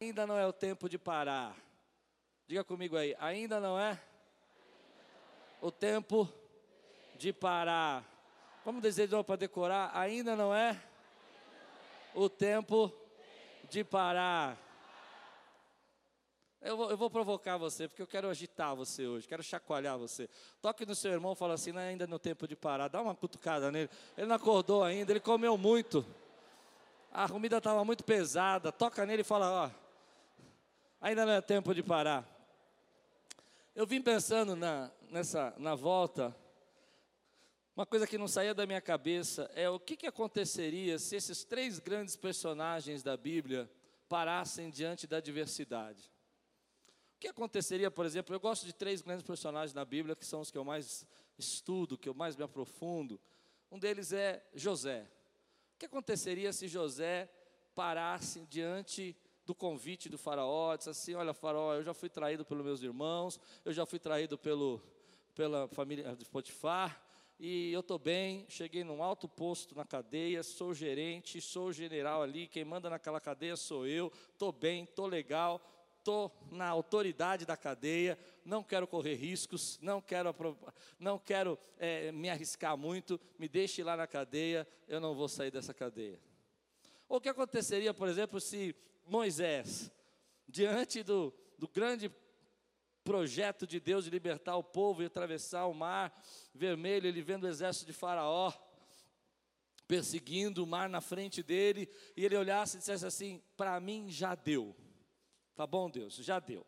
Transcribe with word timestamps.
Ainda 0.00 0.28
não 0.28 0.38
é 0.38 0.46
o 0.46 0.52
tempo 0.52 0.88
de 0.88 0.96
parar. 0.96 1.56
Diga 2.46 2.62
comigo 2.62 2.96
aí, 2.96 3.16
ainda 3.18 3.58
não 3.58 3.76
é 3.76 4.00
o 5.60 5.72
tempo 5.72 6.32
de 7.16 7.32
parar. 7.32 8.04
Vamos 8.64 8.80
dizer 8.80 9.06
de 9.06 9.12
novo 9.12 9.24
para 9.24 9.34
decorar, 9.34 9.90
ainda 9.92 10.36
não 10.36 10.54
é 10.54 10.80
o 12.14 12.28
tempo 12.28 12.92
de 13.68 13.82
parar. 13.82 14.56
Eu 16.62 16.76
vou, 16.76 16.90
eu 16.92 16.96
vou, 16.96 17.10
provocar 17.10 17.56
você, 17.56 17.88
porque 17.88 18.02
eu 18.02 18.06
quero 18.06 18.30
agitar 18.30 18.76
você 18.76 19.04
hoje, 19.04 19.26
quero 19.26 19.42
chacoalhar 19.42 19.98
você. 19.98 20.30
Toque 20.62 20.86
no 20.86 20.94
seu 20.94 21.10
irmão 21.10 21.34
fala 21.34 21.54
assim, 21.54 21.72
não 21.72 21.80
é 21.80 21.88
ainda 21.88 22.06
tempo 22.20 22.46
de 22.46 22.54
parar. 22.54 22.86
Dá 22.86 23.02
uma 23.02 23.16
cutucada 23.16 23.72
nele. 23.72 23.90
Ele 24.16 24.28
não 24.28 24.36
acordou 24.36 24.84
ainda, 24.84 25.10
ele 25.10 25.18
comeu 25.18 25.58
muito. 25.58 26.06
A 27.12 27.28
comida 27.28 27.58
estava 27.58 27.84
muito 27.84 28.04
pesada. 28.04 28.70
Toca 28.70 29.04
nele 29.04 29.22
e 29.22 29.24
fala, 29.24 29.64
ó, 29.64 29.87
ainda 31.00 31.24
não 31.24 31.32
é 31.32 31.40
tempo 31.40 31.74
de 31.74 31.82
parar. 31.82 32.26
Eu 33.74 33.86
vim 33.86 34.02
pensando 34.02 34.56
na, 34.56 34.90
nessa, 35.10 35.54
na 35.58 35.74
volta, 35.74 36.34
uma 37.76 37.86
coisa 37.86 38.06
que 38.06 38.18
não 38.18 38.26
saía 38.26 38.52
da 38.52 38.66
minha 38.66 38.80
cabeça 38.80 39.48
é 39.54 39.70
o 39.70 39.78
que, 39.78 39.96
que 39.96 40.06
aconteceria 40.06 40.98
se 40.98 41.14
esses 41.14 41.44
três 41.44 41.78
grandes 41.78 42.16
personagens 42.16 43.04
da 43.04 43.16
Bíblia 43.16 43.70
parassem 44.08 44.68
diante 44.68 45.06
da 45.06 45.20
diversidade. 45.20 46.10
O 47.14 47.20
que 47.20 47.28
aconteceria, 47.28 47.90
por 47.90 48.04
exemplo, 48.04 48.34
eu 48.34 48.40
gosto 48.40 48.66
de 48.66 48.72
três 48.72 49.00
grandes 49.00 49.24
personagens 49.24 49.74
na 49.74 49.84
Bíblia, 49.84 50.16
que 50.16 50.26
são 50.26 50.40
os 50.40 50.50
que 50.50 50.58
eu 50.58 50.64
mais 50.64 51.06
estudo, 51.38 51.96
que 51.96 52.08
eu 52.08 52.14
mais 52.14 52.34
me 52.36 52.42
aprofundo. 52.42 53.20
Um 53.70 53.78
deles 53.78 54.12
é 54.12 54.44
José. 54.54 55.08
O 55.74 55.78
que 55.78 55.86
aconteceria 55.86 56.52
se 56.52 56.66
José 56.66 57.30
parasse 57.74 58.44
diante 58.46 59.16
do 59.48 59.54
convite 59.54 60.10
do 60.10 60.18
faraó, 60.18 60.76
disse 60.76 60.90
assim, 60.90 61.14
olha 61.14 61.32
faraó, 61.32 61.72
eu 61.72 61.82
já 61.82 61.94
fui 61.94 62.10
traído 62.10 62.44
pelos 62.44 62.62
meus 62.62 62.82
irmãos, 62.82 63.40
eu 63.64 63.72
já 63.72 63.86
fui 63.86 63.98
traído 63.98 64.36
pelo, 64.36 64.78
pela 65.34 65.66
família 65.68 66.14
de 66.14 66.26
Potifar, 66.26 67.02
e 67.40 67.72
eu 67.72 67.80
estou 67.80 67.98
bem, 67.98 68.44
cheguei 68.50 68.84
num 68.84 69.02
alto 69.02 69.26
posto 69.26 69.74
na 69.74 69.86
cadeia, 69.86 70.42
sou 70.42 70.74
gerente, 70.74 71.40
sou 71.40 71.72
general 71.72 72.22
ali, 72.22 72.46
quem 72.46 72.62
manda 72.62 72.90
naquela 72.90 73.18
cadeia 73.22 73.56
sou 73.56 73.86
eu, 73.86 74.12
estou 74.30 74.52
bem, 74.52 74.84
estou 74.84 75.06
legal, 75.06 75.62
estou 75.96 76.30
na 76.50 76.68
autoridade 76.68 77.46
da 77.46 77.56
cadeia, 77.56 78.18
não 78.44 78.62
quero 78.62 78.86
correr 78.86 79.14
riscos, 79.14 79.78
não 79.80 79.98
quero, 80.02 80.34
não 80.98 81.18
quero 81.18 81.58
é, 81.78 82.12
me 82.12 82.28
arriscar 82.28 82.76
muito, 82.76 83.18
me 83.38 83.48
deixe 83.48 83.82
lá 83.82 83.96
na 83.96 84.06
cadeia, 84.06 84.68
eu 84.86 85.00
não 85.00 85.14
vou 85.14 85.26
sair 85.26 85.50
dessa 85.50 85.72
cadeia. 85.72 86.20
O 87.08 87.18
que 87.18 87.30
aconteceria, 87.30 87.94
por 87.94 88.08
exemplo, 88.08 88.38
se 88.38 88.76
Moisés, 89.08 89.90
diante 90.46 91.02
do, 91.02 91.34
do 91.58 91.66
grande 91.68 92.10
projeto 93.02 93.66
de 93.66 93.80
Deus 93.80 94.04
de 94.04 94.10
libertar 94.10 94.56
o 94.56 94.62
povo 94.62 95.02
e 95.02 95.06
atravessar 95.06 95.66
o 95.66 95.74
mar 95.74 96.12
vermelho, 96.54 97.06
ele 97.06 97.22
vendo 97.22 97.44
o 97.44 97.48
exército 97.48 97.86
de 97.86 97.92
Faraó, 97.92 98.52
perseguindo 99.86 100.62
o 100.62 100.66
mar 100.66 100.90
na 100.90 101.00
frente 101.00 101.42
dele, 101.42 101.88
e 102.14 102.24
ele 102.24 102.36
olhasse 102.36 102.76
e 102.76 102.80
dissesse 102.80 103.06
assim: 103.06 103.42
Para 103.56 103.80
mim 103.80 104.10
já 104.10 104.34
deu. 104.34 104.76
Tá 105.54 105.66
bom, 105.66 105.90
Deus, 105.90 106.16
já 106.16 106.38
deu. 106.38 106.66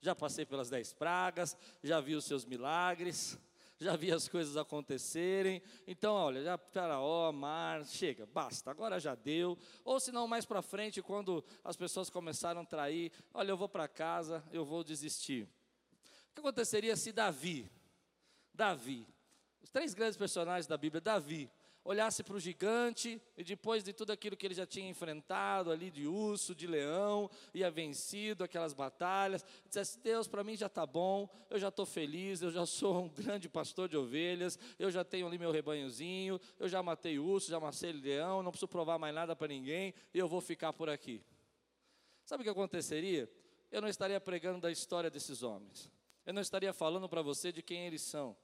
Já 0.00 0.14
passei 0.14 0.46
pelas 0.46 0.70
dez 0.70 0.92
pragas, 0.92 1.56
já 1.82 2.00
vi 2.00 2.14
os 2.14 2.24
seus 2.24 2.44
milagres, 2.44 3.38
já 3.82 3.96
vi 3.96 4.12
as 4.12 4.28
coisas 4.28 4.56
acontecerem. 4.56 5.62
Então, 5.86 6.14
olha, 6.14 6.42
já 6.42 6.56
Faraó, 6.56 7.32
mar, 7.32 7.84
chega, 7.84 8.26
basta, 8.26 8.70
agora 8.70 8.98
já 8.98 9.14
deu. 9.14 9.58
Ou 9.84 9.98
se 9.98 10.12
não, 10.12 10.26
mais 10.26 10.44
para 10.44 10.62
frente, 10.62 11.02
quando 11.02 11.44
as 11.62 11.76
pessoas 11.76 12.08
começaram 12.08 12.62
a 12.62 12.64
trair, 12.64 13.12
olha, 13.34 13.50
eu 13.50 13.56
vou 13.56 13.68
para 13.68 13.88
casa, 13.88 14.44
eu 14.52 14.64
vou 14.64 14.82
desistir. 14.84 15.44
O 16.30 16.34
que 16.34 16.40
aconteceria 16.40 16.96
se 16.96 17.12
Davi, 17.12 17.70
Davi, 18.54 19.06
os 19.62 19.70
três 19.70 19.94
grandes 19.94 20.16
personagens 20.16 20.66
da 20.66 20.76
Bíblia, 20.76 21.00
Davi, 21.00 21.50
olhasse 21.84 22.22
para 22.22 22.36
o 22.36 22.40
gigante 22.40 23.20
e 23.36 23.42
depois 23.42 23.82
de 23.82 23.92
tudo 23.92 24.12
aquilo 24.12 24.36
que 24.36 24.46
ele 24.46 24.54
já 24.54 24.66
tinha 24.66 24.88
enfrentado 24.88 25.70
ali 25.70 25.90
de 25.90 26.06
urso, 26.06 26.54
de 26.54 26.66
leão, 26.66 27.30
ia 27.52 27.70
vencido 27.70 28.44
aquelas 28.44 28.72
batalhas, 28.72 29.44
dissesse: 29.66 29.98
Deus, 29.98 30.28
para 30.28 30.44
mim 30.44 30.56
já 30.56 30.66
está 30.66 30.86
bom, 30.86 31.28
eu 31.50 31.58
já 31.58 31.68
estou 31.68 31.84
feliz, 31.84 32.42
eu 32.42 32.50
já 32.50 32.64
sou 32.64 33.04
um 33.04 33.08
grande 33.08 33.48
pastor 33.48 33.88
de 33.88 33.96
ovelhas, 33.96 34.58
eu 34.78 34.90
já 34.90 35.04
tenho 35.04 35.26
ali 35.26 35.38
meu 35.38 35.50
rebanhozinho, 35.50 36.40
eu 36.58 36.68
já 36.68 36.82
matei 36.82 37.18
urso, 37.18 37.50
já 37.50 37.58
matei 37.58 37.92
leão, 37.92 38.42
não 38.42 38.50
preciso 38.50 38.68
provar 38.68 38.98
mais 38.98 39.14
nada 39.14 39.34
para 39.34 39.48
ninguém 39.48 39.94
e 40.14 40.18
eu 40.18 40.28
vou 40.28 40.40
ficar 40.40 40.72
por 40.72 40.88
aqui. 40.88 41.22
Sabe 42.24 42.42
o 42.42 42.44
que 42.44 42.50
aconteceria? 42.50 43.28
Eu 43.70 43.80
não 43.80 43.88
estaria 43.88 44.20
pregando 44.20 44.60
da 44.60 44.70
história 44.70 45.10
desses 45.10 45.42
homens, 45.42 45.90
eu 46.24 46.32
não 46.32 46.42
estaria 46.42 46.72
falando 46.72 47.08
para 47.08 47.22
você 47.22 47.50
de 47.50 47.62
quem 47.62 47.86
eles 47.86 48.02
são 48.02 48.36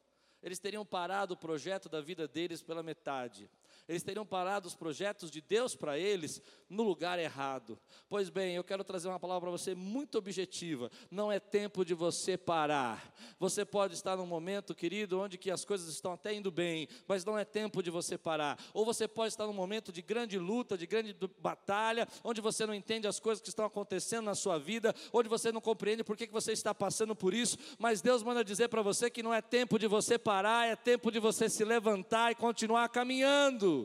eles 0.43 0.59
teriam 0.59 0.85
parado 0.85 1.35
o 1.35 1.37
projeto 1.37 1.89
da 1.89 2.01
vida 2.01 2.29
deles 2.29 2.63
pela 2.63 2.83
metade. 2.83 3.51
Eles 3.89 4.03
teriam 4.03 4.27
parado 4.27 4.69
os 4.69 4.75
projetos 4.75 5.31
de 5.31 5.41
Deus 5.41 5.75
para 5.75 5.99
eles 5.99 6.43
no 6.69 6.83
lugar 6.83 7.19
errado. 7.19 7.79
Pois 8.07 8.29
bem, 8.29 8.55
eu 8.55 8.63
quero 8.63 8.85
trazer 8.85 9.09
uma 9.09 9.19
palavra 9.19 9.49
para 9.49 9.51
você 9.51 9.75
muito 9.75 10.19
objetiva. 10.19 10.91
Não 11.11 11.33
é 11.33 11.41
tempo 11.41 11.85
de 11.87 11.95
você 11.95 12.37
parar. 12.37 13.15
Você 13.41 13.65
pode 13.65 13.95
estar 13.95 14.15
num 14.17 14.27
momento, 14.27 14.75
querido, 14.75 15.19
onde 15.19 15.39
que 15.39 15.51
as 15.51 15.65
coisas 15.65 15.89
estão 15.89 16.13
até 16.13 16.35
indo 16.35 16.51
bem, 16.51 16.87
mas 17.07 17.25
não 17.25 17.39
é 17.39 17.47
tempo 17.47 17.83
de 17.83 17.91
você 17.91 18.19
parar. 18.19 18.63
Ou 18.75 18.85
você 18.85 19.09
pode 19.09 19.33
estar 19.33 19.47
num 19.47 19.55
momento 19.55 19.91
de 19.91 20.03
grande 20.03 20.39
luta, 20.39 20.77
de 20.77 20.87
grande 20.87 21.17
batalha, 21.41 22.07
onde 22.23 22.43
você 22.43 22.67
não 22.67 22.75
entende 22.75 23.07
as 23.07 23.19
coisas 23.19 23.41
que 23.41 23.49
estão 23.49 23.65
acontecendo 23.65 24.27
na 24.27 24.35
sua 24.35 24.59
vida, 24.59 24.95
onde 25.15 25.31
você 25.31 25.51
não 25.51 25.63
compreende 25.63 26.05
por 26.05 26.15
que, 26.15 26.27
que 26.27 26.33
você 26.33 26.53
está 26.53 26.75
passando 26.75 27.17
por 27.17 27.33
isso, 27.33 27.57
mas 27.79 28.03
Deus 28.03 28.23
manda 28.23 28.45
dizer 28.45 28.69
para 28.69 28.83
você 28.83 29.09
que 29.09 29.23
não 29.23 29.33
é 29.33 29.41
tempo 29.41 29.79
de 29.79 29.87
você 29.87 30.19
parar, 30.19 30.67
é 30.67 30.77
tempo 30.77 31.11
de 31.11 31.19
você 31.19 31.49
se 31.49 31.65
levantar 31.65 32.33
e 32.33 32.35
continuar 32.35 32.89
caminhando. 32.91 33.78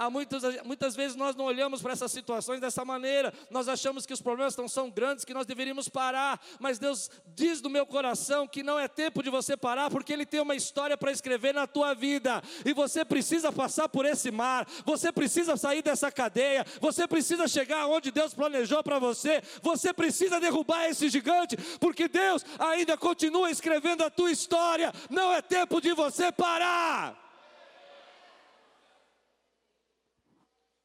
Há 0.00 0.08
muitas, 0.08 0.42
muitas 0.64 0.96
vezes 0.96 1.14
nós 1.14 1.36
não 1.36 1.44
olhamos 1.44 1.82
para 1.82 1.92
essas 1.92 2.10
situações 2.10 2.58
dessa 2.58 2.86
maneira, 2.86 3.34
nós 3.50 3.68
achamos 3.68 4.06
que 4.06 4.14
os 4.14 4.22
problemas 4.22 4.56
não 4.56 4.66
são 4.66 4.88
grandes, 4.90 5.26
que 5.26 5.34
nós 5.34 5.44
deveríamos 5.44 5.90
parar, 5.90 6.40
mas 6.58 6.78
Deus 6.78 7.10
diz 7.36 7.60
do 7.60 7.68
meu 7.68 7.84
coração 7.84 8.48
que 8.48 8.62
não 8.62 8.80
é 8.80 8.88
tempo 8.88 9.22
de 9.22 9.28
você 9.28 9.58
parar, 9.58 9.90
porque 9.90 10.10
Ele 10.10 10.24
tem 10.24 10.40
uma 10.40 10.56
história 10.56 10.96
para 10.96 11.12
escrever 11.12 11.52
na 11.52 11.66
tua 11.66 11.92
vida, 11.92 12.42
e 12.64 12.72
você 12.72 13.04
precisa 13.04 13.52
passar 13.52 13.90
por 13.90 14.06
esse 14.06 14.30
mar, 14.30 14.66
você 14.86 15.12
precisa 15.12 15.54
sair 15.58 15.82
dessa 15.82 16.10
cadeia, 16.10 16.64
você 16.80 17.06
precisa 17.06 17.46
chegar 17.46 17.86
onde 17.86 18.10
Deus 18.10 18.32
planejou 18.32 18.82
para 18.82 18.98
você, 18.98 19.42
você 19.60 19.92
precisa 19.92 20.40
derrubar 20.40 20.86
esse 20.86 21.10
gigante, 21.10 21.58
porque 21.78 22.08
Deus 22.08 22.42
ainda 22.58 22.96
continua 22.96 23.50
escrevendo 23.50 24.02
a 24.02 24.08
tua 24.08 24.30
história, 24.30 24.94
não 25.10 25.30
é 25.30 25.42
tempo 25.42 25.78
de 25.78 25.92
você 25.92 26.32
parar. 26.32 27.29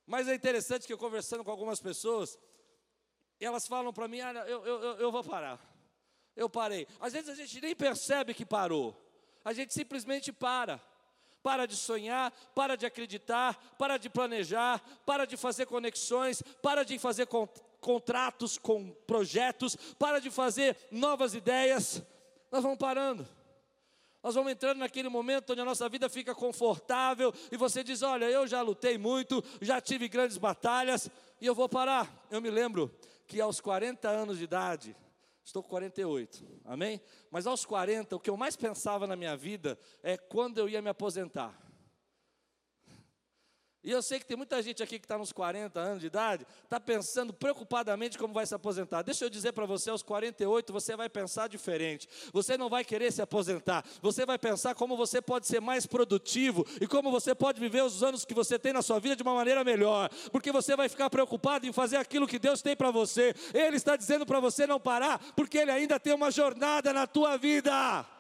Mas 0.05 0.27
é 0.27 0.35
interessante 0.35 0.85
que 0.85 0.93
eu 0.93 0.97
conversando 0.97 1.43
com 1.43 1.51
algumas 1.51 1.79
pessoas, 1.79 2.37
elas 3.39 3.67
falam 3.67 3.91
para 3.91 4.07
mim, 4.07 4.21
ah, 4.21 4.33
eu, 4.47 4.65
eu, 4.65 4.81
eu 4.97 5.11
vou 5.11 5.23
parar. 5.23 5.59
Eu 6.35 6.49
parei. 6.49 6.87
Às 6.99 7.13
vezes 7.13 7.29
a 7.29 7.35
gente 7.35 7.61
nem 7.61 7.75
percebe 7.75 8.33
que 8.33 8.45
parou. 8.45 8.95
A 9.43 9.53
gente 9.53 9.73
simplesmente 9.73 10.31
para. 10.31 10.81
Para 11.41 11.65
de 11.65 11.75
sonhar, 11.75 12.31
para 12.55 12.75
de 12.75 12.85
acreditar, 12.85 13.75
para 13.77 13.97
de 13.97 14.09
planejar, 14.09 14.83
para 15.05 15.25
de 15.25 15.37
fazer 15.37 15.67
conexões, 15.67 16.41
para 16.61 16.83
de 16.83 16.97
fazer 16.97 17.27
contratos 17.79 18.57
com 18.57 18.89
projetos, 19.05 19.75
para 19.97 20.19
de 20.19 20.31
fazer 20.31 20.75
novas 20.89 21.35
ideias. 21.35 22.01
Nós 22.51 22.63
vamos 22.63 22.79
parando. 22.79 23.27
Nós 24.25 24.33
vamos 24.33 24.51
entrando 24.51 24.79
naquele 24.79 25.07
momento 25.07 25.51
onde 25.51 25.61
a 25.61 25.65
nossa 25.65 25.87
vida 25.87 26.09
fica 26.09 26.33
confortável 26.33 27.31
e 27.51 27.57
você 27.57 27.83
diz: 27.83 28.01
Olha, 28.01 28.25
eu 28.25 28.47
já 28.47 28.59
lutei 28.63 28.97
muito, 28.97 29.43
já 29.61 29.79
tive 29.79 30.07
grandes 30.07 30.35
batalhas 30.35 31.11
e 31.39 31.45
eu 31.45 31.53
vou 31.53 31.69
parar. 31.69 32.11
Eu 32.31 32.41
me 32.41 32.49
lembro 32.49 32.91
que 33.27 33.39
aos 33.39 33.61
40 33.61 34.09
anos 34.09 34.39
de 34.39 34.45
idade, 34.45 34.97
estou 35.43 35.61
com 35.61 35.69
48, 35.69 36.43
amém? 36.65 36.99
Mas 37.29 37.45
aos 37.45 37.65
40, 37.65 38.15
o 38.15 38.19
que 38.19 38.31
eu 38.31 38.35
mais 38.35 38.55
pensava 38.55 39.05
na 39.05 39.15
minha 39.15 39.37
vida 39.37 39.77
é 40.01 40.17
quando 40.17 40.57
eu 40.57 40.67
ia 40.67 40.81
me 40.81 40.89
aposentar. 40.89 41.55
E 43.85 43.91
eu 43.91 44.01
sei 44.01 44.17
que 44.17 44.25
tem 44.25 44.35
muita 44.35 44.59
gente 44.63 44.81
aqui 44.81 44.97
que 44.97 45.05
está 45.05 45.15
nos 45.15 45.31
40 45.31 45.79
anos 45.79 46.01
de 46.01 46.07
idade, 46.07 46.43
está 46.63 46.79
pensando 46.79 47.31
preocupadamente 47.31 48.17
como 48.17 48.33
vai 48.33 48.43
se 48.43 48.55
aposentar. 48.55 49.03
Deixa 49.03 49.23
eu 49.23 49.29
dizer 49.29 49.51
para 49.51 49.67
você, 49.67 49.91
aos 49.91 50.01
48 50.01 50.73
você 50.73 50.95
vai 50.95 51.07
pensar 51.07 51.47
diferente. 51.47 52.09
Você 52.33 52.57
não 52.57 52.67
vai 52.67 52.83
querer 52.83 53.13
se 53.13 53.21
aposentar. 53.21 53.85
Você 54.01 54.25
vai 54.25 54.39
pensar 54.39 54.73
como 54.73 54.97
você 54.97 55.21
pode 55.21 55.45
ser 55.45 55.61
mais 55.61 55.85
produtivo 55.85 56.65
e 56.81 56.87
como 56.87 57.11
você 57.11 57.35
pode 57.35 57.59
viver 57.59 57.83
os 57.83 58.01
anos 58.01 58.25
que 58.25 58.33
você 58.33 58.57
tem 58.57 58.73
na 58.73 58.81
sua 58.81 58.99
vida 58.99 59.17
de 59.17 59.21
uma 59.21 59.35
maneira 59.35 59.63
melhor. 59.63 60.09
Porque 60.31 60.51
você 60.51 60.75
vai 60.75 60.89
ficar 60.89 61.07
preocupado 61.11 61.67
em 61.67 61.71
fazer 61.71 61.97
aquilo 61.97 62.27
que 62.27 62.39
Deus 62.39 62.63
tem 62.63 62.75
para 62.75 62.89
você. 62.89 63.35
Ele 63.53 63.77
está 63.77 63.95
dizendo 63.95 64.25
para 64.25 64.39
você 64.39 64.65
não 64.65 64.79
parar, 64.79 65.19
porque 65.35 65.59
Ele 65.59 65.69
ainda 65.69 65.99
tem 65.99 66.11
uma 66.11 66.31
jornada 66.31 66.91
na 66.91 67.05
tua 67.05 67.37
vida. 67.37 68.14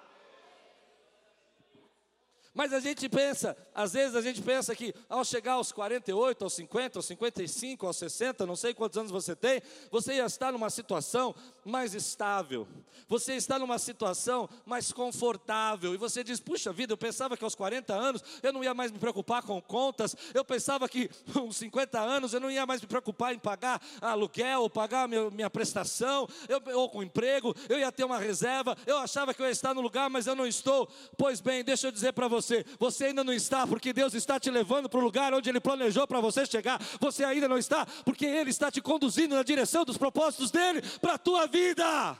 Mas 2.55 2.71
a 2.71 2.79
gente 2.79 3.09
pensa, 3.09 3.55
às 3.75 3.91
vezes 3.91 4.15
a 4.15 4.21
gente 4.21 4.41
pensa 4.41 4.73
que 4.73 4.95
ao 5.09 5.25
chegar 5.25 5.53
aos 5.53 5.73
48, 5.73 6.41
aos 6.41 6.53
50, 6.53 6.99
aos 6.99 7.05
55, 7.05 7.85
aos 7.85 7.97
60, 7.97 8.45
não 8.45 8.55
sei 8.55 8.73
quantos 8.73 8.97
anos 8.97 9.11
você 9.11 9.35
tem, 9.35 9.61
você 9.91 10.13
ia 10.13 10.25
estar 10.25 10.53
numa 10.53 10.69
situação 10.69 11.35
mais 11.65 11.93
estável, 11.93 12.65
você 13.09 13.33
está 13.33 13.59
numa 13.59 13.77
situação 13.77 14.47
mais 14.65 14.93
confortável, 14.93 15.93
e 15.93 15.97
você 15.97 16.23
diz: 16.23 16.39
puxa 16.39 16.71
vida, 16.71 16.93
eu 16.93 16.97
pensava 16.97 17.35
que 17.35 17.43
aos 17.43 17.55
40 17.55 17.93
anos 17.93 18.23
eu 18.41 18.53
não 18.53 18.63
ia 18.63 18.73
mais 18.73 18.89
me 18.89 18.99
preocupar 18.99 19.43
com 19.43 19.61
contas, 19.61 20.15
eu 20.33 20.45
pensava 20.45 20.87
que 20.87 21.09
aos 21.35 21.57
50 21.57 21.99
anos 21.99 22.33
eu 22.33 22.39
não 22.39 22.49
ia 22.49 22.65
mais 22.65 22.79
me 22.79 22.87
preocupar 22.87 23.33
em 23.35 23.39
pagar 23.39 23.81
aluguel, 23.99 24.69
pagar 24.69 25.09
minha, 25.09 25.49
prestação, 25.49 26.25
eu, 26.47 26.61
ou 26.77 26.89
com 26.89 27.03
emprego, 27.03 27.53
eu 27.67 27.77
ia 27.77 27.91
ter 27.91 28.05
uma 28.05 28.17
reserva, 28.17 28.77
eu 28.87 28.97
achava 28.97 29.33
que 29.33 29.41
eu 29.41 29.45
ia 29.45 29.51
estar 29.51 29.73
no 29.73 29.81
lugar, 29.81 30.09
mas 30.09 30.25
eu 30.25 30.35
não 30.37 30.47
estou. 30.47 30.87
Pois 31.17 31.41
bem, 31.41 31.61
deixa 31.61 31.87
eu 31.87 31.91
dizer 31.91 32.13
para 32.13 32.29
você 32.29 32.44
você. 32.45 32.65
Você 32.79 33.05
ainda 33.05 33.23
não 33.23 33.33
está 33.33 33.65
porque 33.65 33.91
Deus 33.91 34.13
está 34.13 34.39
te 34.39 34.49
levando 34.49 34.87
para 34.87 34.99
o 34.99 35.03
lugar 35.03 35.33
onde 35.33 35.49
Ele 35.49 35.59
planejou 35.59 36.07
para 36.07 36.21
você 36.21 36.45
chegar. 36.45 36.79
Você 36.99 37.23
ainda 37.23 37.47
não 37.47 37.57
está 37.57 37.85
porque 38.03 38.25
Ele 38.25 38.49
está 38.49 38.71
te 38.71 38.81
conduzindo 38.81 39.35
na 39.35 39.43
direção 39.43 39.83
dos 39.83 39.97
propósitos 39.97 40.51
dele 40.51 40.81
para 41.01 41.15
a 41.15 41.17
tua 41.17 41.47
vida. 41.47 42.19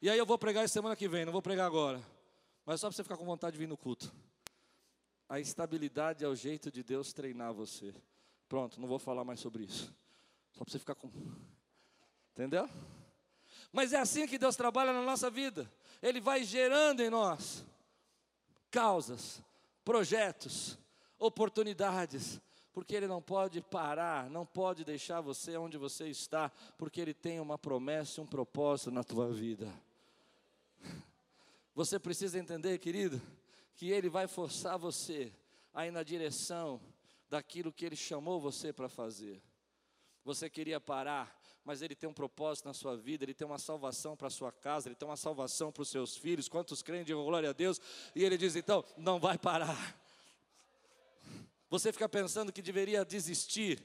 E 0.00 0.08
aí 0.10 0.18
eu 0.18 0.26
vou 0.26 0.38
pregar 0.38 0.68
semana 0.68 0.96
que 0.96 1.08
vem, 1.08 1.24
não 1.24 1.32
vou 1.32 1.42
pregar 1.42 1.66
agora. 1.66 2.02
Mas 2.64 2.80
só 2.80 2.88
para 2.88 2.96
você 2.96 3.02
ficar 3.02 3.16
com 3.16 3.24
vontade 3.24 3.52
de 3.54 3.58
vir 3.58 3.68
no 3.68 3.76
culto. 3.76 4.12
A 5.28 5.40
estabilidade 5.40 6.24
é 6.24 6.28
o 6.28 6.34
jeito 6.34 6.70
de 6.70 6.82
Deus 6.82 7.12
treinar 7.12 7.52
você. 7.52 7.94
Pronto, 8.48 8.80
não 8.80 8.88
vou 8.88 8.98
falar 8.98 9.24
mais 9.24 9.40
sobre 9.40 9.64
isso. 9.64 9.94
Só 10.52 10.64
para 10.64 10.72
você 10.72 10.78
ficar 10.78 10.94
com. 10.94 11.10
Entendeu? 12.32 12.68
Mas 13.72 13.92
é 13.92 13.98
assim 13.98 14.26
que 14.26 14.38
Deus 14.38 14.56
trabalha 14.56 14.92
na 14.92 15.02
nossa 15.02 15.30
vida. 15.30 15.70
Ele 16.02 16.20
vai 16.20 16.44
gerando 16.44 17.00
em 17.00 17.08
nós 17.08 17.64
causas, 18.72 19.42
projetos, 19.84 20.78
oportunidades, 21.18 22.40
porque 22.72 22.96
Ele 22.96 23.06
não 23.06 23.20
pode 23.20 23.60
parar, 23.60 24.30
não 24.30 24.46
pode 24.46 24.82
deixar 24.82 25.20
você 25.20 25.56
onde 25.58 25.76
você 25.76 26.08
está, 26.08 26.50
porque 26.78 27.00
Ele 27.00 27.12
tem 27.12 27.38
uma 27.38 27.58
promessa 27.58 28.20
e 28.20 28.24
um 28.24 28.26
propósito 28.26 28.90
na 28.90 29.04
tua 29.04 29.30
vida. 29.30 29.72
Você 31.74 31.98
precisa 31.98 32.38
entender, 32.38 32.78
querido, 32.78 33.20
que 33.74 33.90
Ele 33.90 34.10
vai 34.10 34.26
forçar 34.26 34.78
você 34.78 35.32
a 35.72 35.86
ir 35.86 35.90
na 35.90 36.02
direção 36.02 36.78
daquilo 37.30 37.72
que 37.72 37.86
Ele 37.86 37.96
chamou 37.96 38.38
você 38.38 38.74
para 38.74 38.90
fazer. 38.90 39.42
Você 40.22 40.50
queria 40.50 40.78
parar, 40.78 41.34
mas 41.64 41.82
Ele 41.82 41.94
tem 41.94 42.08
um 42.08 42.12
propósito 42.12 42.66
na 42.66 42.74
sua 42.74 42.96
vida, 42.96 43.24
Ele 43.24 43.34
tem 43.34 43.46
uma 43.46 43.58
salvação 43.58 44.16
para 44.16 44.28
a 44.28 44.30
sua 44.30 44.50
casa, 44.50 44.88
Ele 44.88 44.96
tem 44.96 45.08
uma 45.08 45.16
salvação 45.16 45.70
para 45.70 45.82
os 45.82 45.88
seus 45.88 46.16
filhos. 46.16 46.48
Quantos 46.48 46.82
creem, 46.82 47.04
digam 47.04 47.24
glória 47.24 47.50
a 47.50 47.52
Deus. 47.52 47.80
E 48.14 48.24
Ele 48.24 48.36
diz: 48.36 48.56
então, 48.56 48.84
não 48.96 49.20
vai 49.20 49.38
parar. 49.38 50.00
Você 51.70 51.92
fica 51.92 52.08
pensando 52.08 52.52
que 52.52 52.60
deveria 52.60 53.04
desistir, 53.04 53.82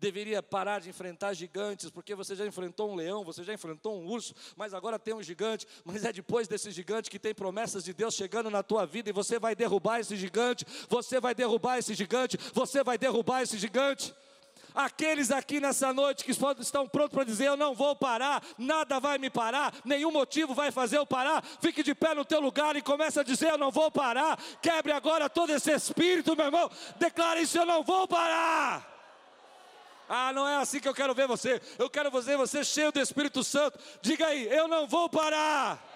deveria 0.00 0.42
parar 0.42 0.80
de 0.80 0.88
enfrentar 0.88 1.34
gigantes, 1.34 1.90
porque 1.90 2.14
você 2.14 2.34
já 2.34 2.44
enfrentou 2.46 2.90
um 2.90 2.96
leão, 2.96 3.22
você 3.22 3.44
já 3.44 3.52
enfrentou 3.52 4.00
um 4.00 4.06
urso, 4.06 4.34
mas 4.56 4.72
agora 4.74 4.98
tem 4.98 5.14
um 5.14 5.22
gigante, 5.22 5.66
mas 5.84 6.04
é 6.04 6.12
depois 6.12 6.48
desse 6.48 6.70
gigante 6.72 7.10
que 7.10 7.18
tem 7.18 7.34
promessas 7.34 7.84
de 7.84 7.92
Deus 7.92 8.14
chegando 8.14 8.50
na 8.50 8.62
tua 8.62 8.86
vida 8.86 9.10
e 9.10 9.12
você 9.12 9.38
vai 9.38 9.54
derrubar 9.54 10.00
esse 10.00 10.16
gigante, 10.16 10.66
você 10.88 11.20
vai 11.20 11.34
derrubar 11.34 11.78
esse 11.78 11.94
gigante, 11.94 12.36
você 12.52 12.82
vai 12.82 12.96
derrubar 12.96 13.42
esse 13.42 13.58
gigante. 13.58 14.12
Aqueles 14.74 15.30
aqui 15.30 15.60
nessa 15.60 15.92
noite 15.92 16.24
que 16.24 16.30
estão 16.30 16.88
prontos 16.88 17.14
para 17.14 17.24
dizer: 17.24 17.46
Eu 17.46 17.56
não 17.56 17.74
vou 17.74 17.94
parar, 17.96 18.42
nada 18.58 19.00
vai 19.00 19.18
me 19.18 19.30
parar, 19.30 19.74
nenhum 19.84 20.10
motivo 20.10 20.54
vai 20.54 20.70
fazer 20.70 20.98
eu 20.98 21.06
parar. 21.06 21.42
Fique 21.60 21.82
de 21.82 21.94
pé 21.94 22.14
no 22.14 22.24
teu 22.24 22.40
lugar 22.40 22.76
e 22.76 22.82
comece 22.82 23.18
a 23.18 23.22
dizer: 23.22 23.50
Eu 23.50 23.58
não 23.58 23.70
vou 23.70 23.90
parar. 23.90 24.38
Quebre 24.62 24.92
agora 24.92 25.28
todo 25.28 25.50
esse 25.50 25.72
espírito, 25.72 26.36
meu 26.36 26.46
irmão. 26.46 26.70
Declare 26.98 27.42
isso: 27.42 27.58
Eu 27.58 27.66
não 27.66 27.82
vou 27.82 28.06
parar. 28.06 28.88
Ah, 30.08 30.32
não 30.32 30.46
é 30.46 30.56
assim 30.56 30.80
que 30.80 30.88
eu 30.88 30.94
quero 30.94 31.14
ver 31.14 31.28
você. 31.28 31.62
Eu 31.78 31.88
quero 31.88 32.10
ver 32.10 32.36
você 32.36 32.64
cheio 32.64 32.90
do 32.90 33.00
Espírito 33.00 33.44
Santo. 33.44 33.78
Diga 34.02 34.26
aí: 34.26 34.48
Eu 34.48 34.66
não 34.66 34.86
vou 34.86 35.08
parar. 35.08 35.89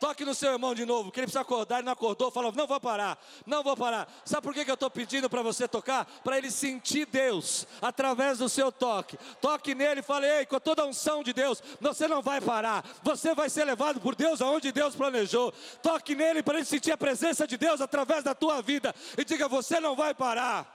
Toque 0.00 0.24
no 0.24 0.34
seu 0.34 0.52
irmão 0.52 0.74
de 0.74 0.84
novo, 0.84 1.10
que 1.10 1.20
ele 1.20 1.26
precisa 1.26 1.40
acordar, 1.40 1.76
ele 1.76 1.86
não 1.86 1.92
acordou, 1.92 2.30
fala, 2.30 2.52
não 2.52 2.66
vou 2.66 2.80
parar, 2.80 3.18
não 3.46 3.62
vou 3.62 3.76
parar. 3.76 4.08
Sabe 4.24 4.42
por 4.42 4.52
que, 4.52 4.64
que 4.64 4.70
eu 4.70 4.74
estou 4.74 4.90
pedindo 4.90 5.30
para 5.30 5.42
você 5.42 5.66
tocar? 5.66 6.04
Para 6.22 6.36
ele 6.38 6.50
sentir 6.50 7.06
Deus 7.06 7.66
através 7.80 8.38
do 8.38 8.48
seu 8.48 8.70
toque. 8.70 9.16
Toque 9.40 9.74
nele 9.74 10.00
e 10.00 10.02
fale, 10.02 10.26
ei, 10.26 10.46
com 10.46 10.58
toda 10.58 10.82
a 10.82 10.86
unção 10.86 11.22
de 11.22 11.32
Deus, 11.32 11.62
você 11.80 12.08
não 12.08 12.20
vai 12.20 12.40
parar, 12.40 12.84
você 13.02 13.34
vai 13.34 13.48
ser 13.48 13.64
levado 13.64 14.00
por 14.00 14.14
Deus 14.14 14.42
aonde 14.42 14.72
Deus 14.72 14.94
planejou. 14.94 15.52
Toque 15.82 16.14
nele 16.14 16.42
para 16.42 16.56
ele 16.56 16.64
sentir 16.64 16.92
a 16.92 16.98
presença 16.98 17.46
de 17.46 17.56
Deus 17.56 17.80
através 17.80 18.24
da 18.24 18.34
tua 18.34 18.60
vida 18.60 18.94
e 19.16 19.24
diga, 19.24 19.48
você 19.48 19.80
não 19.80 19.94
vai 19.96 20.12
parar. 20.14 20.74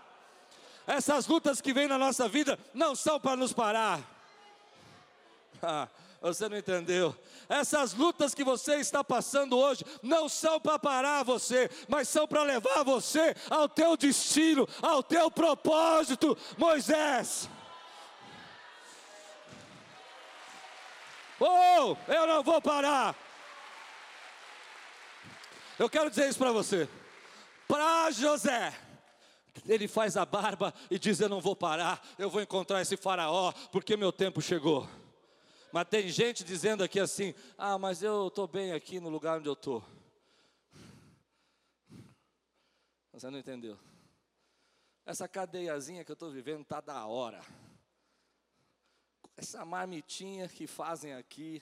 Essas 0.87 1.27
lutas 1.27 1.61
que 1.61 1.71
vêm 1.71 1.87
na 1.87 1.99
nossa 1.99 2.27
vida 2.27 2.57
não 2.73 2.95
são 2.95 3.19
para 3.19 3.35
nos 3.35 3.53
parar. 3.53 3.99
Você 6.21 6.49
não 6.49 6.57
entendeu? 6.57 7.15
Essas 7.47 7.93
lutas 7.93 8.35
que 8.35 8.43
você 8.43 8.75
está 8.75 9.03
passando 9.03 9.57
hoje 9.57 9.85
não 10.03 10.27
são 10.27 10.59
para 10.59 10.77
parar 10.77 11.23
você, 11.23 11.69
mas 11.87 12.09
são 12.09 12.27
para 12.27 12.43
levar 12.43 12.83
você 12.83 13.33
ao 13.49 13.69
teu 13.69 13.95
destino, 13.95 14.67
ao 14.81 15.01
teu 15.01 15.31
propósito, 15.31 16.37
Moisés. 16.57 17.49
Oh, 21.39 21.95
eu 22.11 22.27
não 22.27 22.43
vou 22.43 22.61
parar. 22.61 23.15
Eu 25.77 25.89
quero 25.89 26.09
dizer 26.09 26.27
isso 26.27 26.37
para 26.37 26.51
você. 26.51 26.89
Para 27.65 28.11
José, 28.11 28.77
ele 29.65 29.87
faz 29.87 30.17
a 30.17 30.25
barba 30.25 30.73
e 30.91 30.99
diz: 30.99 31.21
Eu 31.21 31.29
não 31.29 31.39
vou 31.39 31.55
parar, 31.55 32.05
eu 32.17 32.29
vou 32.29 32.41
encontrar 32.41 32.81
esse 32.81 32.97
faraó, 32.97 33.53
porque 33.71 33.95
meu 33.95 34.11
tempo 34.11 34.41
chegou. 34.41 34.89
Mas 35.71 35.87
tem 35.87 36.09
gente 36.09 36.43
dizendo 36.43 36.83
aqui 36.83 36.99
assim: 36.99 37.33
ah, 37.57 37.77
mas 37.77 38.01
eu 38.01 38.27
estou 38.27 38.47
bem 38.47 38.73
aqui 38.73 38.99
no 38.99 39.09
lugar 39.09 39.39
onde 39.39 39.47
eu 39.47 39.53
estou. 39.53 39.83
Você 43.13 43.29
não 43.29 43.37
entendeu? 43.39 43.77
Essa 45.05 45.27
cadeiazinha 45.27 46.05
que 46.05 46.11
eu 46.11 46.13
estou 46.13 46.31
vivendo 46.31 46.61
está 46.61 46.79
da 46.79 47.05
hora. 47.05 47.41
Essa 49.35 49.65
marmitinha 49.65 50.47
que 50.47 50.67
fazem 50.67 51.13
aqui. 51.13 51.61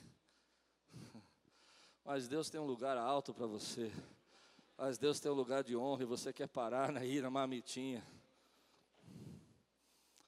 Mas 2.04 2.28
Deus 2.28 2.50
tem 2.50 2.60
um 2.60 2.66
lugar 2.66 2.98
alto 2.98 3.34
para 3.34 3.46
você. 3.46 3.92
Mas 4.78 4.98
Deus 4.98 5.20
tem 5.20 5.32
um 5.32 5.36
lugar 5.36 5.64
de 5.64 5.76
honra 5.76 6.04
e 6.04 6.06
você 6.06 6.32
quer 6.32 6.48
parar 6.48 6.92
na 6.92 7.30
marmitinha. 7.30 8.06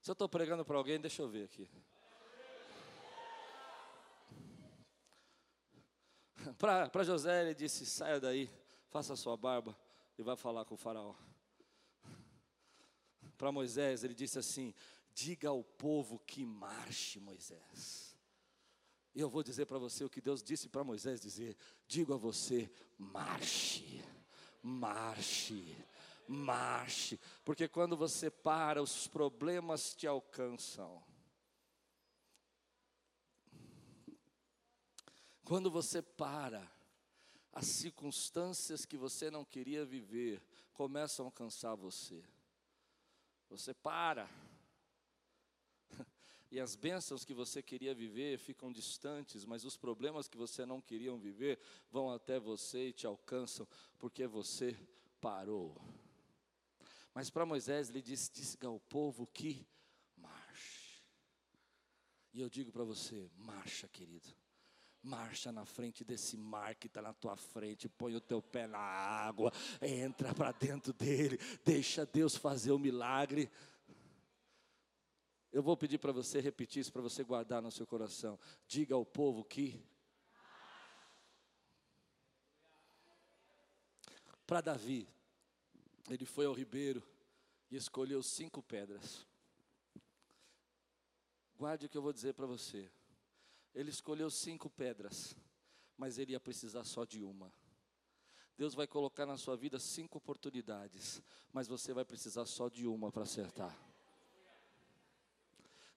Se 0.01 0.09
eu 0.09 0.13
estou 0.13 0.27
pregando 0.27 0.65
para 0.65 0.77
alguém, 0.77 0.99
deixa 0.99 1.21
eu 1.21 1.29
ver 1.29 1.43
aqui. 1.43 1.69
Para 6.57 7.03
José, 7.03 7.41
ele 7.43 7.55
disse: 7.55 7.85
saia 7.85 8.19
daí, 8.19 8.49
faça 8.89 9.15
sua 9.15 9.35
barba 9.35 9.77
e 10.17 10.23
vá 10.23 10.35
falar 10.35 10.65
com 10.65 10.75
o 10.75 10.77
Faraó. 10.77 11.15
Para 13.37 13.51
Moisés, 13.51 14.03
ele 14.03 14.13
disse 14.13 14.39
assim: 14.39 14.73
diga 15.13 15.49
ao 15.49 15.63
povo 15.63 16.19
que 16.19 16.45
marche, 16.45 17.19
Moisés. 17.19 18.17
E 19.13 19.19
eu 19.19 19.29
vou 19.29 19.43
dizer 19.43 19.65
para 19.65 19.77
você 19.79 20.03
o 20.03 20.09
que 20.09 20.21
Deus 20.21 20.41
disse 20.41 20.69
para 20.69 20.83
Moisés 20.83 21.19
dizer: 21.19 21.57
digo 21.87 22.13
a 22.13 22.17
você, 22.17 22.71
marche, 22.97 24.03
marche, 24.61 25.75
marche, 26.27 27.19
porque 27.43 27.67
quando 27.67 27.97
você 27.97 28.29
para, 28.29 28.81
os 28.81 29.07
problemas 29.07 29.93
te 29.93 30.07
alcançam. 30.07 31.03
Quando 35.49 35.71
você 35.71 35.99
para, 35.99 36.71
as 37.51 37.65
circunstâncias 37.65 38.85
que 38.85 38.95
você 38.95 39.31
não 39.31 39.43
queria 39.43 39.83
viver 39.83 40.43
começam 40.73 41.25
a 41.25 41.27
alcançar 41.29 41.73
você. 41.73 42.23
Você 43.49 43.73
para. 43.73 44.29
E 46.51 46.59
as 46.59 46.75
bênçãos 46.75 47.25
que 47.25 47.33
você 47.33 47.63
queria 47.63 47.95
viver 47.95 48.37
ficam 48.37 48.71
distantes, 48.71 49.43
mas 49.45 49.65
os 49.65 49.75
problemas 49.75 50.27
que 50.27 50.37
você 50.37 50.65
não 50.65 50.81
queria 50.81 51.15
viver 51.15 51.59
vão 51.91 52.11
até 52.11 52.39
você 52.39 52.89
e 52.89 52.93
te 52.93 53.05
alcançam, 53.07 53.67
porque 53.99 54.25
você 54.27 54.75
parou. 55.19 55.79
Mas 57.13 57.29
para 57.31 57.45
Moisés 57.45 57.89
ele 57.89 58.01
disse: 58.03 58.31
diga 58.31 58.67
ao 58.67 58.79
povo 58.79 59.27
que 59.27 59.67
marche. 60.15 61.03
E 62.33 62.39
eu 62.39 62.49
digo 62.49 62.71
para 62.71 62.83
você: 62.83 63.29
marcha, 63.35 63.87
querido. 63.87 64.29
Marcha 65.01 65.51
na 65.51 65.65
frente 65.65 66.03
desse 66.03 66.35
mar 66.35 66.75
que 66.75 66.87
está 66.87 67.01
na 67.01 67.13
tua 67.13 67.37
frente, 67.37 67.87
põe 67.87 68.15
o 68.15 68.21
teu 68.21 68.41
pé 68.41 68.67
na 68.67 68.79
água, 68.79 69.51
entra 69.81 70.33
para 70.35 70.51
dentro 70.51 70.91
dele, 70.91 71.39
deixa 71.63 72.05
Deus 72.05 72.35
fazer 72.35 72.71
o 72.71 72.79
milagre. 72.79 73.49
Eu 75.51 75.63
vou 75.63 75.75
pedir 75.75 75.97
para 75.97 76.11
você 76.11 76.39
repetir 76.39 76.81
isso, 76.81 76.91
para 76.91 77.01
você 77.01 77.23
guardar 77.23 77.61
no 77.61 77.71
seu 77.71 77.87
coração. 77.87 78.37
Diga 78.67 78.93
ao 78.93 79.05
povo 79.05 79.43
que. 79.43 79.81
Para 84.45 84.61
Davi, 84.61 85.07
ele 86.09 86.25
foi 86.25 86.45
ao 86.45 86.53
ribeiro 86.53 87.01
e 87.71 87.75
escolheu 87.75 88.21
cinco 88.21 88.61
pedras. 88.61 89.25
Guarde 91.55 91.85
o 91.85 91.89
que 91.89 91.97
eu 91.97 92.01
vou 92.01 92.13
dizer 92.13 92.33
para 92.33 92.45
você. 92.45 92.89
Ele 93.73 93.89
escolheu 93.89 94.29
cinco 94.29 94.69
pedras, 94.69 95.35
mas 95.97 96.17
ele 96.17 96.33
ia 96.33 96.39
precisar 96.39 96.83
só 96.83 97.05
de 97.05 97.23
uma. 97.23 97.51
Deus 98.57 98.73
vai 98.73 98.87
colocar 98.87 99.25
na 99.25 99.37
sua 99.37 99.55
vida 99.55 99.79
cinco 99.79 100.17
oportunidades, 100.17 101.21
mas 101.53 101.67
você 101.67 101.93
vai 101.93 102.03
precisar 102.03 102.45
só 102.45 102.67
de 102.67 102.85
uma 102.85 103.11
para 103.11 103.23
acertar. 103.23 103.75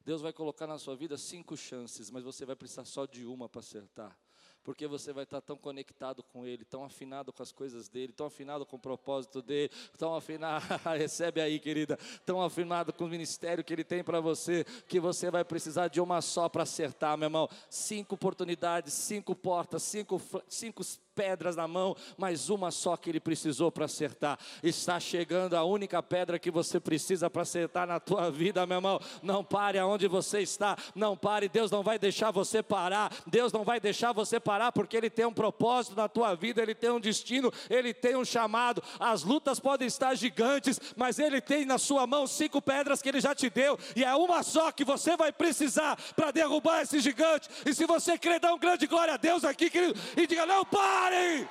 Deus 0.05 0.21
vai 0.21 0.33
colocar 0.33 0.67
na 0.67 0.79
sua 0.79 0.97
vida 0.97 1.17
cinco 1.17 1.57
chances, 1.57 2.11
mas 2.11 2.25
você 2.25 2.45
vai 2.45 2.57
precisar 2.57 2.85
só 2.85 3.07
de 3.07 3.25
uma 3.25 3.49
para 3.49 3.61
acertar 3.61 4.17
porque 4.65 4.87
você 4.87 5.13
vai 5.13 5.25
estar 5.25 5.41
tão 5.41 5.57
conectado 5.57 6.23
com 6.23 6.47
Ele, 6.47 6.65
tão 6.65 6.85
afinado 6.85 7.33
com 7.33 7.43
as 7.43 7.53
coisas 7.53 7.89
dele, 7.89 8.13
tão 8.13 8.27
afinado 8.27 8.65
com 8.65 8.77
o 8.77 8.79
propósito 8.79 9.43
dele, 9.43 9.71
tão 9.99 10.15
afinado, 10.15 10.65
recebe 10.97 11.41
aí, 11.41 11.59
querida, 11.59 11.99
tão 12.25 12.41
afinado 12.41 12.93
com 12.93 13.05
o 13.05 13.09
ministério 13.09 13.65
que 13.65 13.73
Ele 13.73 13.85
tem 13.85 14.03
para 14.05 14.21
você, 14.21 14.65
que 14.87 15.01
você 15.01 15.31
vai 15.31 15.45
precisar 15.45 15.89
de 15.89 16.01
uma 16.01 16.21
só 16.21 16.49
para 16.49 16.63
acertar, 16.63 17.17
meu 17.17 17.27
irmão. 17.27 17.49
Cinco 17.69 18.15
oportunidades, 18.15 18.93
cinco 18.95 19.35
portas, 19.35 19.83
cinco, 19.83 20.21
cinco 20.49 20.83
pedras 21.15 21.57
na 21.57 21.69
mão, 21.69 21.97
mas 22.17 22.49
uma 22.49 22.71
só 22.71 22.97
que 22.97 23.11
ele 23.11 23.21
precisou 23.21 23.71
para 23.71 23.85
acertar. 23.85 24.39
Está 24.63 24.99
chegando 24.99 25.55
a 25.55 25.65
única 25.65 26.03
pedra 26.03 26.39
que 26.39 26.51
você 26.51 26.81
precisa 26.81 27.29
para 27.29 27.43
acertar 27.43 27.87
na 27.87 28.01
tua 28.01 28.31
vida, 28.31 28.67
meu 28.67 28.79
irmão. 28.79 29.01
Não 29.23 29.45
pare 29.45 29.79
aonde 29.79 30.09
você 30.09 30.41
está, 30.41 30.77
não 30.95 31.17
pare. 31.17 31.49
Deus 31.49 31.71
não 31.71 31.83
vai 31.83 31.99
deixar 31.99 32.31
você 32.31 32.63
parar. 32.63 33.13
Deus 33.27 33.53
não 33.53 33.65
vai 33.65 33.79
deixar 33.79 34.13
você 34.13 34.41
parar 34.41 34.73
porque 34.73 34.97
ele 34.97 35.11
tem 35.11 35.27
um 35.27 35.33
propósito 35.33 35.97
na 35.97 36.09
tua 36.09 36.35
vida, 36.35 36.63
ele 36.63 36.75
tem 36.75 36.91
um 36.91 37.01
destino, 37.01 37.53
ele 37.69 37.93
tem 37.93 38.17
um 38.17 38.25
chamado. 38.25 38.83
As 38.99 39.23
lutas 39.23 39.61
podem 39.61 39.87
estar 39.87 40.15
gigantes, 40.15 40.81
mas 40.97 41.19
ele 41.19 41.41
tem 41.41 41.65
na 41.65 41.79
sua 41.79 42.07
mão 42.07 42.27
cinco 42.27 42.61
pedras 42.63 43.03
que 43.03 43.09
ele 43.09 43.21
já 43.21 43.35
te 43.35 43.51
deu 43.51 43.79
e 43.95 44.05
é 44.05 44.15
uma 44.15 44.43
só 44.43 44.73
que 44.73 44.85
você 44.85 45.17
vai 45.17 45.33
precisar 45.33 45.97
para 46.17 46.31
derrubar 46.31 46.83
esse 46.83 47.01
gigante. 47.01 47.49
E 47.67 47.75
se 47.75 47.87
você 47.87 48.17
crer, 48.17 48.41
dá 48.41 48.55
um 48.55 48.59
grande 48.59 48.87
glória 48.87 49.15
a 49.15 49.17
Deus 49.17 49.45
aqui, 49.45 49.69
querido, 49.69 49.99
e 50.17 50.27
diga: 50.27 50.47
"Não 50.47 50.65
pare 50.65 51.02
pare. 51.03 51.49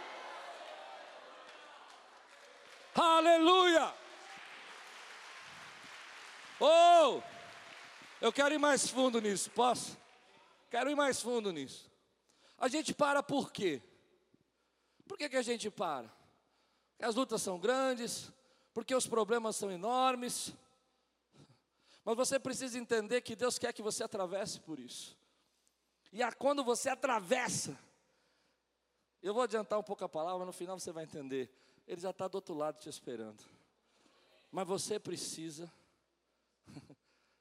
Aleluia. 2.95 3.93
Oh, 6.59 7.21
eu 8.21 8.31
quero 8.31 8.53
ir 8.53 8.59
mais 8.59 8.87
fundo 8.89 9.19
nisso, 9.19 9.49
posso? 9.51 9.97
Quero 10.69 10.89
ir 10.89 10.95
mais 10.95 11.21
fundo 11.21 11.51
nisso. 11.51 11.89
A 12.57 12.67
gente 12.67 12.93
para 12.93 13.21
por 13.23 13.51
quê? 13.51 13.81
Por 15.07 15.17
que, 15.17 15.27
que 15.27 15.37
a 15.37 15.41
gente 15.41 15.69
para? 15.69 16.09
Porque 16.91 17.05
as 17.05 17.15
lutas 17.15 17.41
são 17.41 17.59
grandes, 17.59 18.31
porque 18.73 18.95
os 18.95 19.07
problemas 19.07 19.55
são 19.55 19.71
enormes. 19.71 20.53
Mas 22.05 22.15
você 22.15 22.39
precisa 22.39 22.77
entender 22.77 23.21
que 23.21 23.35
Deus 23.35 23.57
quer 23.57 23.73
que 23.73 23.81
você 23.81 24.03
atravesse 24.03 24.59
por 24.59 24.79
isso. 24.79 25.17
E 26.13 26.21
a, 26.21 26.31
quando 26.31 26.63
você 26.63 26.89
atravessa, 26.89 27.77
eu 29.27 29.33
vou 29.33 29.43
adiantar 29.43 29.77
um 29.77 29.83
pouco 29.83 30.03
a 30.03 30.09
palavra, 30.09 30.45
no 30.45 30.51
final 30.51 30.79
você 30.79 30.91
vai 30.91 31.03
entender. 31.03 31.49
Ele 31.87 32.01
já 32.01 32.09
está 32.09 32.27
do 32.27 32.35
outro 32.35 32.55
lado 32.55 32.79
te 32.79 32.89
esperando. 32.89 33.43
Mas 34.51 34.67
você 34.67 34.99
precisa 34.99 35.71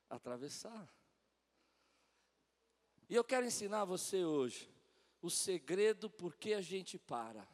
atravessar. 0.08 0.88
E 3.08 3.14
eu 3.14 3.24
quero 3.24 3.46
ensinar 3.46 3.84
você 3.84 4.24
hoje 4.24 4.68
o 5.22 5.30
segredo 5.30 6.08
por 6.08 6.36
que 6.36 6.54
a 6.54 6.60
gente 6.60 6.98
para. 6.98 7.46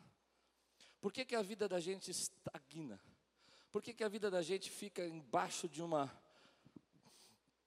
Por 1.00 1.12
que, 1.12 1.24
que 1.24 1.36
a 1.36 1.42
vida 1.42 1.68
da 1.68 1.80
gente 1.80 2.10
estagna? 2.10 3.00
Por 3.70 3.82
que, 3.82 3.92
que 3.92 4.04
a 4.04 4.08
vida 4.08 4.30
da 4.30 4.42
gente 4.42 4.70
fica 4.70 5.06
embaixo 5.06 5.68
de 5.68 5.82
uma 5.82 6.10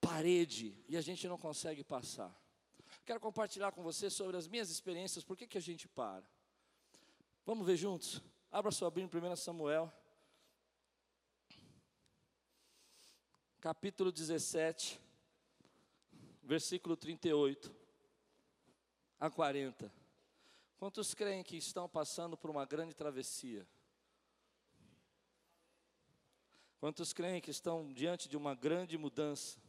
parede 0.01 0.75
e 0.87 0.97
a 0.97 1.01
gente 1.01 1.27
não 1.27 1.37
consegue 1.37 1.83
passar? 1.83 2.35
Quero 3.05 3.19
compartilhar 3.19 3.71
com 3.71 3.81
você 3.81 4.09
sobre 4.09 4.37
as 4.37 4.47
minhas 4.47 4.69
experiências, 4.69 5.23
por 5.23 5.37
que, 5.37 5.47
que 5.47 5.57
a 5.57 5.61
gente 5.61 5.87
para. 5.87 6.27
Vamos 7.45 7.65
ver 7.65 7.77
juntos? 7.77 8.21
Abra 8.51 8.71
sua 8.71 8.89
Bíblia 8.91 9.21
em 9.27 9.31
1 9.31 9.35
Samuel, 9.35 9.91
capítulo 13.59 14.11
17, 14.11 14.99
versículo 16.43 16.95
38 16.95 17.73
a 19.19 19.29
40. 19.29 19.91
Quantos 20.77 21.13
creem 21.13 21.43
que 21.43 21.57
estão 21.57 21.89
passando 21.89 22.37
por 22.37 22.49
uma 22.49 22.65
grande 22.65 22.93
travessia? 22.93 23.67
Quantos 26.79 27.11
creem 27.11 27.41
que 27.41 27.51
estão 27.51 27.91
diante 27.91 28.29
de 28.29 28.37
uma 28.37 28.55
grande 28.55 28.97
mudança 28.97 29.59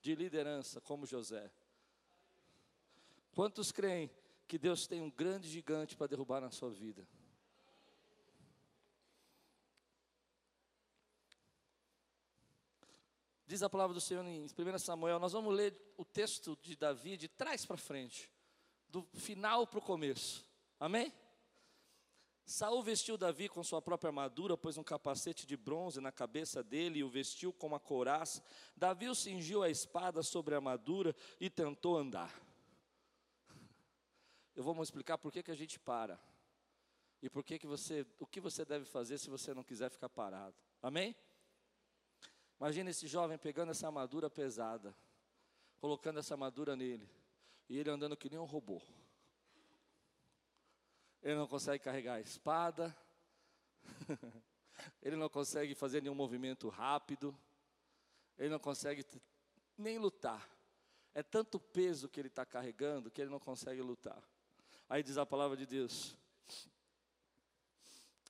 de 0.00 0.14
liderança, 0.14 0.80
como 0.80 1.04
José? 1.04 1.52
Quantos 3.32 3.70
creem 3.70 4.10
que 4.48 4.58
Deus 4.58 4.86
tem 4.86 5.02
um 5.02 5.10
grande 5.10 5.46
gigante 5.46 5.94
para 5.94 6.06
derrubar 6.06 6.40
na 6.40 6.50
sua 6.50 6.70
vida. 6.70 7.06
Diz 13.46 13.62
a 13.62 13.68
palavra 13.68 13.92
do 13.92 14.00
Senhor 14.00 14.24
em 14.24 14.44
1 14.44 14.78
Samuel, 14.78 15.18
nós 15.18 15.32
vamos 15.32 15.54
ler 15.54 15.76
o 15.98 16.04
texto 16.04 16.58
de 16.62 16.74
Davi 16.74 17.16
de 17.16 17.28
trás 17.28 17.66
para 17.66 17.76
frente, 17.76 18.30
do 18.88 19.02
final 19.14 19.66
para 19.66 19.78
o 19.78 19.82
começo. 19.82 20.44
Amém? 20.80 21.12
Saul 22.44 22.82
vestiu 22.82 23.18
Davi 23.18 23.50
com 23.50 23.62
sua 23.62 23.82
própria 23.82 24.08
armadura, 24.08 24.56
pôs 24.56 24.78
um 24.78 24.82
capacete 24.82 25.46
de 25.46 25.56
bronze 25.56 26.00
na 26.00 26.10
cabeça 26.10 26.62
dele 26.62 27.00
e 27.00 27.04
o 27.04 27.10
vestiu 27.10 27.52
com 27.52 27.66
uma 27.66 27.80
couraça. 27.80 28.42
Davi 28.74 29.08
o 29.08 29.14
cingiu 29.14 29.62
a 29.62 29.68
espada 29.68 30.22
sobre 30.22 30.54
a 30.54 30.58
armadura 30.58 31.14
e 31.38 31.50
tentou 31.50 31.98
andar 31.98 32.47
eu 34.58 34.64
vou 34.64 34.82
explicar 34.82 35.16
por 35.16 35.30
que, 35.30 35.40
que 35.40 35.52
a 35.52 35.54
gente 35.54 35.78
para. 35.78 36.18
E 37.22 37.30
por 37.30 37.44
que, 37.44 37.60
que 37.60 37.66
você, 37.66 38.04
o 38.18 38.26
que 38.26 38.40
você 38.40 38.64
deve 38.64 38.84
fazer 38.84 39.16
se 39.16 39.30
você 39.30 39.54
não 39.54 39.62
quiser 39.62 39.88
ficar 39.88 40.08
parado. 40.08 40.56
Amém? 40.82 41.14
Imagina 42.58 42.90
esse 42.90 43.06
jovem 43.06 43.38
pegando 43.38 43.70
essa 43.70 43.86
armadura 43.86 44.28
pesada, 44.28 44.92
colocando 45.78 46.18
essa 46.18 46.34
armadura 46.34 46.74
nele, 46.74 47.08
e 47.68 47.78
ele 47.78 47.88
andando 47.88 48.16
que 48.16 48.28
nem 48.28 48.40
um 48.40 48.44
robô. 48.44 48.82
Ele 51.22 51.36
não 51.36 51.46
consegue 51.46 51.84
carregar 51.84 52.14
a 52.14 52.20
espada, 52.20 52.96
ele 55.00 55.14
não 55.14 55.28
consegue 55.28 55.72
fazer 55.76 56.02
nenhum 56.02 56.16
movimento 56.16 56.68
rápido, 56.68 57.32
ele 58.36 58.48
não 58.48 58.58
consegue 58.58 59.06
nem 59.76 59.98
lutar. 59.98 60.50
É 61.14 61.22
tanto 61.22 61.60
peso 61.60 62.08
que 62.08 62.18
ele 62.18 62.26
está 62.26 62.44
carregando 62.44 63.08
que 63.08 63.22
ele 63.22 63.30
não 63.30 63.38
consegue 63.38 63.80
lutar. 63.82 64.20
Aí 64.88 65.02
diz 65.02 65.18
a 65.18 65.26
palavra 65.26 65.56
de 65.56 65.66
Deus. 65.66 66.16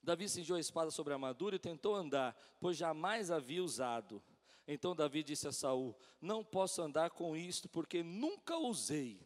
Davi 0.02 0.28
cingiu 0.28 0.56
a 0.56 0.60
espada 0.60 0.90
sobre 0.90 1.12
a 1.12 1.16
armadura 1.16 1.56
e 1.56 1.58
tentou 1.58 1.94
andar, 1.94 2.34
pois 2.58 2.76
jamais 2.76 3.30
havia 3.30 3.62
usado. 3.62 4.22
Então 4.66 4.96
Davi 4.96 5.22
disse 5.22 5.46
a 5.46 5.52
Saul: 5.52 5.96
Não 6.20 6.42
posso 6.42 6.82
andar 6.82 7.10
com 7.10 7.36
isto, 7.36 7.68
porque 7.68 8.02
nunca 8.02 8.56
usei. 8.56 9.20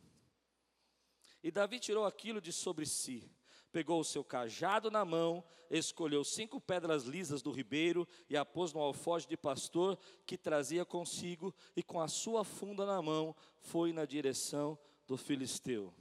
E 1.42 1.50
Davi 1.50 1.80
tirou 1.80 2.04
aquilo 2.04 2.40
de 2.40 2.52
sobre 2.52 2.84
si, 2.86 3.30
pegou 3.72 4.00
o 4.00 4.04
seu 4.04 4.22
cajado 4.22 4.90
na 4.90 5.04
mão, 5.04 5.42
escolheu 5.70 6.22
cinco 6.22 6.60
pedras 6.60 7.04
lisas 7.04 7.42
do 7.42 7.50
ribeiro 7.50 8.06
e 8.28 8.36
a 8.36 8.44
pôs 8.44 8.72
no 8.72 8.80
alfoge 8.80 9.26
de 9.26 9.36
pastor 9.36 9.98
que 10.26 10.36
trazia 10.36 10.84
consigo, 10.84 11.54
e 11.74 11.82
com 11.82 12.00
a 12.00 12.08
sua 12.08 12.44
funda 12.44 12.84
na 12.84 13.00
mão 13.00 13.34
foi 13.58 13.92
na 13.92 14.04
direção 14.04 14.78
do 15.06 15.16
filisteu. 15.16 15.92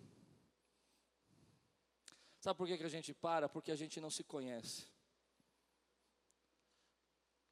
Sabe 2.42 2.58
por 2.58 2.68
que, 2.68 2.76
que 2.76 2.84
a 2.84 2.90
gente 2.90 3.14
para? 3.14 3.48
Porque 3.48 3.72
a 3.72 3.76
gente 3.76 4.02
não 4.02 4.10
se 4.10 4.24
conhece. 4.24 4.88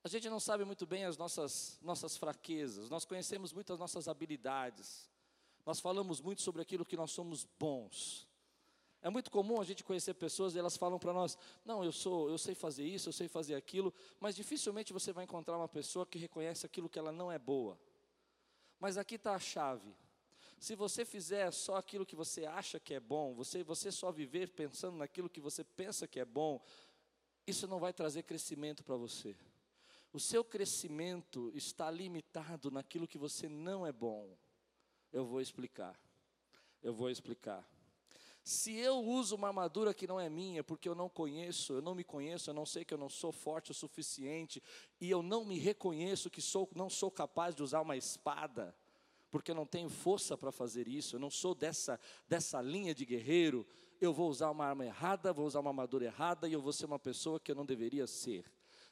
A 0.03 0.07
gente 0.07 0.27
não 0.27 0.39
sabe 0.39 0.65
muito 0.65 0.87
bem 0.87 1.05
as 1.05 1.15
nossas, 1.15 1.77
nossas 1.79 2.17
fraquezas, 2.17 2.89
nós 2.89 3.05
conhecemos 3.05 3.53
muito 3.53 3.71
as 3.71 3.77
nossas 3.77 4.07
habilidades, 4.07 5.07
nós 5.63 5.79
falamos 5.79 6.19
muito 6.19 6.41
sobre 6.41 6.61
aquilo 6.61 6.83
que 6.83 6.97
nós 6.97 7.11
somos 7.11 7.45
bons. 7.59 8.27
É 9.01 9.09
muito 9.11 9.29
comum 9.29 9.61
a 9.61 9.63
gente 9.63 9.83
conhecer 9.83 10.15
pessoas 10.15 10.55
e 10.55 10.59
elas 10.59 10.75
falam 10.75 10.97
para 10.97 11.13
nós: 11.13 11.37
"Não, 11.63 11.83
eu 11.83 11.91
sou, 11.91 12.27
eu 12.27 12.37
sei 12.39 12.55
fazer 12.55 12.85
isso, 12.85 13.09
eu 13.09 13.13
sei 13.13 13.27
fazer 13.27 13.53
aquilo", 13.53 13.93
mas 14.19 14.35
dificilmente 14.35 14.91
você 14.91 15.13
vai 15.13 15.25
encontrar 15.25 15.55
uma 15.55 15.67
pessoa 15.67 16.05
que 16.05 16.17
reconhece 16.17 16.65
aquilo 16.65 16.89
que 16.89 16.97
ela 16.97 17.11
não 17.11 17.31
é 17.31 17.37
boa. 17.37 17.79
Mas 18.79 18.97
aqui 18.97 19.15
está 19.15 19.35
a 19.35 19.39
chave. 19.39 19.93
Se 20.59 20.75
você 20.75 21.05
fizer 21.05 21.51
só 21.51 21.77
aquilo 21.77 22.05
que 22.05 22.17
você 22.17 22.45
acha 22.45 22.81
que 22.81 22.93
é 22.93 22.99
bom, 22.99 23.33
você, 23.33 23.63
você 23.63 23.91
só 23.93 24.11
viver 24.11 24.49
pensando 24.49 24.97
naquilo 24.97 25.29
que 25.29 25.39
você 25.39 25.63
pensa 25.63 26.05
que 26.05 26.19
é 26.19 26.25
bom, 26.25 26.61
isso 27.47 27.65
não 27.65 27.79
vai 27.79 27.93
trazer 27.93 28.23
crescimento 28.23 28.83
para 28.83 28.97
você. 28.97 29.37
O 30.11 30.19
seu 30.19 30.43
crescimento 30.43 31.49
está 31.55 31.89
limitado 31.89 32.69
naquilo 32.69 33.07
que 33.07 33.17
você 33.17 33.47
não 33.47 33.87
é 33.87 33.91
bom. 33.93 34.37
Eu 35.13 35.25
vou 35.25 35.39
explicar. 35.39 35.97
Eu 36.83 36.93
vou 36.93 37.09
explicar. 37.09 37.65
Se 38.43 38.75
eu 38.75 38.99
uso 38.99 39.35
uma 39.35 39.47
armadura 39.47 39.93
que 39.93 40.07
não 40.07 40.19
é 40.19 40.29
minha, 40.29 40.61
porque 40.61 40.89
eu 40.89 40.95
não 40.95 41.07
conheço, 41.07 41.73
eu 41.73 41.81
não 41.81 41.95
me 41.95 42.03
conheço, 42.03 42.49
eu 42.49 42.53
não 42.53 42.65
sei 42.65 42.83
que 42.83 42.93
eu 42.93 42.97
não 42.97 43.09
sou 43.09 43.31
forte 43.31 43.71
o 43.71 43.73
suficiente, 43.73 44.61
e 44.99 45.09
eu 45.09 45.21
não 45.21 45.45
me 45.45 45.57
reconheço 45.57 46.29
que 46.29 46.41
sou, 46.41 46.67
não 46.75 46.89
sou 46.89 47.09
capaz 47.09 47.55
de 47.55 47.63
usar 47.63 47.79
uma 47.81 47.95
espada, 47.95 48.75
porque 49.29 49.51
eu 49.51 49.55
não 49.55 49.65
tenho 49.65 49.89
força 49.89 50.37
para 50.37 50.51
fazer 50.51 50.87
isso, 50.87 51.15
eu 51.15 51.19
não 51.19 51.29
sou 51.29 51.53
dessa, 51.53 51.99
dessa 52.27 52.61
linha 52.61 52.93
de 52.93 53.05
guerreiro, 53.05 53.65
eu 54.01 54.13
vou 54.13 54.29
usar 54.29 54.49
uma 54.49 54.65
arma 54.65 54.85
errada, 54.85 55.33
vou 55.33 55.45
usar 55.45 55.59
uma 55.59 55.69
armadura 55.69 56.05
errada, 56.05 56.47
e 56.47 56.53
eu 56.53 56.61
vou 56.61 56.73
ser 56.73 56.85
uma 56.85 56.99
pessoa 56.99 57.39
que 57.39 57.51
eu 57.51 57.55
não 57.55 57.65
deveria 57.65 58.07
ser, 58.07 58.45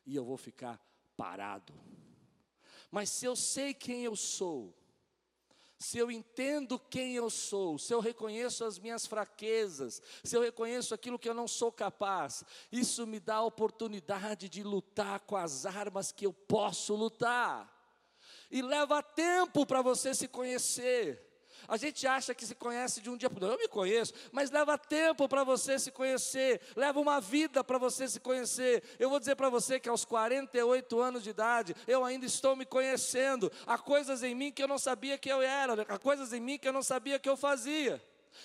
e 0.06 0.16
eu 0.16 0.24
vou 0.24 0.38
ficar 0.38 0.80
parado. 1.16 1.74
Mas 2.92 3.10
se 3.10 3.26
eu 3.26 3.36
sei 3.36 3.74
quem 3.74 4.04
eu 4.04 4.16
sou, 4.16 4.74
se 5.80 5.98
eu 5.98 6.10
entendo 6.10 6.80
quem 6.80 7.16
eu 7.16 7.30
sou, 7.30 7.78
se 7.78 7.94
eu 7.94 8.00
reconheço 8.00 8.66
as 8.66 8.80
minhas 8.80 9.06
fraquezas, 9.06 10.02
se 10.24 10.36
eu 10.36 10.42
reconheço 10.42 10.94
aquilo 10.94 11.20
que 11.20 11.30
eu 11.30 11.36
não 11.36 11.48
sou 11.48 11.72
capaz, 11.72 12.44
isso 12.72 13.06
me 13.06 13.20
dá 13.20 13.36
a 13.36 13.44
oportunidade 13.44 14.50
de 14.50 14.64
lutar 14.64 15.20
com 15.22 15.36
as 15.36 15.66
armas 15.66 16.12
que 16.12 16.26
eu 16.26 16.34
posso 16.34 16.96
lutar. 16.96 17.77
E 18.50 18.62
leva 18.62 19.04
tempo 19.04 19.66
para 19.66 19.82
você 19.82 20.14
se 20.14 20.28
conhecer. 20.28 21.28
A 21.68 21.76
gente 21.76 22.08
acha 22.08 22.34
que 22.34 22.46
se 22.46 22.56
conhece 22.56 23.02
de 23.02 23.10
um 23.10 23.18
dia 23.18 23.30
para 23.30 23.44
o 23.44 23.48
outro. 23.48 23.60
Eu 23.60 23.64
me 23.64 23.68
conheço, 23.68 24.14
mas 24.32 24.52
leva 24.52 24.78
tempo 24.78 25.28
para 25.28 25.44
você 25.44 25.78
se 25.78 25.92
conhecer, 25.92 26.62
leva 26.76 27.00
uma 27.00 27.20
vida 27.20 27.64
para 27.64 27.78
você 27.78 28.08
se 28.08 28.20
conhecer. 28.20 28.84
Eu 28.98 29.10
vou 29.10 29.20
dizer 29.20 29.36
para 29.36 29.50
você 29.50 29.80
que 29.80 29.90
aos 29.90 30.06
48 30.06 31.00
anos 31.00 31.24
de 31.24 31.30
idade, 31.32 31.76
eu 31.86 32.06
ainda 32.06 32.26
estou 32.26 32.56
me 32.56 32.66
conhecendo. 32.66 33.52
Há 33.66 33.78
coisas 33.78 34.24
em 34.24 34.34
mim 34.34 34.52
que 34.52 34.64
eu 34.64 34.68
não 34.68 34.78
sabia 34.78 35.18
que 35.18 35.30
eu 35.30 35.42
era, 35.42 35.82
há 35.82 35.98
coisas 35.98 36.32
em 36.32 36.40
mim 36.40 36.58
que 36.58 36.68
eu 36.68 36.74
não 36.74 36.84
sabia 36.84 37.20
que 37.20 37.30
eu 37.30 37.36
fazia. 37.36 38.02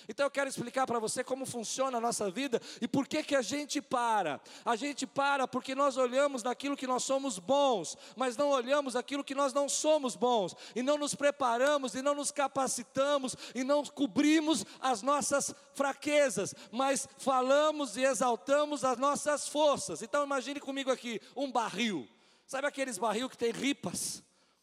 Então 0.09 0.27
eu 0.27 0.31
quero 0.31 0.49
explicar 0.49 0.87
para 0.87 0.99
você 0.99 1.23
como 1.23 1.47
funciona 1.47 1.99
a 1.99 2.01
nossa 2.01 2.31
vida 2.31 2.61
e 2.81 2.89
por 2.89 3.07
que 3.07 3.23
que 3.23 3.35
a 3.35 3.43
gente 3.43 3.81
para. 3.81 4.41
A 4.65 4.77
gente 4.77 5.07
para 5.07 5.47
porque 5.47 5.75
nós 5.75 5.97
olhamos 5.97 6.43
naquilo 6.43 6.77
que 6.77 6.87
nós 6.87 7.05
somos 7.05 7.39
bons, 7.39 7.97
mas 8.17 8.37
não 8.37 8.51
olhamos 8.51 8.97
aquilo 8.97 9.25
que 9.25 9.35
nós 9.35 9.53
não 9.53 9.69
somos 9.69 10.17
bons 10.17 10.55
e 10.75 10.83
não 10.83 10.99
nos 10.99 11.15
preparamos 11.15 11.95
e 11.95 12.03
não 12.03 12.15
nos 12.15 12.31
capacitamos 12.31 13.37
e 13.55 13.65
não 13.65 13.85
cobrimos 13.85 14.65
as 14.81 15.03
nossas 15.03 15.55
fraquezas, 15.75 16.55
mas 16.71 17.09
falamos 17.19 17.97
e 17.97 18.03
exaltamos 18.03 18.85
as 18.85 18.99
nossas 18.99 19.49
forças. 19.49 20.03
Então 20.03 20.25
imagine 20.25 20.61
comigo 20.61 20.91
aqui 20.91 21.21
um 21.37 21.51
barril. 21.51 22.09
Sabe 22.47 22.67
aqueles 22.67 22.99
barril 22.99 23.29
que 23.29 23.37
tem 23.37 23.51
ripas? 23.51 24.23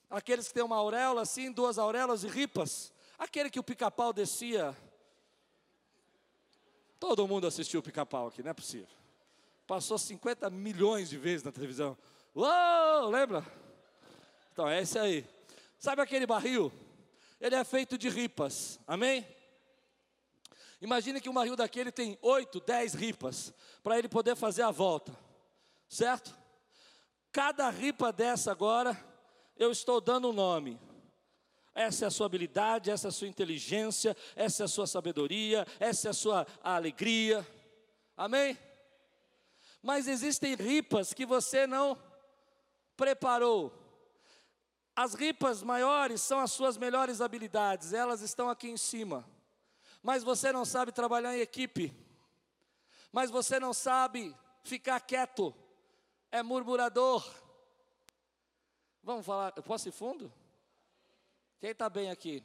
Aqueles 0.10 0.48
que 0.48 0.54
tem 0.54 0.64
uma 0.64 0.78
auréola 0.78 1.22
assim, 1.22 1.52
duas 1.52 1.78
auréolas 1.78 2.24
e 2.24 2.28
ripas? 2.28 2.92
Aquele 3.18 3.50
que 3.50 3.60
o 3.60 3.64
pica-pau 3.64 4.14
descia 4.14 4.76
Todo 7.00 7.28
mundo 7.28 7.48
assistiu 7.48 7.80
o 7.80 7.84
pica-pau 7.84 8.28
aqui, 8.28 8.44
não 8.44 8.52
é 8.52 8.54
possível. 8.54 8.88
Passou 9.66 9.98
50 9.98 10.50
milhões 10.50 11.10
de 11.10 11.18
vezes 11.18 11.44
na 11.44 11.52
televisão. 11.52 11.98
Uou, 12.36 13.10
lembra? 13.10 13.46
Então 14.52 14.68
é 14.68 14.82
esse 14.82 15.00
aí. 15.00 15.26
Sabe 15.78 16.02
aquele 16.02 16.26
barril? 16.26 16.72
Ele 17.40 17.56
é 17.56 17.64
feito 17.64 17.98
de 17.98 18.10
ripas, 18.10 18.80
amém? 18.86 19.26
Imagine 20.82 21.22
que 21.22 21.30
um 21.30 21.34
barril 21.34 21.56
daquele 21.56 21.92
tem 21.92 22.18
8, 22.22 22.60
10 22.62 22.94
ripas, 22.94 23.54
para 23.84 23.98
ele 23.98 24.10
poder 24.10 24.36
fazer 24.36 24.64
a 24.64 24.72
volta, 24.72 25.18
certo? 25.88 26.36
Cada 27.32 27.70
ripa 27.70 28.12
dessa 28.12 28.52
agora, 28.52 28.98
eu 29.58 29.72
estou 29.72 30.02
dando 30.02 30.30
um 30.30 30.34
nome. 30.34 30.80
Essa 31.80 32.04
é 32.04 32.08
a 32.10 32.12
sua 32.12 32.26
habilidade, 32.26 32.92
essa 32.92 33.08
é 33.08 33.10
a 33.10 33.12
sua 33.12 33.30
inteligência, 33.30 34.14
essa 34.36 34.64
é 34.64 34.66
a 34.66 34.68
sua 34.68 34.86
sabedoria, 34.86 35.66
essa 35.80 36.10
é 36.10 36.12
a 36.12 36.14
sua 36.14 36.46
alegria. 36.62 37.48
Amém? 38.18 38.60
Mas 39.82 40.06
existem 40.06 40.56
ripas 40.56 41.14
que 41.14 41.26
você 41.26 41.66
não 41.66 41.98
preparou. 42.98 43.72
As 44.94 45.14
ripas 45.14 45.64
maiores 45.64 46.20
são 46.22 46.42
as 46.42 46.52
suas 46.52 46.78
melhores 46.78 47.22
habilidades, 47.22 47.94
elas 47.94 48.20
estão 48.20 48.50
aqui 48.50 48.68
em 48.68 48.76
cima. 48.76 49.26
Mas 50.04 50.22
você 50.22 50.52
não 50.52 50.66
sabe 50.66 50.92
trabalhar 50.92 51.38
em 51.38 51.40
equipe. 51.40 51.96
Mas 53.10 53.32
você 53.32 53.58
não 53.58 53.74
sabe 53.74 54.36
ficar 54.66 55.00
quieto. 55.00 55.56
É 56.30 56.44
murmurador. 56.44 57.26
Vamos 59.02 59.26
falar, 59.26 59.54
posso 59.54 59.88
ir 59.88 59.94
fundo? 59.94 60.30
Quem 61.60 61.72
está 61.72 61.90
bem 61.90 62.10
aqui? 62.10 62.42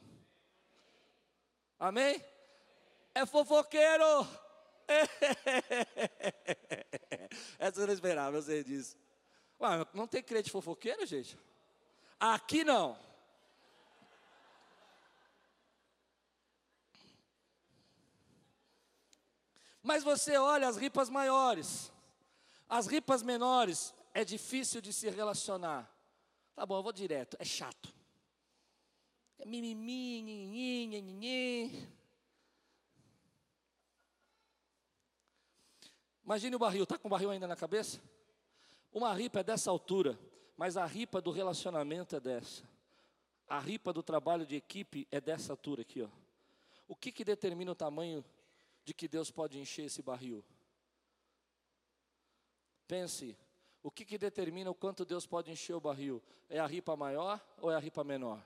Amém? 1.79 2.21
É 3.13 3.25
fofoqueiro. 3.25 4.03
Essa 7.57 7.81
eu 7.81 7.87
não 7.87 7.93
esperava, 7.93 8.41
você 8.41 8.61
disse. 8.61 8.97
Ué, 9.59 9.87
não 9.93 10.05
tem 10.05 10.21
crente 10.21 10.51
fofoqueiro, 10.51 11.05
gente? 11.05 11.39
Aqui 12.19 12.65
não. 12.65 12.99
Mas 19.81 20.03
você 20.03 20.35
olha 20.35 20.67
as 20.67 20.75
ripas 20.75 21.09
maiores, 21.09 21.91
as 22.67 22.87
ripas 22.87 23.21
menores, 23.21 23.93
é 24.13 24.25
difícil 24.25 24.81
de 24.81 24.91
se 24.91 25.09
relacionar. 25.09 25.89
Tá 26.53 26.65
bom, 26.65 26.77
eu 26.77 26.83
vou 26.83 26.91
direto, 26.91 27.37
é 27.39 27.45
chato. 27.45 27.95
Mimimi, 29.43 30.21
nhinhinhi, 30.21 30.87
nhinhinhi. 30.87 31.95
Imagine 36.23 36.55
o 36.55 36.59
barril, 36.59 36.83
está 36.83 36.97
com 36.97 37.07
o 37.07 37.11
barril 37.11 37.29
ainda 37.29 37.47
na 37.47 37.55
cabeça? 37.55 38.01
Uma 38.91 39.13
ripa 39.13 39.41
é 39.41 39.43
dessa 39.43 39.69
altura, 39.69 40.17
mas 40.57 40.77
a 40.77 40.85
ripa 40.85 41.21
do 41.21 41.31
relacionamento 41.31 42.15
é 42.15 42.19
dessa. 42.19 42.63
A 43.47 43.59
ripa 43.59 43.93
do 43.93 44.01
trabalho 44.01 44.45
de 44.45 44.55
equipe 44.55 45.07
é 45.11 45.21
dessa 45.21 45.53
altura 45.53 45.81
aqui, 45.81 46.01
ó. 46.01 46.09
O 46.87 46.95
que, 46.95 47.11
que 47.11 47.23
determina 47.23 47.71
o 47.71 47.75
tamanho 47.75 48.23
de 48.83 48.93
que 48.93 49.07
Deus 49.07 49.29
pode 49.29 49.59
encher 49.59 49.85
esse 49.85 50.01
barril? 50.01 50.43
Pense, 52.87 53.37
o 53.83 53.91
que, 53.91 54.05
que 54.05 54.17
determina 54.17 54.71
o 54.71 54.75
quanto 54.75 55.05
Deus 55.05 55.27
pode 55.27 55.51
encher 55.51 55.73
o 55.75 55.79
barril? 55.79 56.23
É 56.49 56.59
a 56.59 56.65
ripa 56.65 56.95
maior 56.95 57.39
ou 57.59 57.69
é 57.69 57.75
a 57.75 57.79
ripa 57.79 58.03
menor? 58.03 58.43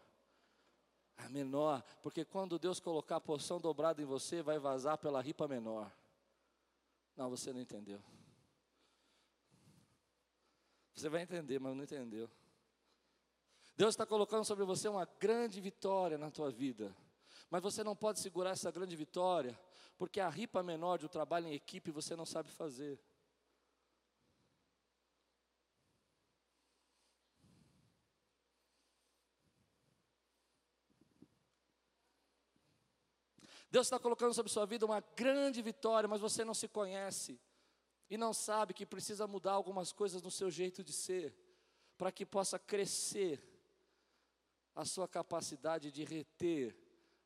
A 1.19 1.29
menor, 1.29 1.83
porque 2.01 2.23
quando 2.23 2.57
Deus 2.57 2.79
colocar 2.79 3.17
a 3.17 3.21
porção 3.21 3.59
dobrada 3.59 4.01
em 4.01 4.05
você, 4.05 4.41
vai 4.41 4.57
vazar 4.57 4.97
pela 4.97 5.21
ripa 5.21 5.47
menor. 5.47 5.91
Não, 7.15 7.29
você 7.29 7.51
não 7.51 7.59
entendeu. 7.59 8.01
Você 10.95 11.09
vai 11.09 11.21
entender, 11.21 11.59
mas 11.59 11.75
não 11.75 11.83
entendeu. 11.83 12.29
Deus 13.75 13.93
está 13.93 14.05
colocando 14.05 14.43
sobre 14.45 14.65
você 14.65 14.87
uma 14.87 15.05
grande 15.19 15.61
vitória 15.61 16.17
na 16.17 16.29
tua 16.29 16.51
vida. 16.51 16.95
Mas 17.49 17.61
você 17.61 17.83
não 17.83 17.95
pode 17.95 18.19
segurar 18.19 18.51
essa 18.51 18.71
grande 18.71 18.95
vitória, 18.95 19.57
porque 19.97 20.19
a 20.19 20.29
ripa 20.29 20.61
menor 20.61 20.99
do 20.99 21.09
trabalho 21.09 21.47
em 21.47 21.53
equipe 21.53 21.91
você 21.91 22.15
não 22.15 22.25
sabe 22.25 22.49
fazer. 22.49 22.99
Deus 33.71 33.85
está 33.85 33.99
colocando 33.99 34.33
sobre 34.33 34.51
sua 34.51 34.65
vida 34.65 34.85
uma 34.85 34.99
grande 35.15 35.61
vitória, 35.61 36.09
mas 36.09 36.19
você 36.19 36.43
não 36.43 36.55
se 36.55 36.67
conhece 36.67 37.39
e 38.09 38.17
não 38.17 38.33
sabe 38.33 38.73
que 38.73 38.85
precisa 38.85 39.27
mudar 39.27 39.51
algumas 39.51 39.91
coisas 39.91 40.23
no 40.23 40.31
seu 40.31 40.49
jeito 40.49 40.83
de 40.83 40.91
ser, 40.91 41.35
para 41.95 42.11
que 42.11 42.25
possa 42.25 42.57
crescer 42.57 43.39
a 44.73 44.83
sua 44.85 45.07
capacidade 45.07 45.91
de 45.91 46.03
reter 46.03 46.75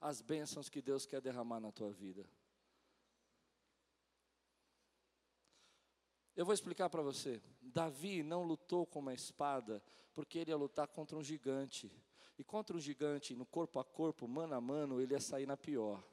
as 0.01 0.21
bênçãos 0.21 0.67
que 0.67 0.81
Deus 0.81 1.05
quer 1.05 1.21
derramar 1.21 1.61
na 1.61 1.71
tua 1.71 1.91
vida. 1.91 2.29
Eu 6.35 6.45
vou 6.45 6.53
explicar 6.53 6.89
para 6.89 7.01
você. 7.01 7.41
Davi 7.61 8.21
não 8.21 8.43
lutou 8.43 8.85
com 8.85 8.99
uma 8.99 9.13
espada, 9.13 9.81
porque 10.13 10.39
ele 10.39 10.51
ia 10.51 10.57
lutar 10.57 10.87
contra 10.87 11.15
um 11.15 11.23
gigante. 11.23 11.89
E 12.37 12.43
contra 12.43 12.75
um 12.75 12.79
gigante, 12.79 13.35
no 13.35 13.45
corpo 13.45 13.79
a 13.79 13.85
corpo, 13.85 14.27
mano 14.27 14.55
a 14.55 14.59
mano, 14.59 14.99
ele 14.99 15.13
ia 15.13 15.21
sair 15.21 15.45
na 15.45 15.55
pior 15.55 16.03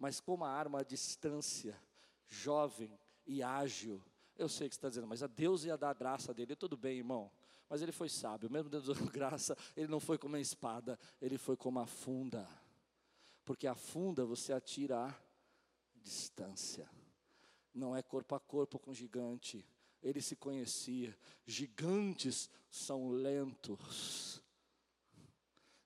mas 0.00 0.18
como 0.18 0.46
a 0.46 0.50
arma 0.50 0.80
à 0.80 0.82
distância, 0.82 1.78
jovem 2.26 2.98
e 3.26 3.42
ágil. 3.42 4.02
Eu 4.34 4.48
sei 4.48 4.66
que 4.66 4.74
você 4.74 4.78
está 4.78 4.88
dizendo, 4.88 5.06
mas 5.06 5.22
a 5.22 5.26
Deus 5.26 5.64
ia 5.64 5.76
dar 5.76 5.90
a 5.90 5.94
graça 5.94 6.32
dele. 6.32 6.56
Tudo 6.56 6.74
bem, 6.74 6.96
irmão. 6.96 7.30
Mas 7.68 7.82
ele 7.82 7.92
foi 7.92 8.08
sábio, 8.08 8.50
mesmo 8.50 8.70
Deus 8.70 8.86
dando 8.86 9.04
graça, 9.12 9.54
ele 9.76 9.88
não 9.88 10.00
foi 10.00 10.16
como 10.16 10.34
uma 10.34 10.40
espada, 10.40 10.98
ele 11.20 11.36
foi 11.36 11.54
como 11.54 11.78
a 11.78 11.86
funda. 11.86 12.48
Porque 13.44 13.66
a 13.66 13.74
funda 13.74 14.24
você 14.24 14.54
atira 14.54 15.06
a 15.06 15.14
distância. 16.02 16.88
Não 17.74 17.94
é 17.94 18.02
corpo 18.02 18.34
a 18.34 18.40
corpo 18.40 18.78
com 18.78 18.94
gigante. 18.94 19.64
Ele 20.02 20.22
se 20.22 20.34
conhecia. 20.34 21.16
Gigantes 21.44 22.48
são 22.70 23.10
lentos. 23.10 24.42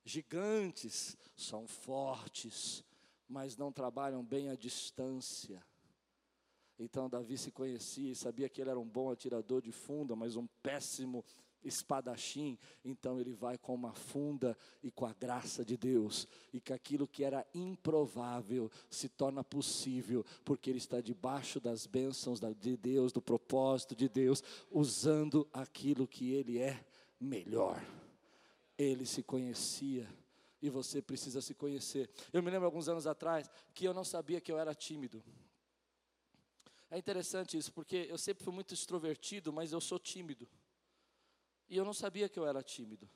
Gigantes 0.05 1.17
são 1.37 1.67
fortes 1.67 2.85
mas 3.29 3.57
não 3.57 3.73
trabalham 3.73 4.25
bem 4.25 4.49
à 4.49 4.55
distância. 4.55 5.63
Então 6.79 7.09
Davi 7.09 7.39
se 7.39 7.51
conhecia 7.51 8.11
e 8.11 8.17
sabia 8.17 8.49
que 8.49 8.61
ele 8.61 8.71
era 8.71 8.81
um 8.81 8.89
bom 8.89 9.11
atirador 9.11 9.63
de 9.63 9.71
funda, 9.71 10.17
mas 10.17 10.37
um 10.37 10.47
péssimo 10.63 11.25
espadachim, 11.65 12.59
então 12.85 13.19
ele 13.19 13.33
vai 13.33 13.57
com 13.57 13.75
uma 13.75 13.95
funda 13.95 14.57
e 14.83 14.91
com 14.91 15.07
a 15.07 15.15
graça 15.15 15.65
de 15.65 15.77
Deus, 15.77 16.29
e 16.53 16.61
que 16.61 16.73
aquilo 16.73 17.09
que 17.09 17.25
era 17.25 17.47
improvável 17.55 18.71
se 18.91 19.09
torna 19.09 19.43
possível, 19.43 20.25
porque 20.45 20.71
ele 20.71 20.79
está 20.79 21.01
debaixo 21.01 21.59
das 21.61 21.87
bênçãos 21.87 22.41
de 22.41 22.77
Deus, 22.77 23.13
do 23.13 23.23
propósito 23.23 23.97
de 23.97 24.09
Deus, 24.09 24.43
usando 24.71 25.49
aquilo 25.53 26.07
que 26.07 26.33
ele 26.33 26.59
é 26.59 26.85
melhor. 27.19 27.83
Ele 28.77 29.07
se 29.07 29.23
conhecia 29.23 30.07
e 30.65 30.71
você 30.71 31.03
precisa 31.03 31.43
se 31.43 31.53
conhecer. 31.53 32.09
Eu 32.33 32.43
me 32.43 32.51
lembro 32.51 32.65
alguns 32.65 32.89
anos 32.89 33.07
atrás 33.07 33.51
que 33.75 33.85
eu 33.85 33.93
não 33.93 34.03
sabia 34.03 34.41
que 34.41 34.51
eu 34.51 34.59
era 34.59 34.75
tímido. 34.75 35.23
É 36.91 36.97
interessante 36.97 37.59
isso, 37.59 37.71
porque 37.71 38.07
eu 38.09 38.17
sempre 38.17 38.43
fui 38.43 38.53
muito 38.55 38.73
extrovertido, 38.73 39.53
mas 39.53 39.73
eu 39.73 39.81
sou 39.81 39.99
tímido. 39.99 40.49
E 41.69 41.77
eu 41.77 41.85
não 41.85 41.93
sabia 41.93 42.31
que 42.31 42.39
eu 42.39 42.47
era 42.47 42.63
tímido. 42.63 43.07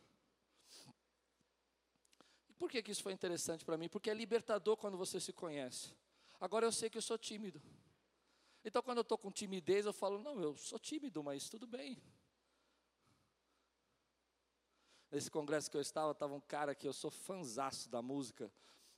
E 2.50 2.52
por 2.52 2.70
que, 2.70 2.82
que 2.82 2.92
isso 2.92 3.02
foi 3.02 3.14
interessante 3.14 3.64
para 3.64 3.78
mim? 3.78 3.88
Porque 3.88 4.10
é 4.10 4.14
libertador 4.14 4.76
quando 4.76 4.98
você 4.98 5.18
se 5.18 5.32
conhece. 5.32 5.94
Agora 6.38 6.66
eu 6.66 6.72
sei 6.72 6.90
que 6.90 6.98
eu 6.98 7.02
sou 7.02 7.16
tímido. 7.16 7.62
Então 8.62 8.82
quando 8.82 8.98
eu 8.98 9.02
estou 9.02 9.16
com 9.16 9.32
timidez, 9.32 9.86
eu 9.86 9.92
falo, 9.94 10.18
não, 10.18 10.38
eu 10.38 10.54
sou 10.54 10.78
tímido, 10.78 11.24
mas 11.24 11.48
tudo 11.48 11.66
bem. 11.66 11.98
Nesse 15.10 15.30
congresso 15.30 15.70
que 15.70 15.76
eu 15.76 15.80
estava, 15.80 16.12
estava 16.12 16.34
um 16.34 16.40
cara 16.40 16.74
que 16.74 16.86
eu 16.86 16.92
sou 16.92 17.10
fanzaço 17.10 17.88
da 17.88 18.02
música. 18.02 18.50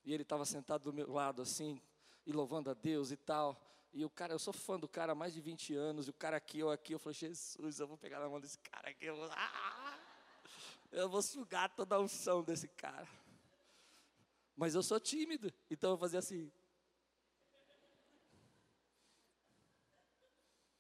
E 0.05 0.13
ele 0.13 0.23
estava 0.23 0.45
sentado 0.45 0.83
do 0.83 0.93
meu 0.93 1.11
lado 1.11 1.43
assim, 1.43 1.81
e 2.27 2.33
louvando 2.33 2.71
a 2.71 2.75
Deus 2.75 3.11
e 3.11 3.17
tal. 3.17 3.61
E 3.93 4.05
o 4.05 4.11
cara, 4.11 4.33
eu 4.33 4.39
sou 4.39 4.53
fã 4.53 4.79
do 4.79 4.89
cara 4.89 5.13
há 5.13 5.15
mais 5.15 5.35
de 5.35 5.41
20 5.41 5.75
anos, 5.75 6.07
e 6.07 6.11
o 6.11 6.15
cara 6.15 6.37
aqui, 6.37 6.61
eu 6.61 6.71
aqui, 6.71 6.93
eu 6.93 6.99
falei, 6.99 7.15
Jesus, 7.15 7.81
eu 7.81 7.87
vou 7.87 7.99
pegar 7.99 8.21
na 8.21 8.29
mão 8.29 8.41
desse 8.41 8.59
cara 8.59 8.91
aqui, 8.91 9.07
eu 9.07 9.17
vou, 9.17 9.29
ah, 9.33 9.99
eu 10.93 11.09
vou 11.09 11.23
sugar 11.23 11.69
toda 11.75 11.97
a 11.97 12.01
unção 12.01 12.43
desse 12.43 12.69
cara. 12.69 13.09
Mas 14.57 14.75
eu 14.75 14.83
sou 14.83 15.01
tímido, 15.01 15.53
então 15.71 15.93
eu 15.93 15.99
fazer 15.99 16.19
assim. 16.19 16.53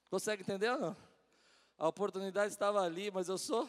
Consegue 0.08 0.42
entender 0.42 0.70
ou 0.70 0.78
não? 0.78 0.96
A 1.78 1.88
oportunidade 1.88 2.52
estava 2.52 2.82
ali, 2.82 3.10
mas 3.10 3.28
eu 3.28 3.38
sou. 3.38 3.68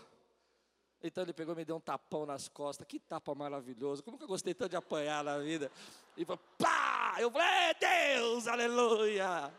Então 1.03 1.23
ele 1.23 1.33
pegou 1.33 1.55
e 1.55 1.57
me 1.57 1.65
deu 1.65 1.75
um 1.75 1.79
tapão 1.79 2.25
nas 2.25 2.47
costas. 2.47 2.85
Que 2.87 2.99
tapa 2.99 3.33
maravilhoso. 3.33 4.03
Como 4.03 4.17
que 4.17 4.23
eu 4.23 4.27
gostei 4.27 4.53
tanto 4.53 4.71
de 4.71 4.75
apanhar 4.75 5.23
na 5.23 5.39
vida. 5.39 5.71
E 6.15 6.23
falou, 6.23 6.39
pá! 6.57 7.15
Eu 7.19 7.31
falei, 7.31 7.73
Deus, 7.79 8.47
aleluia. 8.47 9.51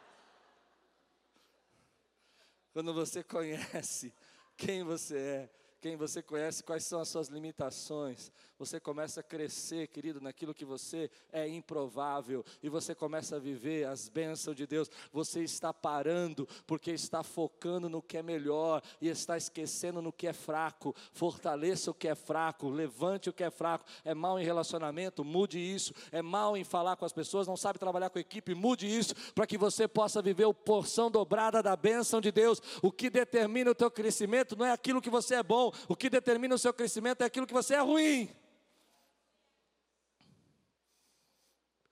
Quando 2.72 2.94
você 2.94 3.22
conhece 3.22 4.14
quem 4.56 4.82
você 4.82 5.18
é, 5.18 5.50
quem 5.82 5.96
você 5.96 6.22
conhece, 6.22 6.62
quais 6.62 6.84
são 6.84 7.00
as 7.00 7.08
suas 7.08 7.26
limitações. 7.26 8.30
Você 8.56 8.78
começa 8.78 9.18
a 9.18 9.22
crescer, 9.24 9.88
querido, 9.88 10.20
naquilo 10.20 10.54
que 10.54 10.64
você 10.64 11.10
é 11.32 11.48
improvável, 11.48 12.44
e 12.62 12.68
você 12.68 12.94
começa 12.94 13.34
a 13.34 13.40
viver 13.40 13.88
as 13.88 14.08
bênçãos 14.08 14.54
de 14.54 14.64
Deus. 14.64 14.88
Você 15.12 15.42
está 15.42 15.74
parando, 15.74 16.46
porque 16.64 16.92
está 16.92 17.24
focando 17.24 17.88
no 17.88 18.00
que 18.00 18.16
é 18.16 18.22
melhor 18.22 18.80
e 19.00 19.08
está 19.08 19.36
esquecendo 19.36 20.00
no 20.00 20.12
que 20.12 20.28
é 20.28 20.32
fraco. 20.32 20.94
Fortaleça 21.12 21.90
o 21.90 21.94
que 21.94 22.06
é 22.06 22.14
fraco, 22.14 22.68
levante 22.68 23.28
o 23.28 23.32
que 23.32 23.42
é 23.42 23.50
fraco. 23.50 23.84
É 24.04 24.14
mal 24.14 24.38
em 24.38 24.44
relacionamento, 24.44 25.24
mude 25.24 25.58
isso. 25.58 25.92
É 26.12 26.22
mal 26.22 26.56
em 26.56 26.62
falar 26.62 26.94
com 26.94 27.04
as 27.04 27.12
pessoas, 27.12 27.48
não 27.48 27.56
sabe 27.56 27.80
trabalhar 27.80 28.10
com 28.10 28.18
a 28.18 28.20
equipe, 28.20 28.54
mude 28.54 28.86
isso, 28.86 29.16
para 29.34 29.48
que 29.48 29.58
você 29.58 29.88
possa 29.88 30.22
viver 30.22 30.46
a 30.46 30.54
porção 30.54 31.10
dobrada 31.10 31.60
da 31.60 31.74
bênção 31.74 32.20
de 32.20 32.30
Deus. 32.30 32.62
O 32.80 32.92
que 32.92 33.10
determina 33.10 33.72
o 33.72 33.74
teu 33.74 33.90
crescimento 33.90 34.54
não 34.54 34.66
é 34.66 34.70
aquilo 34.70 35.02
que 35.02 35.10
você 35.10 35.34
é 35.34 35.42
bom, 35.42 35.71
o 35.88 35.96
que 35.96 36.10
determina 36.10 36.54
o 36.54 36.58
seu 36.58 36.72
crescimento 36.72 37.22
é 37.22 37.24
aquilo 37.24 37.46
que 37.46 37.52
você 37.52 37.74
é 37.74 37.80
ruim. 37.80 38.28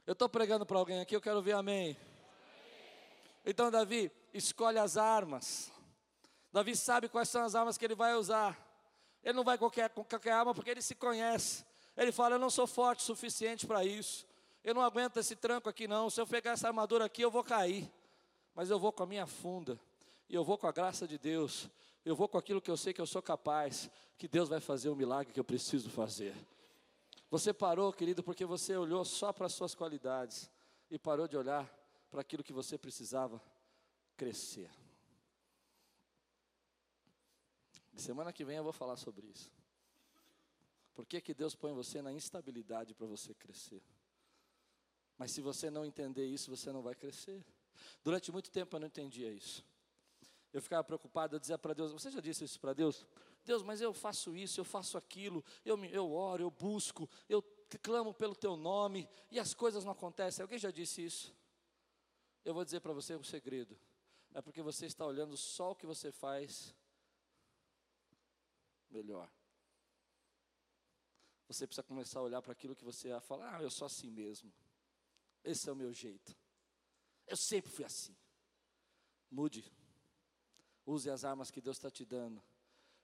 Eu 0.06 0.12
estou 0.12 0.28
pregando 0.28 0.66
para 0.66 0.78
alguém 0.78 1.00
aqui, 1.00 1.14
eu 1.14 1.20
quero 1.20 1.40
ver 1.40 1.52
amém. 1.52 1.96
Então, 3.44 3.70
Davi, 3.70 4.10
escolhe 4.34 4.78
as 4.78 4.96
armas. 4.96 5.70
Davi 6.52 6.74
sabe 6.74 7.08
quais 7.08 7.28
são 7.28 7.42
as 7.44 7.54
armas 7.54 7.78
que 7.78 7.84
ele 7.84 7.94
vai 7.94 8.14
usar. 8.14 8.58
Ele 9.22 9.34
não 9.34 9.44
vai 9.44 9.56
qualquer, 9.56 9.90
com 9.90 10.04
qualquer 10.04 10.32
arma 10.32 10.54
porque 10.54 10.70
ele 10.70 10.82
se 10.82 10.94
conhece. 10.94 11.64
Ele 11.96 12.10
fala: 12.10 12.34
Eu 12.34 12.38
não 12.38 12.50
sou 12.50 12.66
forte 12.66 13.00
o 13.00 13.02
suficiente 13.02 13.66
para 13.66 13.84
isso. 13.84 14.26
Eu 14.62 14.74
não 14.74 14.82
aguento 14.82 15.16
esse 15.16 15.36
tranco 15.36 15.68
aqui, 15.68 15.86
não. 15.86 16.10
Se 16.10 16.20
eu 16.20 16.26
pegar 16.26 16.52
essa 16.52 16.66
armadura 16.66 17.04
aqui, 17.04 17.22
eu 17.22 17.30
vou 17.30 17.44
cair. 17.44 17.90
Mas 18.54 18.68
eu 18.70 18.78
vou 18.78 18.92
com 18.92 19.02
a 19.02 19.06
minha 19.06 19.26
funda. 19.26 19.78
E 20.28 20.34
eu 20.34 20.44
vou 20.44 20.58
com 20.58 20.66
a 20.66 20.72
graça 20.72 21.06
de 21.06 21.18
Deus 21.18 21.68
eu 22.04 22.16
vou 22.16 22.28
com 22.28 22.38
aquilo 22.38 22.60
que 22.60 22.70
eu 22.70 22.76
sei 22.76 22.92
que 22.92 23.00
eu 23.00 23.06
sou 23.06 23.22
capaz, 23.22 23.90
que 24.16 24.28
Deus 24.28 24.48
vai 24.48 24.60
fazer 24.60 24.88
o 24.88 24.96
milagre 24.96 25.32
que 25.32 25.40
eu 25.40 25.44
preciso 25.44 25.90
fazer. 25.90 26.34
Você 27.30 27.52
parou, 27.52 27.92
querido, 27.92 28.22
porque 28.22 28.44
você 28.44 28.76
olhou 28.76 29.04
só 29.04 29.32
para 29.32 29.46
as 29.46 29.52
suas 29.52 29.74
qualidades 29.74 30.50
e 30.90 30.98
parou 30.98 31.28
de 31.28 31.36
olhar 31.36 31.68
para 32.10 32.22
aquilo 32.22 32.42
que 32.42 32.52
você 32.52 32.76
precisava 32.76 33.40
crescer. 34.16 34.70
Semana 37.96 38.32
que 38.32 38.44
vem 38.44 38.56
eu 38.56 38.64
vou 38.64 38.72
falar 38.72 38.96
sobre 38.96 39.26
isso. 39.26 39.52
Por 40.94 41.06
que, 41.06 41.20
que 41.20 41.34
Deus 41.34 41.54
põe 41.54 41.72
você 41.72 42.02
na 42.02 42.12
instabilidade 42.12 42.94
para 42.94 43.06
você 43.06 43.34
crescer? 43.34 43.82
Mas 45.16 45.32
se 45.32 45.40
você 45.40 45.70
não 45.70 45.84
entender 45.84 46.26
isso, 46.26 46.50
você 46.50 46.72
não 46.72 46.82
vai 46.82 46.94
crescer. 46.94 47.44
Durante 48.02 48.32
muito 48.32 48.50
tempo 48.50 48.74
eu 48.74 48.80
não 48.80 48.86
entendia 48.86 49.30
isso. 49.30 49.64
Eu 50.52 50.60
ficava 50.60 50.82
preocupado, 50.82 51.36
eu 51.36 51.40
dizia 51.40 51.56
para 51.56 51.74
Deus, 51.74 51.92
você 51.92 52.10
já 52.10 52.20
disse 52.20 52.44
isso 52.44 52.58
para 52.58 52.72
Deus? 52.72 53.06
Deus, 53.44 53.62
mas 53.62 53.80
eu 53.80 53.92
faço 53.92 54.36
isso, 54.36 54.60
eu 54.60 54.64
faço 54.64 54.98
aquilo, 54.98 55.44
eu, 55.64 55.76
me, 55.76 55.92
eu 55.92 56.10
oro, 56.12 56.42
eu 56.42 56.50
busco, 56.50 57.08
eu 57.28 57.42
clamo 57.78 58.12
pelo 58.12 58.34
teu 58.34 58.56
nome 58.56 59.08
e 59.30 59.38
as 59.38 59.54
coisas 59.54 59.84
não 59.84 59.92
acontecem. 59.92 60.42
Alguém 60.42 60.58
já 60.58 60.70
disse 60.70 61.04
isso? 61.04 61.34
Eu 62.44 62.52
vou 62.54 62.64
dizer 62.64 62.80
para 62.80 62.92
você 62.92 63.14
um 63.14 63.22
segredo. 63.22 63.78
É 64.32 64.40
porque 64.40 64.62
você 64.62 64.86
está 64.86 65.04
olhando 65.04 65.36
só 65.36 65.72
o 65.72 65.76
que 65.76 65.86
você 65.86 66.10
faz 66.10 66.74
melhor. 68.90 69.30
Você 71.48 71.66
precisa 71.66 71.82
começar 71.82 72.20
a 72.20 72.22
olhar 72.22 72.40
para 72.42 72.52
aquilo 72.52 72.76
que 72.76 72.84
você 72.84 73.08
ia 73.08 73.20
falar, 73.20 73.56
ah, 73.56 73.62
eu 73.62 73.70
sou 73.70 73.86
assim 73.86 74.10
mesmo. 74.10 74.52
Esse 75.42 75.68
é 75.68 75.72
o 75.72 75.76
meu 75.76 75.92
jeito. 75.92 76.36
Eu 77.26 77.36
sempre 77.36 77.70
fui 77.70 77.84
assim. 77.84 78.16
Mude. 79.30 79.64
Use 80.86 81.08
as 81.10 81.24
armas 81.24 81.50
que 81.50 81.60
Deus 81.60 81.76
está 81.76 81.90
te 81.90 82.04
dando. 82.04 82.42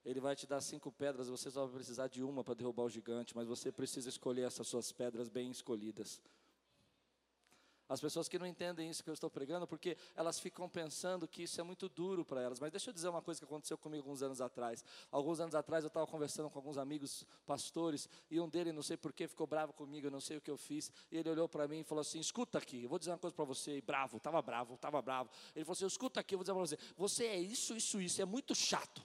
Ele 0.05 0.21
vai 0.21 0.37
te 0.37 0.47
dar 0.47 0.61
cinco 0.61 0.93
pedras, 0.93 1.29
você 1.29 1.51
só 1.51 1.67
vai 1.67 1.77
precisar 1.77 2.09
de 2.09 2.23
uma 2.23 2.45
para 2.45 2.55
derrubar 2.55 2.85
o 2.85 2.91
gigante, 2.91 3.35
mas 3.35 3.49
você 3.49 3.73
precisa 3.73 4.09
escolher 4.09 4.43
essas 4.43 4.69
suas 4.69 4.93
pedras 4.93 5.29
bem 5.29 5.51
escolhidas. 5.51 6.21
As 7.88 8.01
pessoas 8.01 8.29
que 8.29 8.38
não 8.38 8.46
entendem 8.46 8.90
isso 8.90 9.03
que 9.03 9.09
eu 9.09 9.14
estou 9.14 9.31
pregando, 9.31 9.66
porque 9.66 9.96
elas 10.16 10.40
ficam 10.40 10.68
pensando 10.68 11.29
que 11.29 11.44
isso 11.44 11.61
é 11.61 11.64
muito 11.64 11.88
duro 11.88 12.25
para 12.25 12.40
elas. 12.40 12.59
Mas 12.59 12.72
deixa 12.72 12.90
eu 12.90 12.94
dizer 12.94 13.09
uma 13.09 13.22
coisa 13.22 13.38
que 13.38 13.44
aconteceu 13.44 13.79
comigo 13.79 14.03
alguns 14.03 14.22
anos 14.22 14.40
atrás. 14.40 14.85
Alguns 15.11 15.38
anos 15.38 15.55
atrás 15.55 15.85
eu 15.85 15.88
estava 15.88 16.07
conversando 16.07 16.51
com 16.51 16.59
alguns 16.59 16.79
amigos 16.79 17.25
pastores, 17.46 18.09
e 18.29 18.40
um 18.40 18.49
deles, 18.49 18.75
não 18.75 18.83
sei 18.83 18.96
porquê, 18.96 19.29
ficou 19.29 19.46
bravo 19.46 19.72
comigo, 19.72 20.09
eu 20.09 20.11
não 20.11 20.20
sei 20.20 20.37
o 20.37 20.40
que 20.40 20.51
eu 20.51 20.57
fiz. 20.57 20.90
E 21.12 21.16
ele 21.16 21.31
olhou 21.31 21.49
para 21.49 21.68
mim 21.68 21.81
e 21.81 21.85
falou 21.85 22.01
assim: 22.01 22.18
Escuta 22.18 22.59
aqui, 22.59 22.83
eu 22.83 22.88
vou 22.88 22.99
dizer 22.99 23.12
uma 23.12 23.18
coisa 23.18 23.35
para 23.35 23.44
você. 23.44 23.77
E 23.77 23.81
bravo, 23.81 24.16
estava 24.16 24.42
bravo, 24.42 24.75
estava 24.75 25.01
bravo. 25.01 25.31
Ele 25.55 25.64
falou 25.64 25.75
assim: 25.75 25.87
Escuta 25.87 26.20
aqui, 26.20 26.35
eu 26.35 26.38
vou 26.38 26.44
dizer 26.44 26.55
para 26.55 26.61
você: 26.61 26.79
Você 26.96 27.27
é 27.27 27.38
isso, 27.38 27.77
isso, 27.77 28.01
isso, 28.01 28.20
é 28.20 28.25
muito 28.25 28.55
chato. 28.55 29.03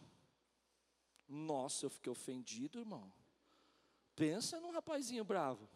Nossa, 1.27 1.85
eu 1.85 1.89
fiquei 1.89 2.11
ofendido, 2.11 2.79
irmão. 2.79 3.11
Pensa 4.15 4.59
num 4.59 4.71
rapazinho 4.71 5.23
bravo. 5.23 5.69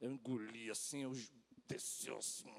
Eu 0.00 0.10
engoli 0.10 0.70
assim, 0.70 1.02
eu 1.02 1.12
assim. 2.16 2.54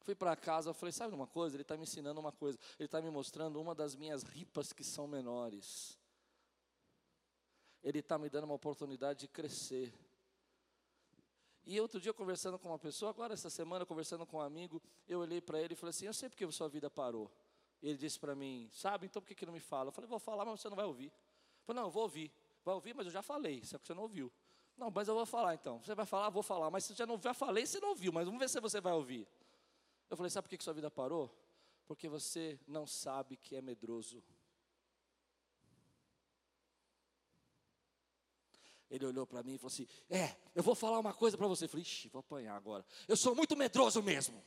Fui 0.00 0.14
para 0.14 0.34
casa, 0.36 0.72
falei, 0.72 0.92
sabe 0.92 1.14
uma 1.14 1.26
coisa? 1.26 1.56
Ele 1.56 1.62
está 1.62 1.76
me 1.76 1.82
ensinando 1.82 2.18
uma 2.18 2.32
coisa. 2.32 2.58
Ele 2.78 2.86
está 2.86 3.00
me 3.00 3.10
mostrando 3.10 3.60
uma 3.60 3.74
das 3.74 3.94
minhas 3.94 4.22
ripas 4.22 4.72
que 4.72 4.82
são 4.82 5.06
menores. 5.06 5.98
Ele 7.82 7.98
está 7.98 8.18
me 8.18 8.28
dando 8.28 8.44
uma 8.44 8.54
oportunidade 8.54 9.20
de 9.20 9.28
crescer. 9.28 9.92
E 11.64 11.78
outro 11.80 12.00
dia, 12.00 12.14
conversando 12.14 12.58
com 12.58 12.68
uma 12.68 12.78
pessoa, 12.78 13.10
agora 13.10 13.34
essa 13.34 13.50
semana, 13.50 13.84
conversando 13.84 14.24
com 14.24 14.38
um 14.38 14.40
amigo, 14.40 14.82
eu 15.06 15.20
olhei 15.20 15.40
para 15.40 15.60
ele 15.60 15.74
e 15.74 15.76
falei 15.76 15.90
assim: 15.90 16.06
Eu 16.06 16.14
sei 16.14 16.30
porque 16.30 16.44
a 16.44 16.50
sua 16.50 16.68
vida 16.68 16.88
parou. 16.88 17.30
Ele 17.82 17.98
disse 17.98 18.18
para 18.18 18.34
mim: 18.34 18.70
Sabe, 18.72 19.06
então 19.06 19.20
por 19.20 19.28
que, 19.28 19.34
que 19.34 19.44
não 19.44 19.52
me 19.52 19.60
fala? 19.60 19.88
Eu 19.88 19.92
falei: 19.92 20.08
Vou 20.08 20.18
falar, 20.18 20.46
mas 20.46 20.60
você 20.60 20.68
não 20.70 20.76
vai 20.76 20.86
ouvir. 20.86 21.08
Eu 21.08 21.64
falei: 21.66 21.82
Não, 21.82 21.88
eu 21.88 21.92
vou 21.92 22.04
ouvir. 22.04 22.32
Vai 22.64 22.74
ouvir, 22.74 22.94
mas 22.94 23.06
eu 23.06 23.12
já 23.12 23.22
falei, 23.22 23.64
só 23.64 23.78
que 23.78 23.86
você 23.86 23.94
não 23.94 24.02
ouviu. 24.02 24.32
Não, 24.78 24.90
mas 24.90 25.08
eu 25.08 25.14
vou 25.14 25.26
falar 25.26 25.54
então. 25.54 25.80
Você 25.82 25.94
vai 25.94 26.06
falar, 26.06 26.30
vou 26.30 26.42
falar. 26.42 26.70
Mas 26.70 26.84
você 26.84 26.94
já 26.94 27.04
não 27.04 27.20
já 27.20 27.34
falei, 27.34 27.66
você 27.66 27.80
não 27.80 27.90
ouviu, 27.90 28.12
mas 28.12 28.24
vamos 28.24 28.38
ver 28.38 28.48
se 28.48 28.60
você 28.60 28.80
vai 28.80 28.92
ouvir. 28.92 29.26
Eu 30.08 30.16
falei, 30.16 30.30
sabe 30.30 30.48
por 30.48 30.56
que 30.56 30.62
sua 30.62 30.72
vida 30.72 30.90
parou? 30.90 31.36
Porque 31.86 32.08
você 32.08 32.58
não 32.66 32.86
sabe 32.86 33.36
que 33.36 33.56
é 33.56 33.60
medroso. 33.60 34.22
Ele 38.90 39.04
olhou 39.04 39.26
para 39.26 39.42
mim 39.42 39.54
e 39.54 39.58
falou 39.58 39.72
assim: 39.72 39.86
É, 40.08 40.34
eu 40.54 40.62
vou 40.62 40.74
falar 40.74 40.98
uma 40.98 41.12
coisa 41.12 41.36
para 41.36 41.46
você. 41.46 41.64
Eu 41.64 41.68
falei: 41.68 41.82
Ixi, 41.82 42.08
vou 42.08 42.20
apanhar 42.20 42.56
agora. 42.56 42.84
Eu 43.06 43.16
sou 43.16 43.34
muito 43.34 43.54
medroso 43.54 44.02
mesmo. 44.02 44.42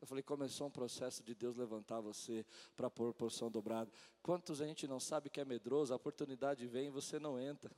Eu 0.00 0.06
falei: 0.06 0.22
Começou 0.22 0.66
um 0.66 0.70
processo 0.70 1.22
de 1.22 1.32
Deus 1.34 1.56
levantar 1.56 2.00
você 2.00 2.44
para 2.76 2.90
pôr 2.90 3.14
porção 3.14 3.50
dobrada. 3.50 3.90
Quantos 4.20 4.60
a 4.60 4.66
gente 4.66 4.88
não 4.88 4.98
sabe 4.98 5.30
que 5.30 5.40
é 5.40 5.44
medroso? 5.44 5.92
A 5.92 5.96
oportunidade 5.96 6.66
vem 6.66 6.88
e 6.88 6.90
você 6.90 7.20
não 7.20 7.38
entra. 7.38 7.72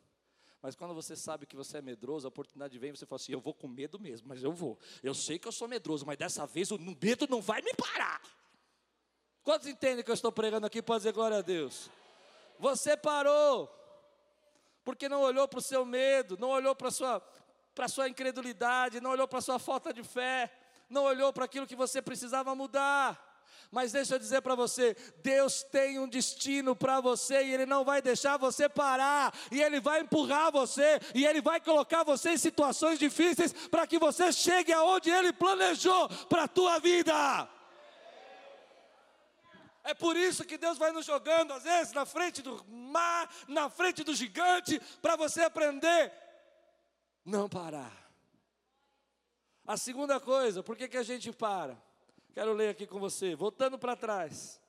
Mas 0.62 0.74
quando 0.76 0.94
você 0.94 1.16
sabe 1.16 1.46
que 1.46 1.56
você 1.56 1.78
é 1.78 1.82
medroso, 1.82 2.26
a 2.26 2.28
oportunidade 2.28 2.78
vem 2.78 2.90
e 2.90 2.96
você 2.96 3.06
fala 3.06 3.20
assim: 3.20 3.32
Eu 3.32 3.40
vou 3.40 3.54
com 3.54 3.66
medo 3.66 3.98
mesmo, 3.98 4.28
mas 4.28 4.42
eu 4.42 4.52
vou. 4.52 4.78
Eu 5.02 5.14
sei 5.14 5.38
que 5.38 5.48
eu 5.48 5.52
sou 5.52 5.66
medroso, 5.66 6.04
mas 6.04 6.18
dessa 6.18 6.46
vez 6.46 6.70
o 6.70 6.78
medo 6.78 7.26
não 7.28 7.40
vai 7.40 7.62
me 7.62 7.72
parar. 7.74 8.20
Quantos 9.42 9.66
entendem 9.66 10.04
que 10.04 10.10
eu 10.10 10.14
estou 10.14 10.30
pregando 10.30 10.66
aqui? 10.66 10.82
Pode 10.82 11.00
dizer 11.00 11.12
glória 11.12 11.38
a 11.38 11.42
Deus. 11.42 11.88
Você 12.58 12.96
parou 12.96 13.74
porque 14.84 15.08
não 15.08 15.22
olhou 15.22 15.48
para 15.48 15.58
o 15.58 15.62
seu 15.62 15.84
medo, 15.84 16.36
não 16.38 16.50
olhou 16.50 16.74
para 16.74 16.88
a 16.88 16.90
sua, 16.90 17.20
para 17.74 17.86
a 17.86 17.88
sua 17.88 18.08
incredulidade, 18.08 19.00
não 19.00 19.10
olhou 19.10 19.26
para 19.26 19.38
a 19.38 19.42
sua 19.42 19.58
falta 19.58 19.92
de 19.92 20.02
fé, 20.02 20.52
não 20.88 21.04
olhou 21.04 21.32
para 21.32 21.46
aquilo 21.46 21.66
que 21.66 21.76
você 21.76 22.02
precisava 22.02 22.54
mudar. 22.54 23.29
Mas 23.70 23.92
deixa 23.92 24.14
eu 24.14 24.18
dizer 24.18 24.40
para 24.42 24.54
você: 24.54 24.96
Deus 25.22 25.62
tem 25.62 25.98
um 25.98 26.08
destino 26.08 26.76
para 26.76 27.00
você 27.00 27.42
e 27.42 27.54
Ele 27.54 27.66
não 27.66 27.84
vai 27.84 28.00
deixar 28.00 28.36
você 28.36 28.68
parar, 28.68 29.34
e 29.50 29.62
Ele 29.62 29.80
vai 29.80 30.00
empurrar 30.00 30.52
você, 30.52 31.00
e 31.14 31.26
Ele 31.26 31.40
vai 31.40 31.60
colocar 31.60 32.04
você 32.04 32.30
em 32.30 32.38
situações 32.38 32.98
difíceis 32.98 33.52
para 33.68 33.86
que 33.86 33.98
você 33.98 34.32
chegue 34.32 34.72
aonde 34.72 35.10
Ele 35.10 35.32
planejou 35.32 36.08
para 36.28 36.44
a 36.44 36.48
tua 36.48 36.78
vida. 36.78 37.48
É 39.82 39.94
por 39.94 40.16
isso 40.16 40.44
que 40.44 40.58
Deus 40.58 40.78
vai 40.78 40.92
nos 40.92 41.06
jogando, 41.06 41.52
às 41.52 41.64
vezes, 41.64 41.92
na 41.92 42.04
frente 42.04 42.42
do 42.42 42.64
mar, 42.68 43.28
na 43.48 43.70
frente 43.70 44.04
do 44.04 44.14
gigante, 44.14 44.80
para 45.00 45.16
você 45.16 45.42
aprender 45.42 46.12
não 47.24 47.48
parar. 47.48 47.96
A 49.66 49.76
segunda 49.76 50.18
coisa, 50.18 50.62
por 50.62 50.76
que, 50.76 50.88
que 50.88 50.96
a 50.96 51.02
gente 51.02 51.32
para? 51.32 51.80
Quero 52.32 52.52
ler 52.52 52.68
aqui 52.68 52.86
com 52.86 53.00
você, 53.00 53.34
voltando 53.34 53.78
para 53.78 53.96
trás. 53.96 54.60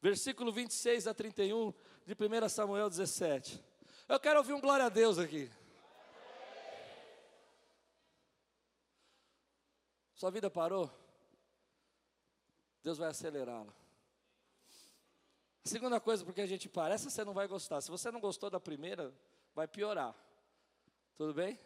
Versículo 0.00 0.52
26 0.52 1.06
a 1.06 1.14
31 1.14 1.72
de 2.04 2.14
1 2.14 2.48
Samuel 2.48 2.90
17. 2.90 3.62
Eu 4.08 4.18
quero 4.18 4.38
ouvir 4.38 4.52
um 4.52 4.60
glória 4.60 4.86
a 4.86 4.88
Deus 4.88 5.16
aqui. 5.16 5.48
Sua 10.14 10.30
vida 10.30 10.50
parou? 10.50 10.90
Deus 12.82 12.98
vai 12.98 13.08
acelerá-la. 13.08 13.72
A 15.64 15.68
segunda 15.68 16.00
coisa, 16.00 16.24
porque 16.24 16.40
a 16.40 16.46
gente 16.46 16.68
para, 16.68 16.94
essa 16.94 17.08
você 17.08 17.24
não 17.24 17.32
vai 17.32 17.46
gostar. 17.46 17.80
Se 17.80 17.90
você 17.90 18.10
não 18.10 18.20
gostou 18.20 18.50
da 18.50 18.58
primeira, 18.58 19.14
vai 19.54 19.68
piorar. 19.68 20.14
Tudo 21.16 21.32
bem? 21.32 21.58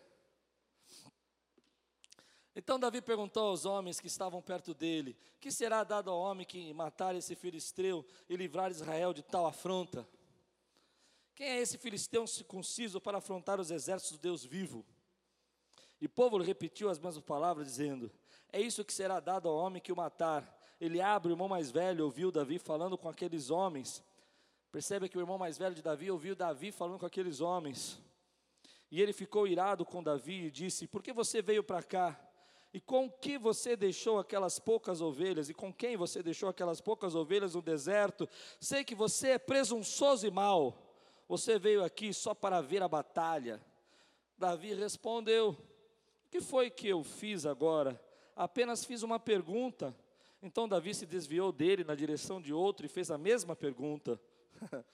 Então 2.58 2.80
Davi 2.80 3.02
perguntou 3.02 3.48
aos 3.48 3.66
homens 3.66 4.00
que 4.00 4.06
estavam 4.06 4.40
perto 4.40 4.72
dele: 4.72 5.14
Que 5.38 5.52
será 5.52 5.84
dado 5.84 6.10
ao 6.10 6.18
homem 6.18 6.46
que 6.46 6.72
matar 6.72 7.14
esse 7.14 7.36
filisteu 7.36 8.02
e 8.30 8.34
livrar 8.34 8.70
Israel 8.70 9.12
de 9.12 9.22
tal 9.22 9.46
afronta? 9.46 10.08
Quem 11.34 11.48
é 11.48 11.60
esse 11.60 11.76
filisteu 11.76 12.26
circunciso 12.26 12.98
para 12.98 13.18
afrontar 13.18 13.60
os 13.60 13.70
exércitos 13.70 14.16
do 14.16 14.22
Deus 14.22 14.42
vivo? 14.42 14.86
E 16.00 16.06
o 16.06 16.08
povo 16.08 16.38
repetiu 16.38 16.88
as 16.88 16.98
mesmas 16.98 17.22
palavras, 17.22 17.66
dizendo: 17.66 18.10
É 18.50 18.58
isso 18.58 18.82
que 18.82 18.92
será 18.92 19.20
dado 19.20 19.50
ao 19.50 19.54
homem 19.54 19.82
que 19.82 19.92
o 19.92 19.96
matar 19.96 20.58
Eliabe, 20.80 21.28
o 21.28 21.32
irmão 21.32 21.48
mais 21.48 21.70
velho, 21.70 22.06
ouviu 22.06 22.32
Davi 22.32 22.58
falando 22.58 22.96
com 22.96 23.08
aqueles 23.10 23.50
homens. 23.50 24.02
Percebe 24.72 25.10
que 25.10 25.18
o 25.18 25.20
irmão 25.20 25.36
mais 25.36 25.58
velho 25.58 25.74
de 25.74 25.82
Davi 25.82 26.10
ouviu 26.10 26.34
Davi 26.34 26.72
falando 26.72 27.00
com 27.00 27.06
aqueles 27.06 27.42
homens. 27.42 28.00
E 28.90 29.02
ele 29.02 29.12
ficou 29.12 29.46
irado 29.46 29.84
com 29.84 30.02
Davi 30.02 30.46
e 30.46 30.50
disse: 30.50 30.86
Por 30.86 31.02
que 31.02 31.12
você 31.12 31.42
veio 31.42 31.62
para 31.62 31.82
cá? 31.82 32.25
E 32.76 32.80
com 32.80 33.10
que 33.10 33.38
você 33.38 33.74
deixou 33.74 34.18
aquelas 34.18 34.58
poucas 34.58 35.00
ovelhas? 35.00 35.48
E 35.48 35.54
com 35.54 35.72
quem 35.72 35.96
você 35.96 36.22
deixou 36.22 36.46
aquelas 36.46 36.78
poucas 36.78 37.14
ovelhas 37.14 37.54
no 37.54 37.62
deserto? 37.62 38.28
Sei 38.60 38.84
que 38.84 38.94
você 38.94 39.28
é 39.30 39.38
presunçoso 39.38 40.26
e 40.26 40.30
mau. 40.30 40.76
Você 41.26 41.58
veio 41.58 41.82
aqui 41.82 42.12
só 42.12 42.34
para 42.34 42.60
ver 42.60 42.82
a 42.82 42.88
batalha. 42.88 43.64
Davi 44.36 44.74
respondeu: 44.74 45.56
O 46.26 46.28
que 46.30 46.38
foi 46.38 46.68
que 46.68 46.86
eu 46.86 47.02
fiz 47.02 47.46
agora? 47.46 47.98
Apenas 48.36 48.84
fiz 48.84 49.02
uma 49.02 49.18
pergunta. 49.18 49.96
Então 50.42 50.68
Davi 50.68 50.94
se 50.94 51.06
desviou 51.06 51.52
dele 51.52 51.82
na 51.82 51.94
direção 51.94 52.42
de 52.42 52.52
outro 52.52 52.84
e 52.84 52.90
fez 52.90 53.10
a 53.10 53.16
mesma 53.16 53.56
pergunta. 53.56 54.20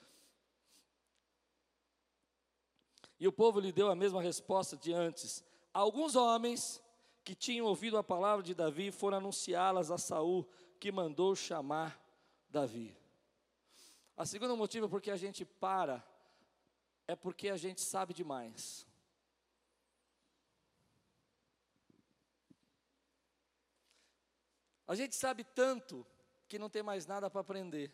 e 3.18 3.27
o 3.27 3.33
povo 3.33 3.59
lhe 3.59 3.73
deu 3.73 3.90
a 3.90 3.97
mesma 3.97 4.23
resposta 4.23 4.77
de 4.77 4.92
antes. 4.92 5.42
Alguns 5.75 6.14
homens 6.14 6.81
que 7.25 7.35
tinham 7.35 7.67
ouvido 7.67 7.97
a 7.97 8.03
palavra 8.03 8.43
de 8.43 8.55
Davi 8.55 8.91
foram 8.91 9.19
anunciá-las 9.19 9.91
a 9.91 9.99
Saul, 9.99 10.47
que 10.81 10.91
mandou 10.91 11.37
chamar 11.37 12.01
Davi. 12.49 12.97
A 14.17 14.27
segunda 14.27 14.55
motivo 14.57 14.89
porque 14.89 15.11
a 15.11 15.17
gente 15.17 15.45
para 15.45 16.05
é 17.07 17.15
porque 17.15 17.49
a 17.49 17.57
gente 17.57 17.81
sabe 17.81 18.13
demais. 18.13 18.87
A 24.87 24.95
gente 24.95 25.15
sabe 25.15 25.45
tanto 25.45 26.07
que 26.49 26.59
não 26.59 26.69
tem 26.69 26.83
mais 26.83 27.07
nada 27.07 27.31
para 27.31 27.41
aprender. 27.41 27.91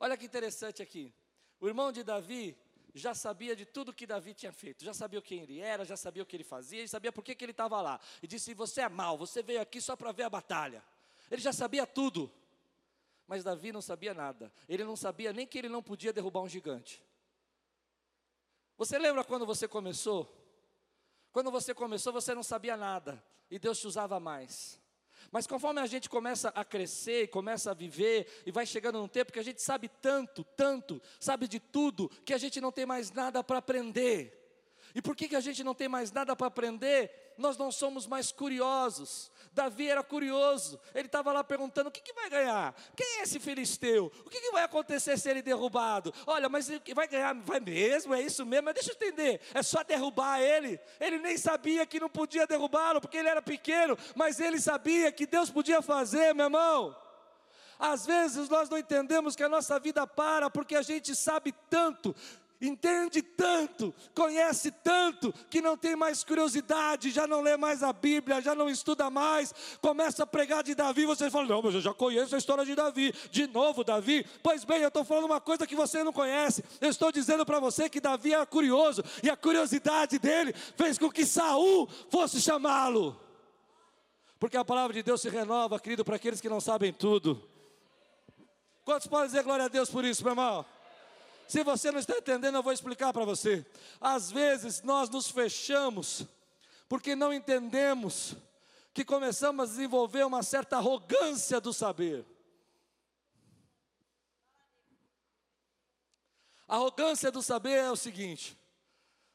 Olha 0.00 0.16
que 0.16 0.24
interessante 0.24 0.80
aqui. 0.80 1.12
O 1.60 1.66
irmão 1.66 1.90
de 1.90 2.02
Davi 2.02 2.56
já 2.98 3.14
sabia 3.14 3.54
de 3.56 3.64
tudo 3.64 3.92
que 3.92 4.06
Davi 4.06 4.34
tinha 4.34 4.52
feito, 4.52 4.84
já 4.84 4.92
sabia 4.92 5.22
quem 5.22 5.40
ele 5.42 5.60
era, 5.60 5.84
já 5.84 5.96
sabia 5.96 6.22
o 6.22 6.26
que 6.26 6.36
ele 6.36 6.44
fazia, 6.44 6.82
e 6.82 6.88
sabia 6.88 7.12
por 7.12 7.24
que, 7.24 7.34
que 7.34 7.44
ele 7.44 7.52
estava 7.52 7.80
lá. 7.80 8.00
E 8.22 8.26
disse: 8.26 8.52
Você 8.54 8.80
é 8.80 8.88
mau, 8.88 9.16
você 9.16 9.42
veio 9.42 9.60
aqui 9.60 9.80
só 9.80 9.96
para 9.96 10.12
ver 10.12 10.24
a 10.24 10.30
batalha. 10.30 10.82
Ele 11.30 11.40
já 11.40 11.52
sabia 11.52 11.86
tudo. 11.86 12.30
Mas 13.26 13.44
Davi 13.44 13.72
não 13.72 13.82
sabia 13.82 14.14
nada. 14.14 14.52
Ele 14.68 14.84
não 14.84 14.96
sabia 14.96 15.32
nem 15.32 15.46
que 15.46 15.58
ele 15.58 15.68
não 15.68 15.82
podia 15.82 16.12
derrubar 16.12 16.40
um 16.40 16.48
gigante. 16.48 17.02
Você 18.78 18.98
lembra 18.98 19.22
quando 19.22 19.44
você 19.44 19.68
começou? 19.68 20.26
Quando 21.30 21.50
você 21.50 21.74
começou, 21.74 22.12
você 22.12 22.34
não 22.34 22.42
sabia 22.42 22.76
nada 22.76 23.22
e 23.50 23.58
Deus 23.58 23.78
te 23.78 23.86
usava 23.86 24.18
mais. 24.18 24.80
Mas 25.30 25.46
conforme 25.46 25.80
a 25.80 25.86
gente 25.86 26.08
começa 26.08 26.48
a 26.50 26.64
crescer, 26.64 27.28
começa 27.28 27.70
a 27.70 27.74
viver, 27.74 28.42
e 28.46 28.52
vai 28.52 28.66
chegando 28.66 28.98
num 28.98 29.08
tempo 29.08 29.32
que 29.32 29.38
a 29.38 29.44
gente 29.44 29.62
sabe 29.62 29.88
tanto, 29.88 30.44
tanto, 30.56 31.00
sabe 31.20 31.46
de 31.46 31.60
tudo, 31.60 32.08
que 32.24 32.34
a 32.34 32.38
gente 32.38 32.60
não 32.60 32.72
tem 32.72 32.86
mais 32.86 33.10
nada 33.10 33.42
para 33.42 33.58
aprender. 33.58 34.47
E 34.94 35.02
por 35.02 35.14
que, 35.14 35.28
que 35.28 35.36
a 35.36 35.40
gente 35.40 35.62
não 35.62 35.74
tem 35.74 35.88
mais 35.88 36.10
nada 36.10 36.34
para 36.34 36.46
aprender? 36.46 37.34
Nós 37.36 37.56
não 37.56 37.70
somos 37.70 38.06
mais 38.06 38.32
curiosos. 38.32 39.30
Davi 39.52 39.88
era 39.88 40.02
curioso, 40.02 40.78
ele 40.94 41.06
estava 41.06 41.32
lá 41.32 41.42
perguntando: 41.42 41.88
o 41.88 41.90
que, 41.90 42.00
que 42.00 42.12
vai 42.12 42.30
ganhar? 42.30 42.74
Quem 42.96 43.18
é 43.18 43.22
esse 43.22 43.40
filisteu? 43.40 44.12
O 44.24 44.30
que, 44.30 44.40
que 44.40 44.50
vai 44.52 44.62
acontecer 44.62 45.18
se 45.18 45.28
ele 45.28 45.42
derrubado? 45.42 46.14
Olha, 46.26 46.48
mas 46.48 46.68
vai 46.94 47.08
ganhar, 47.08 47.34
vai 47.34 47.58
mesmo? 47.58 48.14
É 48.14 48.22
isso 48.22 48.46
mesmo? 48.46 48.66
Mas 48.66 48.74
deixa 48.74 48.90
eu 48.90 48.94
entender: 48.94 49.40
é 49.52 49.62
só 49.62 49.82
derrubar 49.82 50.40
ele. 50.40 50.78
Ele 51.00 51.18
nem 51.18 51.36
sabia 51.36 51.84
que 51.86 51.98
não 51.98 52.08
podia 52.08 52.46
derrubá-lo, 52.46 53.00
porque 53.00 53.16
ele 53.16 53.28
era 53.28 53.42
pequeno, 53.42 53.96
mas 54.14 54.38
ele 54.38 54.60
sabia 54.60 55.10
que 55.10 55.26
Deus 55.26 55.50
podia 55.50 55.82
fazer, 55.82 56.34
meu 56.34 56.46
irmão. 56.46 56.96
Às 57.78 58.04
vezes 58.04 58.48
nós 58.48 58.68
não 58.68 58.76
entendemos 58.76 59.36
que 59.36 59.42
a 59.42 59.48
nossa 59.48 59.78
vida 59.78 60.04
para 60.06 60.50
porque 60.50 60.74
a 60.74 60.82
gente 60.82 61.14
sabe 61.14 61.54
tanto 61.70 62.14
entende 62.60 63.22
tanto, 63.22 63.94
conhece 64.14 64.70
tanto, 64.70 65.32
que 65.48 65.60
não 65.60 65.76
tem 65.76 65.94
mais 65.94 66.24
curiosidade, 66.24 67.10
já 67.10 67.26
não 67.26 67.40
lê 67.40 67.56
mais 67.56 67.82
a 67.82 67.92
Bíblia, 67.92 68.40
já 68.40 68.54
não 68.54 68.68
estuda 68.68 69.08
mais, 69.08 69.54
começa 69.80 70.24
a 70.24 70.26
pregar 70.26 70.64
de 70.64 70.74
Davi, 70.74 71.06
você 71.06 71.30
fala, 71.30 71.46
não, 71.46 71.62
mas 71.62 71.74
eu 71.74 71.80
já 71.80 71.94
conheço 71.94 72.34
a 72.34 72.38
história 72.38 72.64
de 72.64 72.74
Davi, 72.74 73.12
de 73.30 73.46
novo 73.46 73.84
Davi, 73.84 74.26
pois 74.42 74.64
bem, 74.64 74.80
eu 74.80 74.88
estou 74.88 75.04
falando 75.04 75.26
uma 75.26 75.40
coisa 75.40 75.66
que 75.66 75.76
você 75.76 76.02
não 76.02 76.12
conhece, 76.12 76.64
eu 76.80 76.90
estou 76.90 77.12
dizendo 77.12 77.46
para 77.46 77.60
você 77.60 77.88
que 77.88 78.00
Davi 78.00 78.34
era 78.34 78.44
curioso, 78.44 79.04
e 79.22 79.30
a 79.30 79.36
curiosidade 79.36 80.18
dele 80.18 80.52
fez 80.76 80.98
com 80.98 81.10
que 81.10 81.24
Saul 81.24 81.88
fosse 82.10 82.40
chamá-lo, 82.40 83.18
porque 84.40 84.56
a 84.56 84.64
palavra 84.64 84.94
de 84.94 85.02
Deus 85.02 85.20
se 85.20 85.28
renova, 85.28 85.78
querido, 85.78 86.04
para 86.04 86.16
aqueles 86.16 86.40
que 86.40 86.48
não 86.48 86.60
sabem 86.60 86.92
tudo, 86.92 87.40
quantos 88.84 89.06
podem 89.06 89.26
dizer 89.26 89.44
glória 89.44 89.66
a 89.66 89.68
Deus 89.68 89.88
por 89.88 90.04
isso, 90.04 90.24
meu 90.24 90.32
irmão? 90.32 90.66
Se 91.48 91.64
você 91.64 91.90
não 91.90 91.98
está 91.98 92.18
entendendo, 92.18 92.56
eu 92.56 92.62
vou 92.62 92.74
explicar 92.74 93.10
para 93.10 93.24
você. 93.24 93.64
Às 93.98 94.30
vezes 94.30 94.82
nós 94.82 95.08
nos 95.08 95.30
fechamos 95.30 96.26
porque 96.86 97.16
não 97.16 97.32
entendemos 97.32 98.36
que 98.92 99.02
começamos 99.02 99.64
a 99.64 99.72
desenvolver 99.72 100.26
uma 100.26 100.42
certa 100.42 100.76
arrogância 100.76 101.58
do 101.58 101.72
saber. 101.72 102.26
A 106.68 106.76
arrogância 106.76 107.30
do 107.32 107.42
saber 107.42 107.78
é 107.78 107.90
o 107.90 107.96
seguinte: 107.96 108.54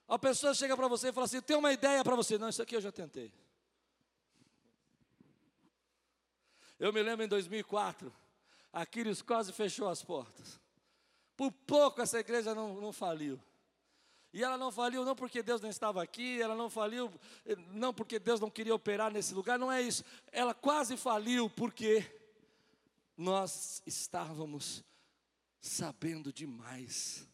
a 0.08 0.20
pessoa 0.20 0.54
chega 0.54 0.78
para 0.78 0.88
você 0.88 1.10
e 1.10 1.14
fala 1.14 1.26
assim: 1.26 1.42
tem 1.42 1.58
uma 1.58 1.74
ideia 1.74 2.04
para 2.04 2.16
você. 2.16 2.38
Não, 2.38 2.50
isso 2.50 2.62
aqui 2.62 2.76
eu 2.76 2.82
já 2.82 2.92
tentei. 2.92 3.34
Eu 6.80 6.94
me 6.94 7.02
lembro 7.02 7.26
em 7.26 7.28
2004, 7.28 8.14
Aquiles 8.72 9.24
quase 9.24 9.52
fechou 9.52 9.90
as 9.90 10.04
portas. 10.04 10.62
Por 11.36 11.52
pouco 11.52 12.02
essa 12.02 12.20
igreja 12.20 12.54
não, 12.54 12.80
não 12.80 12.94
faliu. 12.94 13.40
E 14.34 14.44
ela 14.44 14.58
não 14.58 14.72
faliu 14.72 15.06
não 15.06 15.16
porque 15.16 15.44
Deus 15.44 15.62
não 15.62 15.70
estava 15.70 16.02
aqui, 16.02 16.42
ela 16.42 16.56
não 16.56 16.68
faliu 16.68 17.12
eh, 17.46 17.56
não 17.72 17.94
porque 17.94 18.18
Deus 18.18 18.40
não 18.40 18.50
queria 18.50 18.74
operar 18.74 19.12
nesse 19.12 19.34
lugar, 19.34 19.60
não 19.60 19.72
é 19.72 19.80
isso. 19.80 20.04
Ela 20.32 20.56
quase 20.56 20.98
faliu 20.98 21.50
porque 21.52 22.04
nós 23.16 23.84
estávamos 23.86 24.84
sabendo 25.62 26.34
demais. 26.34 27.28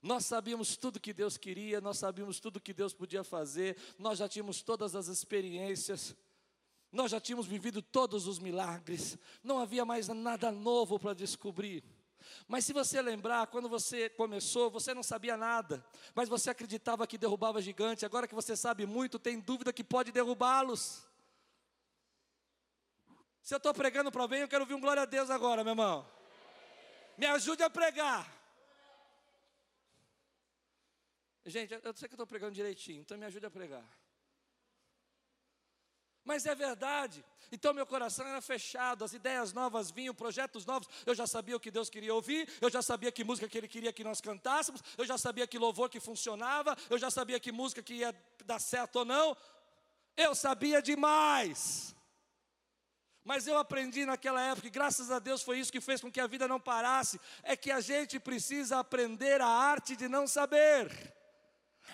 Nós 0.00 0.24
sabíamos 0.24 0.76
tudo 0.76 1.00
que 1.00 1.12
Deus 1.12 1.36
queria, 1.36 1.80
nós 1.80 1.98
sabíamos 1.98 2.40
tudo 2.40 2.60
que 2.60 2.72
Deus 2.72 2.94
podia 2.94 3.22
fazer, 3.22 3.76
nós 3.98 4.18
já 4.18 4.28
tínhamos 4.28 4.62
todas 4.62 4.94
as 4.94 5.08
experiências, 5.08 6.16
nós 6.90 7.10
já 7.10 7.20
tínhamos 7.20 7.46
vivido 7.46 7.82
todos 7.82 8.26
os 8.26 8.38
milagres, 8.38 9.18
não 9.42 9.58
havia 9.58 9.84
mais 9.84 10.08
nada 10.08 10.50
novo 10.50 10.98
para 10.98 11.14
descobrir. 11.14 11.84
Mas 12.46 12.64
se 12.64 12.72
você 12.72 13.00
lembrar, 13.02 13.46
quando 13.48 13.68
você 13.68 14.08
começou, 14.08 14.70
você 14.70 14.94
não 14.94 15.02
sabia 15.02 15.36
nada, 15.36 15.84
mas 16.14 16.28
você 16.28 16.50
acreditava 16.50 17.06
que 17.06 17.18
derrubava 17.18 17.60
gigante, 17.60 18.06
agora 18.06 18.28
que 18.28 18.34
você 18.34 18.56
sabe 18.56 18.86
muito, 18.86 19.18
tem 19.18 19.38
dúvida 19.38 19.72
que 19.72 19.84
pode 19.84 20.12
derrubá-los. 20.12 21.06
Se 23.42 23.54
eu 23.54 23.58
estou 23.58 23.72
pregando 23.72 24.12
para 24.12 24.28
bem, 24.28 24.40
eu 24.40 24.48
quero 24.48 24.64
ouvir 24.64 24.74
um 24.74 24.80
glória 24.80 25.02
a 25.02 25.06
Deus 25.06 25.30
agora, 25.30 25.64
meu 25.64 25.72
irmão. 25.72 26.06
Me 27.16 27.26
ajude 27.26 27.62
a 27.62 27.70
pregar. 27.70 28.30
Gente, 31.44 31.72
eu 31.72 31.96
sei 31.96 32.08
que 32.08 32.12
eu 32.12 32.16
estou 32.16 32.26
pregando 32.26 32.52
direitinho, 32.52 33.00
então 33.00 33.16
me 33.16 33.24
ajude 33.24 33.46
a 33.46 33.50
pregar. 33.50 33.97
Mas 36.28 36.44
é 36.44 36.54
verdade. 36.54 37.24
Então 37.50 37.72
meu 37.72 37.86
coração 37.86 38.26
era 38.26 38.42
fechado, 38.42 39.02
as 39.02 39.14
ideias 39.14 39.54
novas 39.54 39.90
vinham, 39.90 40.14
projetos 40.14 40.66
novos. 40.66 40.86
Eu 41.06 41.14
já 41.14 41.26
sabia 41.26 41.56
o 41.56 41.60
que 41.60 41.70
Deus 41.70 41.88
queria 41.88 42.12
ouvir, 42.14 42.46
eu 42.60 42.68
já 42.68 42.82
sabia 42.82 43.10
que 43.10 43.24
música 43.24 43.48
que 43.48 43.56
Ele 43.56 43.66
queria 43.66 43.94
que 43.94 44.04
nós 44.04 44.20
cantássemos, 44.20 44.82
eu 44.98 45.06
já 45.06 45.16
sabia 45.16 45.46
que 45.46 45.58
louvor 45.58 45.88
que 45.88 45.98
funcionava, 45.98 46.76
eu 46.90 46.98
já 46.98 47.10
sabia 47.10 47.40
que 47.40 47.50
música 47.50 47.82
que 47.82 47.94
ia 47.94 48.14
dar 48.44 48.58
certo 48.58 48.96
ou 48.96 49.04
não. 49.06 49.34
Eu 50.14 50.34
sabia 50.34 50.82
demais. 50.82 51.96
Mas 53.24 53.46
eu 53.46 53.56
aprendi 53.56 54.04
naquela 54.04 54.42
época, 54.42 54.66
e 54.66 54.70
graças 54.70 55.10
a 55.10 55.18
Deus 55.18 55.42
foi 55.42 55.58
isso 55.58 55.72
que 55.72 55.80
fez 55.80 56.02
com 56.02 56.12
que 56.12 56.20
a 56.20 56.26
vida 56.26 56.46
não 56.46 56.60
parasse, 56.60 57.18
é 57.42 57.56
que 57.56 57.70
a 57.70 57.80
gente 57.80 58.20
precisa 58.20 58.80
aprender 58.80 59.40
a 59.40 59.48
arte 59.48 59.96
de 59.96 60.08
não 60.08 60.26
saber 60.26 61.17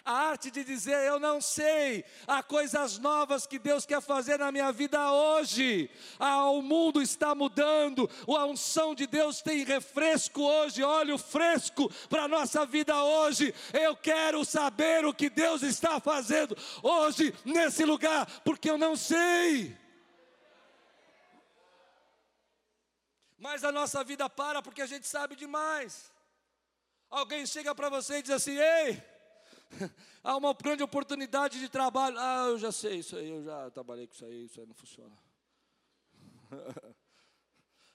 a 0.05 0.13
arte 0.13 0.51
de 0.51 0.65
dizer 0.65 0.97
eu 1.05 1.21
não 1.21 1.41
sei, 1.41 2.05
há 2.27 2.43
coisas 2.43 2.99
novas 2.99 3.47
que 3.47 3.59
Deus 3.59 3.85
quer 3.85 4.01
fazer 4.01 4.39
na 4.39 4.51
minha 4.51 4.73
vida 4.73 5.13
hoje, 5.13 5.91
ah, 6.19 6.51
o 6.51 6.63
mundo 6.63 7.03
está 7.03 7.35
mudando, 7.35 8.09
a 8.29 8.47
unção 8.47 8.95
de 8.95 9.07
Deus 9.07 9.43
tem 9.43 9.65
refresco 9.65 10.43
hoje, 10.43 10.83
óleo 10.83 11.19
fresco 11.19 11.91
para 12.09 12.25
a 12.25 12.29
nossa 12.29 12.65
vida 12.65 13.03
hoje. 13.03 13.55
Eu 13.73 13.97
quero 13.97 14.45
saber 14.45 15.05
o 15.05 15.15
que 15.15 15.29
Deus 15.29 15.63
está 15.63 16.01
fazendo 16.01 16.57
hoje 16.83 17.35
nesse 17.45 17.85
lugar, 17.85 18.27
porque 18.45 18.71
eu 18.71 18.79
não 18.79 18.97
sei. 18.97 19.77
Mas 23.39 23.63
a 23.63 23.71
nossa 23.71 24.03
vida 24.03 24.29
para 24.31 24.63
porque 24.63 24.81
a 24.81 24.87
gente 24.87 25.07
sabe 25.07 25.37
demais. 25.37 26.11
Alguém 27.11 27.47
chega 27.47 27.75
para 27.75 27.91
você 27.91 28.19
e 28.19 28.23
diz 28.23 28.31
assim: 28.31 28.57
Ei, 28.57 29.03
Há 30.23 30.37
uma 30.37 30.55
grande 30.55 30.83
oportunidade 30.83 31.59
de 31.59 31.69
trabalho. 31.69 32.17
Ah, 32.19 32.47
eu 32.49 32.59
já 32.59 32.73
sei 32.73 32.97
isso 32.97 33.17
aí, 33.17 33.29
eu 33.29 33.45
já 33.45 33.71
trabalhei 33.71 34.07
com 34.07 34.15
isso 34.15 34.25
aí, 34.25 34.45
isso 34.45 34.61
aí 34.61 34.67
não 34.67 34.75
funciona. 34.75 35.17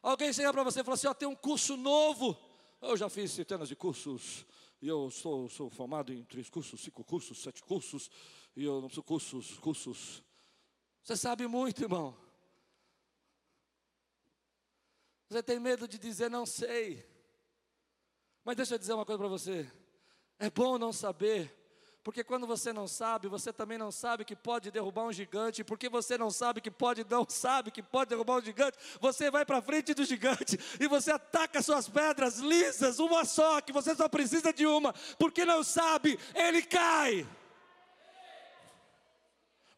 Alguém 0.02 0.32
chega 0.32 0.52
para 0.52 0.64
você 0.64 0.82
e 0.82 0.84
fala 0.84 0.96
assim: 0.96 1.08
ó, 1.08 1.14
tem 1.14 1.28
um 1.28 1.36
curso 1.36 1.76
novo. 1.76 2.38
Eu 2.82 2.96
já 2.96 3.10
fiz 3.10 3.32
centenas 3.32 3.68
de 3.68 3.76
cursos, 3.76 4.46
e 4.82 4.88
eu 4.88 5.12
sou, 5.12 5.50
sou 5.50 5.70
formado 5.70 6.14
em 6.14 6.24
três 6.24 6.50
cursos, 6.50 6.80
cinco 6.80 7.04
cursos, 7.04 7.42
sete 7.42 7.62
cursos, 7.62 8.10
e 8.56 8.64
eu 8.64 8.80
não 8.80 8.90
sou 8.90 9.04
cursos, 9.04 9.58
cursos. 9.58 10.24
Você 11.04 11.18
sabe 11.18 11.46
muito, 11.48 11.84
irmão. 11.84 12.18
Você 15.28 15.44
tem 15.44 15.60
medo 15.60 15.88
de 15.88 15.98
dizer 15.98 16.30
não 16.30 16.46
sei. 16.46 17.06
Mas 18.44 18.56
deixa 18.56 18.76
eu 18.76 18.80
dizer 18.80 18.94
uma 18.94 19.06
coisa 19.06 19.20
para 19.20 19.28
você. 19.28 19.70
É 20.40 20.50
bom 20.50 20.78
não 20.78 20.94
saber, 20.94 21.54
porque 22.10 22.24
quando 22.24 22.48
você 22.48 22.74
não 22.74 22.88
sabe, 22.88 23.28
você 23.28 23.54
também 23.54 23.78
não 23.78 23.92
sabe 23.92 24.26
que 24.26 24.36
pode 24.36 24.72
derrubar 24.72 25.04
um 25.04 25.14
gigante. 25.14 25.64
Porque 25.64 25.88
você 25.88 26.18
não 26.18 26.32
sabe 26.32 26.60
que 26.60 26.72
pode, 26.72 27.06
não 27.08 27.24
sabe 27.30 27.70
que 27.70 27.84
pode 27.84 28.10
derrubar 28.10 28.38
um 28.38 28.42
gigante, 28.42 28.80
você 29.00 29.30
vai 29.30 29.46
para 29.46 29.62
frente 29.62 29.94
do 29.94 30.04
gigante 30.04 30.58
e 30.80 30.88
você 30.88 31.12
ataca 31.12 31.62
suas 31.62 31.88
pedras 31.88 32.40
lisas, 32.40 32.98
uma 32.98 33.24
só, 33.26 33.62
que 33.62 33.72
você 33.72 33.94
só 33.94 34.10
precisa 34.10 34.52
de 34.52 34.66
uma. 34.66 34.92
Porque 35.20 35.46
não 35.46 35.64
sabe, 35.64 36.18
ele 36.34 36.64
cai. 36.64 37.28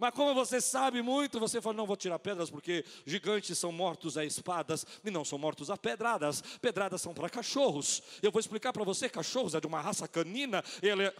Mas 0.01 0.15
como 0.15 0.33
você 0.33 0.59
sabe 0.59 0.99
muito, 1.03 1.39
você 1.39 1.61
fala: 1.61 1.75
não 1.75 1.85
vou 1.85 1.95
tirar 1.95 2.17
pedras 2.17 2.49
porque 2.49 2.83
gigantes 3.05 3.55
são 3.55 3.71
mortos 3.71 4.17
a 4.17 4.25
espadas 4.25 4.83
e 5.05 5.11
não 5.11 5.23
são 5.23 5.37
mortos 5.37 5.69
a 5.69 5.77
pedradas. 5.77 6.41
Pedradas 6.59 7.03
são 7.03 7.13
para 7.13 7.29
cachorros. 7.29 8.01
Eu 8.19 8.31
vou 8.31 8.39
explicar 8.39 8.73
para 8.73 8.83
você: 8.83 9.07
cachorros 9.07 9.53
é 9.53 9.59
de 9.59 9.67
uma 9.67 9.79
raça 9.79 10.07
canina. 10.07 10.63
Ele 10.81 11.03
é 11.03 11.15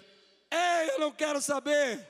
Ei, 0.51 0.89
eu 0.91 0.99
não 0.99 1.13
quero 1.13 1.41
saber. 1.41 2.05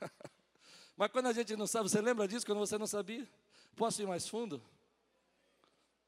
Mas 0.94 1.10
quando 1.10 1.26
a 1.26 1.32
gente 1.32 1.56
não 1.56 1.66
sabe, 1.66 1.88
você 1.88 2.02
lembra 2.02 2.28
disso 2.28 2.44
quando 2.44 2.58
você 2.58 2.76
não 2.76 2.86
sabia? 2.86 3.26
Posso 3.74 4.02
ir 4.02 4.06
mais 4.06 4.28
fundo? 4.28 4.62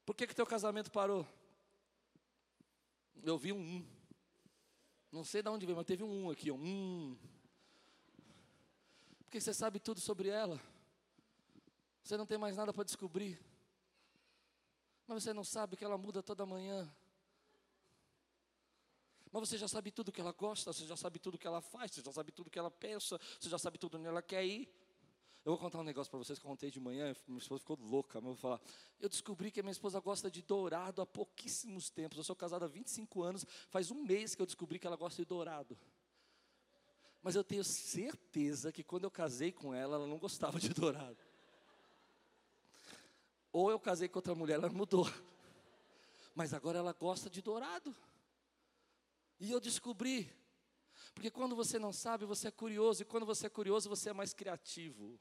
Por 0.05 0.15
que 0.15 0.27
que 0.27 0.35
teu 0.35 0.45
casamento 0.45 0.91
parou? 0.91 1.27
Eu 3.23 3.37
vi 3.37 3.51
um 3.51 3.57
um. 3.57 3.85
Não 5.11 5.23
sei 5.23 5.41
de 5.41 5.49
onde 5.49 5.65
veio, 5.65 5.75
mas 5.75 5.87
teve 5.87 6.03
um 6.03 6.25
um 6.25 6.29
aqui, 6.29 6.51
um. 6.51 6.63
um. 6.63 7.17
Porque 9.23 9.41
você 9.41 9.53
sabe 9.53 9.79
tudo 9.79 9.99
sobre 9.99 10.29
ela. 10.29 10.61
Você 12.03 12.15
não 12.15 12.27
tem 12.27 12.37
mais 12.37 12.57
nada 12.57 12.71
para 12.73 12.83
descobrir. 12.83 13.39
Mas 15.07 15.23
você 15.23 15.33
não 15.33 15.43
sabe 15.43 15.75
que 15.75 15.83
ela 15.83 15.97
muda 15.97 16.23
toda 16.23 16.45
manhã. 16.45 16.91
Mas 19.31 19.49
você 19.49 19.57
já 19.57 19.67
sabe 19.67 19.91
tudo 19.91 20.11
que 20.11 20.21
ela 20.21 20.31
gosta, 20.31 20.71
você 20.71 20.85
já 20.85 20.95
sabe 20.95 21.17
tudo 21.17 21.39
que 21.39 21.47
ela 21.47 21.59
faz, 21.59 21.91
você 21.91 22.01
já 22.03 22.11
sabe 22.11 22.31
tudo 22.31 22.51
que 22.51 22.59
ela 22.59 22.69
pensa, 22.69 23.19
você 23.39 23.49
já 23.49 23.57
sabe 23.57 23.79
tudo 23.79 23.97
onde 23.97 24.07
ela 24.07 24.21
quer 24.21 24.45
ir. 24.45 24.71
Eu 25.43 25.53
vou 25.53 25.57
contar 25.57 25.79
um 25.79 25.83
negócio 25.83 26.09
para 26.09 26.19
vocês 26.19 26.39
que 26.39 26.45
eu 26.45 26.49
contei 26.49 26.69
de 26.69 26.79
manhã, 26.79 27.13
minha 27.27 27.39
esposa 27.39 27.59
ficou 27.59 27.77
louca, 27.81 28.21
mas 28.21 28.29
eu 28.29 28.35
vou 28.35 28.41
falar. 28.41 28.61
Eu 28.99 29.09
descobri 29.09 29.51
que 29.51 29.59
a 29.59 29.63
minha 29.63 29.71
esposa 29.71 29.99
gosta 29.99 30.29
de 30.29 30.41
dourado 30.41 31.01
há 31.01 31.05
pouquíssimos 31.05 31.89
tempos. 31.89 32.17
Eu 32.17 32.23
sou 32.23 32.35
casado 32.35 32.63
há 32.63 32.67
25 32.67 33.23
anos, 33.23 33.45
faz 33.69 33.91
um 33.91 34.03
mês 34.03 34.35
que 34.35 34.41
eu 34.41 34.45
descobri 34.45 34.77
que 34.77 34.87
ela 34.87 34.95
gosta 34.95 35.21
de 35.21 35.27
dourado. 35.27 35.77
Mas 37.23 37.35
eu 37.35 37.43
tenho 37.43 37.63
certeza 37.63 38.71
que 38.71 38.83
quando 38.83 39.05
eu 39.05 39.11
casei 39.11 39.51
com 39.51 39.73
ela, 39.73 39.95
ela 39.95 40.07
não 40.07 40.17
gostava 40.17 40.59
de 40.59 40.69
dourado. 40.69 41.17
Ou 43.53 43.69
eu 43.69 43.79
casei 43.79 44.09
com 44.09 44.17
outra 44.17 44.33
mulher, 44.33 44.55
ela 44.55 44.69
mudou. 44.69 45.07
Mas 46.33 46.55
agora 46.55 46.79
ela 46.79 46.91
gosta 46.91 47.29
de 47.29 47.39
dourado. 47.39 47.95
E 49.39 49.51
eu 49.51 49.59
descobri. 49.59 50.29
Porque 51.13 51.29
quando 51.29 51.55
você 51.55 51.77
não 51.77 51.93
sabe, 51.93 52.25
você 52.25 52.47
é 52.47 52.51
curioso. 52.51 53.03
E 53.03 53.05
quando 53.05 53.27
você 53.27 53.45
é 53.45 53.49
curioso, 53.49 53.87
você 53.87 54.09
é 54.09 54.13
mais 54.13 54.33
criativo. 54.33 55.19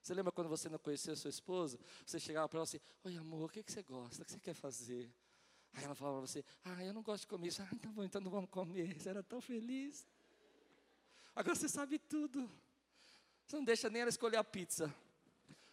Você 0.00 0.14
lembra 0.14 0.30
quando 0.30 0.48
você 0.48 0.68
não 0.68 0.78
conhecia 0.78 1.12
a 1.12 1.16
sua 1.16 1.30
esposa? 1.30 1.80
Você 2.06 2.20
chegava 2.20 2.48
para 2.48 2.58
ela 2.58 2.64
assim: 2.64 2.78
Oi, 3.02 3.16
amor, 3.16 3.46
o 3.46 3.48
que, 3.48 3.64
que 3.64 3.72
você 3.72 3.82
gosta? 3.82 4.22
O 4.22 4.24
que 4.24 4.32
você 4.32 4.40
quer 4.40 4.54
fazer? 4.54 5.12
Aí 5.72 5.82
ela 5.82 5.96
falava 5.96 6.18
para 6.18 6.26
você: 6.28 6.44
Ah, 6.64 6.84
eu 6.84 6.94
não 6.94 7.02
gosto 7.02 7.22
de 7.22 7.26
comer 7.26 7.48
isso. 7.48 7.60
Ah, 7.60 7.68
então 7.72 7.92
bom, 7.92 8.04
então 8.04 8.20
não 8.20 8.30
vamos 8.30 8.48
comer. 8.50 8.96
Você 8.98 9.08
era 9.08 9.22
tão 9.24 9.40
feliz. 9.40 10.06
Agora 11.34 11.56
você 11.56 11.68
sabe 11.68 11.98
tudo. 11.98 12.48
Você 13.44 13.56
não 13.56 13.64
deixa 13.64 13.90
nem 13.90 14.02
ela 14.02 14.08
escolher 14.08 14.36
a 14.36 14.44
pizza. 14.44 14.94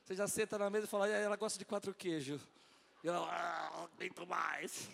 Você 0.05 0.13
já 0.13 0.27
senta 0.27 0.59
na 0.59 0.69
mesa 0.69 0.85
e 0.85 0.87
fala, 0.87 1.07
ela 1.07 1.35
gosta 1.35 1.57
de 1.57 1.65
quatro 1.65 1.91
queijos. 1.91 2.39
E 3.03 3.07
ela, 3.07 3.27
ah, 3.27 3.89
mais. 4.27 4.87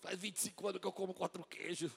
Faz 0.00 0.16
25 0.16 0.68
anos 0.68 0.80
que 0.80 0.86
eu 0.86 0.92
como 0.92 1.12
quatro 1.12 1.44
queijos. 1.44 1.90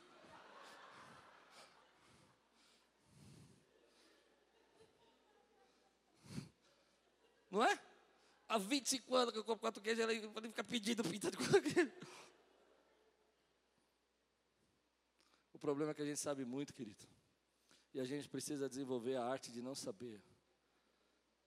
Não 7.51 7.63
é? 7.63 7.79
Há 8.47 8.57
25 8.57 9.15
anos 9.15 9.31
que 9.33 9.37
eu 9.37 9.43
como 9.43 9.59
quatro 9.59 9.83
queijos, 9.83 10.03
ela 10.03 10.41
fica 10.41 10.63
pedindo 10.63 11.03
pizza 11.03 11.29
de 11.29 11.37
quatro 11.37 11.61
queijos. 11.61 11.93
O 15.53 15.59
problema 15.59 15.91
é 15.91 15.93
que 15.93 16.01
a 16.01 16.05
gente 16.05 16.19
sabe 16.19 16.43
muito, 16.43 16.73
querido. 16.73 17.20
E 17.93 17.99
a 17.99 18.05
gente 18.05 18.29
precisa 18.29 18.69
desenvolver 18.69 19.15
a 19.15 19.25
arte 19.25 19.51
de 19.51 19.61
não 19.61 19.75
saber. 19.75 20.21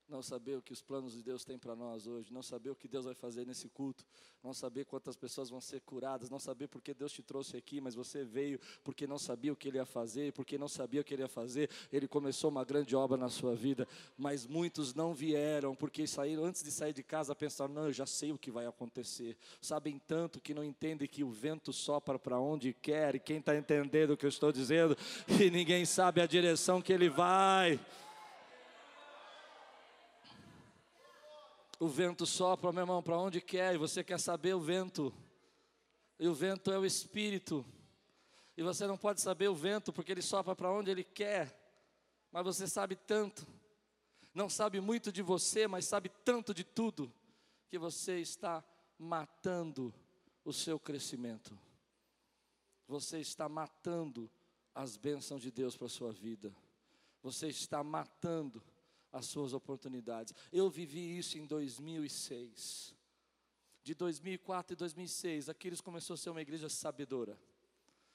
Não 0.08 0.22
saber 0.22 0.56
o 0.56 0.62
que 0.62 0.72
os 0.72 0.82
planos 0.82 1.12
de 1.12 1.22
Deus 1.22 1.44
têm 1.44 1.58
para 1.58 1.74
nós 1.74 2.06
hoje, 2.06 2.32
não 2.32 2.42
saber 2.42 2.70
o 2.70 2.74
que 2.74 2.86
Deus 2.86 3.04
vai 3.04 3.14
fazer 3.14 3.46
nesse 3.46 3.68
culto, 3.68 4.04
não 4.42 4.52
saber 4.52 4.84
quantas 4.84 5.16
pessoas 5.16 5.48
vão 5.48 5.60
ser 5.60 5.80
curadas, 5.80 6.28
não 6.28 6.38
saber 6.38 6.68
porque 6.68 6.92
Deus 6.92 7.12
te 7.12 7.22
trouxe 7.22 7.56
aqui, 7.56 7.80
mas 7.80 7.94
você 7.94 8.22
veio 8.22 8.60
porque 8.82 9.06
não 9.06 9.18
sabia 9.18 9.52
o 9.52 9.56
que 9.56 9.68
Ele 9.68 9.78
ia 9.78 9.86
fazer, 9.86 10.32
porque 10.32 10.58
não 10.58 10.68
sabia 10.68 11.00
o 11.00 11.04
que 11.04 11.14
Ele 11.14 11.22
ia 11.22 11.28
fazer, 11.28 11.70
Ele 11.90 12.06
começou 12.06 12.50
uma 12.50 12.64
grande 12.64 12.94
obra 12.94 13.16
na 13.16 13.30
sua 13.30 13.54
vida, 13.54 13.88
mas 14.16 14.46
muitos 14.46 14.94
não 14.94 15.14
vieram 15.14 15.74
porque 15.74 16.06
saíram 16.06 16.44
antes 16.44 16.62
de 16.62 16.70
sair 16.70 16.92
de 16.92 17.02
casa 17.02 17.34
pensaram, 17.34 17.72
não, 17.72 17.86
eu 17.86 17.92
já 17.92 18.06
sei 18.06 18.32
o 18.32 18.38
que 18.38 18.50
vai 18.50 18.66
acontecer, 18.66 19.36
sabem 19.60 19.98
tanto 19.98 20.40
que 20.40 20.52
não 20.52 20.62
entendem 20.62 21.08
que 21.08 21.24
o 21.24 21.30
vento 21.30 21.72
sopra 21.72 22.18
para 22.18 22.38
onde 22.38 22.74
quer, 22.74 23.14
e 23.14 23.20
quem 23.20 23.38
está 23.38 23.56
entendendo 23.56 24.10
o 24.10 24.16
que 24.16 24.26
eu 24.26 24.30
estou 24.30 24.52
dizendo, 24.52 24.96
e 25.40 25.50
ninguém 25.50 25.86
sabe 25.86 26.20
a 26.20 26.26
direção 26.26 26.82
que 26.82 26.92
Ele 26.92 27.08
vai. 27.08 27.80
O 31.78 31.88
vento 31.88 32.24
sopra, 32.24 32.72
meu 32.72 32.82
irmão, 32.82 33.02
para 33.02 33.18
onde 33.18 33.40
quer, 33.40 33.74
e 33.74 33.78
você 33.78 34.04
quer 34.04 34.20
saber 34.20 34.54
o 34.54 34.60
vento. 34.60 35.12
E 36.18 36.28
o 36.28 36.34
vento 36.34 36.70
é 36.70 36.78
o 36.78 36.86
espírito. 36.86 37.64
E 38.56 38.62
você 38.62 38.86
não 38.86 38.96
pode 38.96 39.20
saber 39.20 39.48
o 39.48 39.54
vento 39.54 39.92
porque 39.92 40.12
ele 40.12 40.22
sopra 40.22 40.54
para 40.54 40.70
onde 40.70 40.90
ele 40.90 41.02
quer. 41.02 41.60
Mas 42.30 42.44
você 42.44 42.68
sabe 42.68 42.94
tanto. 42.94 43.46
Não 44.32 44.48
sabe 44.48 44.80
muito 44.80 45.12
de 45.12 45.22
você, 45.22 45.66
mas 45.66 45.86
sabe 45.86 46.08
tanto 46.24 46.54
de 46.54 46.64
tudo 46.64 47.12
que 47.68 47.78
você 47.78 48.20
está 48.20 48.64
matando 48.98 49.92
o 50.44 50.52
seu 50.52 50.78
crescimento. 50.78 51.58
Você 52.86 53.18
está 53.18 53.48
matando 53.48 54.30
as 54.74 54.96
bênçãos 54.96 55.40
de 55.40 55.50
Deus 55.50 55.76
para 55.76 55.86
a 55.86 55.90
sua 55.90 56.12
vida. 56.12 56.54
Você 57.22 57.48
está 57.48 57.82
matando 57.82 58.62
as 59.14 59.26
suas 59.26 59.52
oportunidades. 59.52 60.34
Eu 60.52 60.68
vivi 60.68 61.16
isso 61.16 61.38
em 61.38 61.46
2006. 61.46 62.94
De 63.82 63.94
2004 63.94 64.74
e 64.74 64.76
2006, 64.76 65.48
Aquiles 65.48 65.80
começou 65.80 66.14
a 66.14 66.16
ser 66.16 66.30
uma 66.30 66.42
igreja 66.42 66.68
sabedora. 66.68 67.38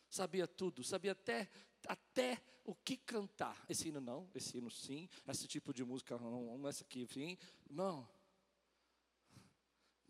Sabia 0.09 0.45
tudo, 0.45 0.83
sabia 0.83 1.13
até, 1.13 1.49
até 1.87 2.41
o 2.65 2.75
que 2.75 2.97
cantar. 2.97 3.65
Esse 3.69 3.87
hino 3.87 4.01
não, 4.01 4.29
esse 4.35 4.57
hino 4.57 4.69
sim, 4.69 5.07
esse 5.27 5.47
tipo 5.47 5.73
de 5.73 5.85
música 5.85 6.17
não, 6.17 6.67
essa 6.67 6.83
aqui, 6.83 7.07
sim. 7.07 7.37
Não. 7.69 8.07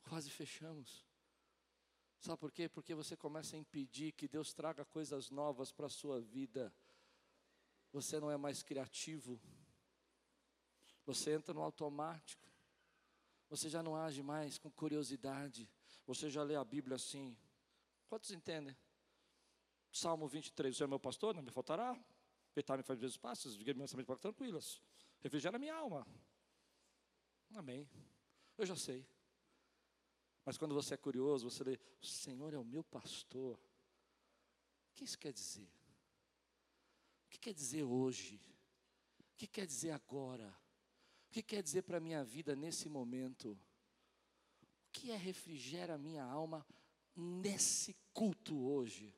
Quase 0.08 0.32
fechamos. 0.32 1.06
Sabe 2.20 2.40
por 2.40 2.52
quê? 2.52 2.68
Porque 2.68 2.96
você 2.96 3.16
começa 3.16 3.56
a 3.56 3.60
impedir 3.60 4.14
que 4.14 4.28
Deus 4.28 4.54
traga 4.54 4.84
coisas 4.84 5.30
novas 5.30 5.72
para 5.72 5.86
a 5.86 5.90
sua 5.90 6.20
vida. 6.20 6.74
Você 7.92 8.20
não 8.20 8.32
é 8.32 8.38
mais 8.38 8.64
criativo 8.64 9.40
você 11.10 11.32
entra 11.32 11.56
no 11.56 11.62
automático. 11.62 12.48
Você 13.50 13.68
já 13.68 13.82
não 13.82 13.96
age 13.96 14.22
mais 14.22 14.60
com 14.60 14.70
curiosidade. 14.70 15.68
Você 16.06 16.30
já 16.30 16.44
lê 16.44 16.56
a 16.56 16.64
Bíblia 16.64 16.98
assim. 16.98 17.36
Quantos 18.08 18.30
entendem? 18.30 18.78
Salmo 19.92 20.28
23, 20.28 20.76
o 20.76 20.78
Senhor 20.78 20.88
é 20.88 20.90
meu 20.90 21.00
pastor, 21.00 21.34
não 21.34 21.42
me 21.42 21.50
faltará. 21.50 22.00
Peitar-me 22.54 22.84
faz 22.84 23.00
vezes 23.00 23.18
passos, 23.18 23.58
diga 23.58 23.74
me 23.74 24.04
para 24.04 24.18
tranquilas. 24.18 24.80
Refrigera 25.20 25.58
minha 25.58 25.74
alma. 25.74 26.06
Amém. 27.56 27.90
Eu 28.56 28.68
já 28.68 28.76
sei. 28.76 29.04
Mas 30.46 30.60
quando 30.60 30.76
você 30.76 30.94
é 30.94 30.98
curioso, 30.98 31.50
você 31.50 31.64
lê, 31.64 31.80
o 32.02 32.06
Senhor 32.06 32.54
é 32.54 32.58
o 32.58 32.64
meu 32.64 32.84
pastor. 32.84 33.56
O 33.56 34.94
que 34.94 35.04
isso 35.04 35.18
quer 35.18 35.34
dizer? 35.34 35.68
O 37.26 37.30
que 37.30 37.40
quer 37.40 37.54
dizer 37.54 37.84
hoje? 37.84 38.40
O 39.20 39.38
que 39.38 39.48
quer 39.48 39.66
dizer 39.66 39.90
agora? 39.90 40.56
O 41.30 41.32
que 41.32 41.44
quer 41.44 41.62
dizer 41.62 41.84
para 41.84 41.98
a 41.98 42.02
minha 42.02 42.24
vida 42.24 42.56
nesse 42.56 42.90
momento? 42.90 43.52
O 43.52 44.92
que 44.92 45.12
é 45.12 45.16
refrigera 45.16 45.94
a 45.94 45.98
minha 45.98 46.24
alma 46.24 46.66
nesse 47.16 47.96
culto 48.12 48.68
hoje? 48.68 49.16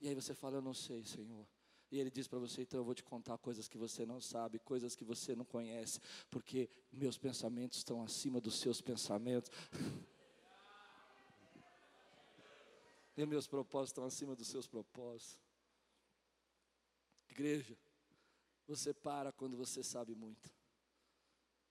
E 0.00 0.06
aí 0.08 0.14
você 0.14 0.36
fala, 0.36 0.58
eu 0.58 0.62
não 0.62 0.72
sei, 0.72 1.02
Senhor. 1.04 1.44
E 1.90 1.98
ele 1.98 2.12
diz 2.12 2.28
para 2.28 2.38
você, 2.38 2.62
então 2.62 2.78
eu 2.78 2.84
vou 2.84 2.94
te 2.94 3.02
contar 3.02 3.36
coisas 3.38 3.66
que 3.66 3.76
você 3.76 4.06
não 4.06 4.20
sabe, 4.20 4.60
coisas 4.60 4.94
que 4.94 5.02
você 5.02 5.34
não 5.34 5.44
conhece, 5.44 5.98
porque 6.30 6.70
meus 6.92 7.18
pensamentos 7.18 7.78
estão 7.78 8.00
acima 8.00 8.40
dos 8.40 8.60
seus 8.60 8.80
pensamentos. 8.80 9.50
e 13.16 13.26
meus 13.26 13.48
propósitos 13.48 13.90
estão 13.90 14.04
acima 14.04 14.36
dos 14.36 14.46
seus 14.46 14.68
propósitos. 14.68 15.40
Igreja, 17.28 17.76
você 18.68 18.94
para 18.94 19.32
quando 19.32 19.56
você 19.56 19.82
sabe 19.82 20.14
muito. 20.14 20.59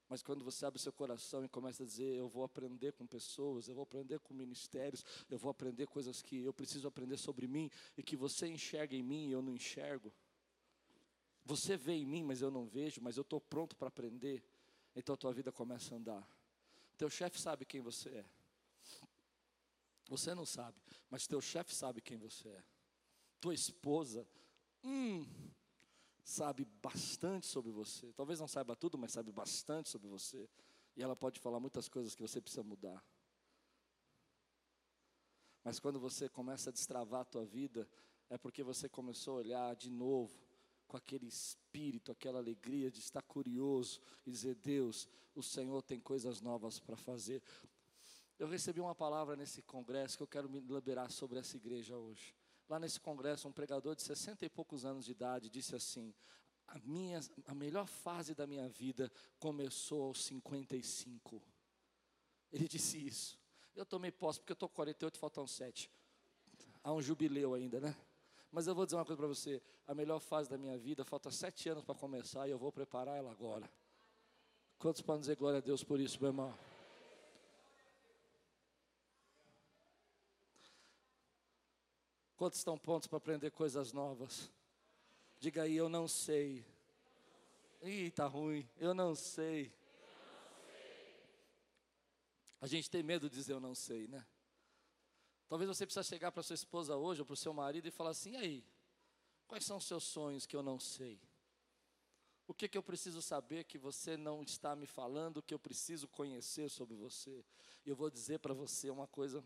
Mas 0.09 0.23
quando 0.23 0.43
você 0.43 0.65
abre 0.65 0.81
seu 0.81 0.91
coração 0.91 1.45
e 1.45 1.47
começa 1.47 1.83
a 1.83 1.85
dizer, 1.85 2.15
eu 2.15 2.27
vou 2.27 2.43
aprender 2.43 2.93
com 2.93 3.05
pessoas, 3.05 3.67
eu 3.67 3.75
vou 3.75 3.83
aprender 3.83 4.19
com 4.19 4.33
ministérios, 4.33 5.05
eu 5.29 5.37
vou 5.37 5.51
aprender 5.51 5.85
coisas 5.85 6.19
que 6.19 6.43
eu 6.43 6.51
preciso 6.51 6.87
aprender 6.87 7.17
sobre 7.17 7.47
mim 7.47 7.69
e 7.95 8.01
que 8.01 8.17
você 8.17 8.47
enxerga 8.47 8.95
em 8.95 9.03
mim 9.03 9.27
e 9.27 9.31
eu 9.31 9.41
não 9.41 9.53
enxergo. 9.53 10.11
Você 11.45 11.77
vê 11.77 11.93
em 11.93 12.05
mim, 12.05 12.23
mas 12.23 12.41
eu 12.41 12.49
não 12.49 12.65
vejo, 12.65 12.99
mas 13.01 13.17
eu 13.17 13.21
estou 13.21 13.39
pronto 13.39 13.75
para 13.75 13.87
aprender. 13.87 14.43
Então 14.95 15.13
a 15.13 15.17
tua 15.17 15.31
vida 15.31 15.51
começa 15.51 15.93
a 15.93 15.97
andar. 15.97 16.27
Teu 16.97 17.09
chefe 17.09 17.39
sabe 17.39 17.63
quem 17.63 17.79
você 17.79 18.09
é. 18.09 18.25
Você 20.09 20.33
não 20.33 20.45
sabe, 20.45 20.81
mas 21.07 21.27
teu 21.27 21.39
chefe 21.39 21.75
sabe 21.75 22.01
quem 22.01 22.17
você 22.17 22.49
é. 22.49 22.63
Tua 23.39 23.53
esposa, 23.53 24.27
hum, 24.83 25.23
sabe 26.29 26.63
bastante 26.81 27.47
sobre 27.47 27.71
você. 27.71 28.13
Talvez 28.13 28.39
não 28.39 28.47
saiba 28.47 28.75
tudo, 28.75 28.97
mas 28.97 29.11
sabe 29.11 29.31
bastante 29.31 29.89
sobre 29.89 30.07
você. 30.07 30.47
E 30.95 31.01
ela 31.01 31.15
pode 31.15 31.39
falar 31.39 31.59
muitas 31.59 31.89
coisas 31.89 32.13
que 32.13 32.21
você 32.21 32.39
precisa 32.39 32.61
mudar. 32.61 33.03
Mas 35.63 35.79
quando 35.79 35.99
você 35.99 36.29
começa 36.29 36.69
a 36.69 36.73
destravar 36.73 37.21
a 37.21 37.25
tua 37.25 37.45
vida, 37.45 37.89
é 38.29 38.37
porque 38.37 38.63
você 38.63 38.87
começou 38.87 39.33
a 39.33 39.37
olhar 39.37 39.75
de 39.75 39.89
novo 39.89 40.39
com 40.87 40.95
aquele 40.95 41.27
espírito, 41.27 42.11
aquela 42.11 42.39
alegria 42.39 42.91
de 42.91 42.99
estar 42.99 43.23
curioso 43.23 43.99
e 44.25 44.31
dizer: 44.31 44.55
Deus, 44.55 45.07
o 45.33 45.41
Senhor 45.41 45.81
tem 45.81 45.99
coisas 45.99 46.41
novas 46.41 46.79
para 46.79 46.95
fazer. 46.95 47.41
Eu 48.37 48.47
recebi 48.47 48.79
uma 48.79 48.95
palavra 48.95 49.35
nesse 49.35 49.61
congresso 49.63 50.15
que 50.15 50.23
eu 50.23 50.27
quero 50.27 50.49
me 50.49 50.59
liberar 50.59 51.11
sobre 51.11 51.39
essa 51.39 51.57
igreja 51.57 51.97
hoje 51.97 52.38
lá 52.69 52.79
nesse 52.79 52.99
congresso, 52.99 53.47
um 53.47 53.51
pregador 53.51 53.95
de 53.95 54.03
60 54.03 54.45
e 54.45 54.49
poucos 54.49 54.85
anos 54.85 55.05
de 55.05 55.11
idade 55.11 55.49
disse 55.49 55.75
assim: 55.75 56.13
a, 56.67 56.79
minha, 56.79 57.19
a 57.47 57.55
melhor 57.55 57.87
fase 57.87 58.35
da 58.35 58.45
minha 58.45 58.69
vida 58.69 59.11
começou 59.39 60.03
aos 60.03 60.23
55. 60.23 61.41
Ele 62.51 62.67
disse 62.67 62.97
isso. 63.05 63.39
Eu 63.75 63.85
tomei 63.85 64.11
posse, 64.11 64.39
porque 64.39 64.51
eu 64.51 64.55
estou 64.55 64.69
com 64.69 64.75
48, 64.75 65.17
faltam 65.17 65.47
7. 65.47 65.89
Há 66.83 66.93
um 66.93 67.01
jubileu 67.01 67.53
ainda, 67.53 67.79
né? 67.79 67.95
Mas 68.51 68.67
eu 68.67 68.73
vou 68.73 68.85
dizer 68.85 68.97
uma 68.97 69.05
coisa 69.05 69.17
para 69.17 69.27
você: 69.27 69.61
a 69.87 69.93
melhor 69.93 70.19
fase 70.19 70.49
da 70.49 70.57
minha 70.57 70.77
vida, 70.77 71.03
falta 71.03 71.31
sete 71.31 71.69
anos 71.69 71.83
para 71.83 71.95
começar 71.95 72.47
e 72.47 72.51
eu 72.51 72.57
vou 72.57 72.71
preparar 72.71 73.17
ela 73.17 73.31
agora. 73.31 73.69
Quantos 74.77 75.01
podem 75.01 75.21
dizer 75.21 75.35
glória 75.35 75.57
a 75.57 75.61
Deus 75.61 75.83
por 75.83 75.99
isso, 75.99 76.19
meu 76.19 76.29
irmão? 76.29 76.68
Quantos 82.39 82.59
estão 82.59 82.77
prontos 82.77 83.05
para 83.05 83.17
aprender 83.17 83.51
coisas 83.51 83.91
novas? 83.91 84.49
Diga 85.41 85.63
aí, 85.63 85.75
eu 85.75 85.89
não 85.89 86.07
sei. 86.07 86.65
Ih, 87.81 88.11
tá 88.11 88.27
ruim. 88.27 88.65
Eu 88.77 88.93
não 88.93 89.13
sei. 89.13 89.73
A 92.61 92.65
gente 92.65 92.89
tem 92.89 93.03
medo 93.03 93.29
de 93.29 93.35
dizer 93.35 93.51
eu 93.51 93.59
não 93.59 93.75
sei, 93.75 94.07
né? 94.07 94.25
Talvez 95.49 95.67
você 95.67 95.85
precise 95.85 96.07
chegar 96.07 96.31
para 96.31 96.41
sua 96.41 96.53
esposa 96.53 96.95
hoje 96.95 97.19
ou 97.19 97.25
para 97.25 97.33
o 97.33 97.35
seu 97.35 97.51
marido 97.51 97.89
e 97.89 97.91
falar 97.91 98.11
assim: 98.11 98.31
e 98.31 98.37
aí, 98.37 98.65
quais 99.45 99.65
são 99.65 99.75
os 99.75 99.83
seus 99.83 100.05
sonhos 100.05 100.45
que 100.45 100.55
eu 100.55 100.63
não 100.63 100.79
sei? 100.79 101.19
O 102.47 102.53
que, 102.53 102.69
que 102.69 102.77
eu 102.77 102.83
preciso 102.83 103.21
saber 103.21 103.65
que 103.65 103.77
você 103.77 104.15
não 104.15 104.43
está 104.43 104.77
me 104.77 104.87
falando, 104.87 105.43
que 105.43 105.53
eu 105.53 105.59
preciso 105.59 106.07
conhecer 106.07 106.69
sobre 106.69 106.95
você? 106.95 107.43
Eu 107.85 107.97
vou 107.97 108.09
dizer 108.09 108.39
para 108.39 108.53
você 108.53 108.89
uma 108.89 109.07
coisa: 109.07 109.43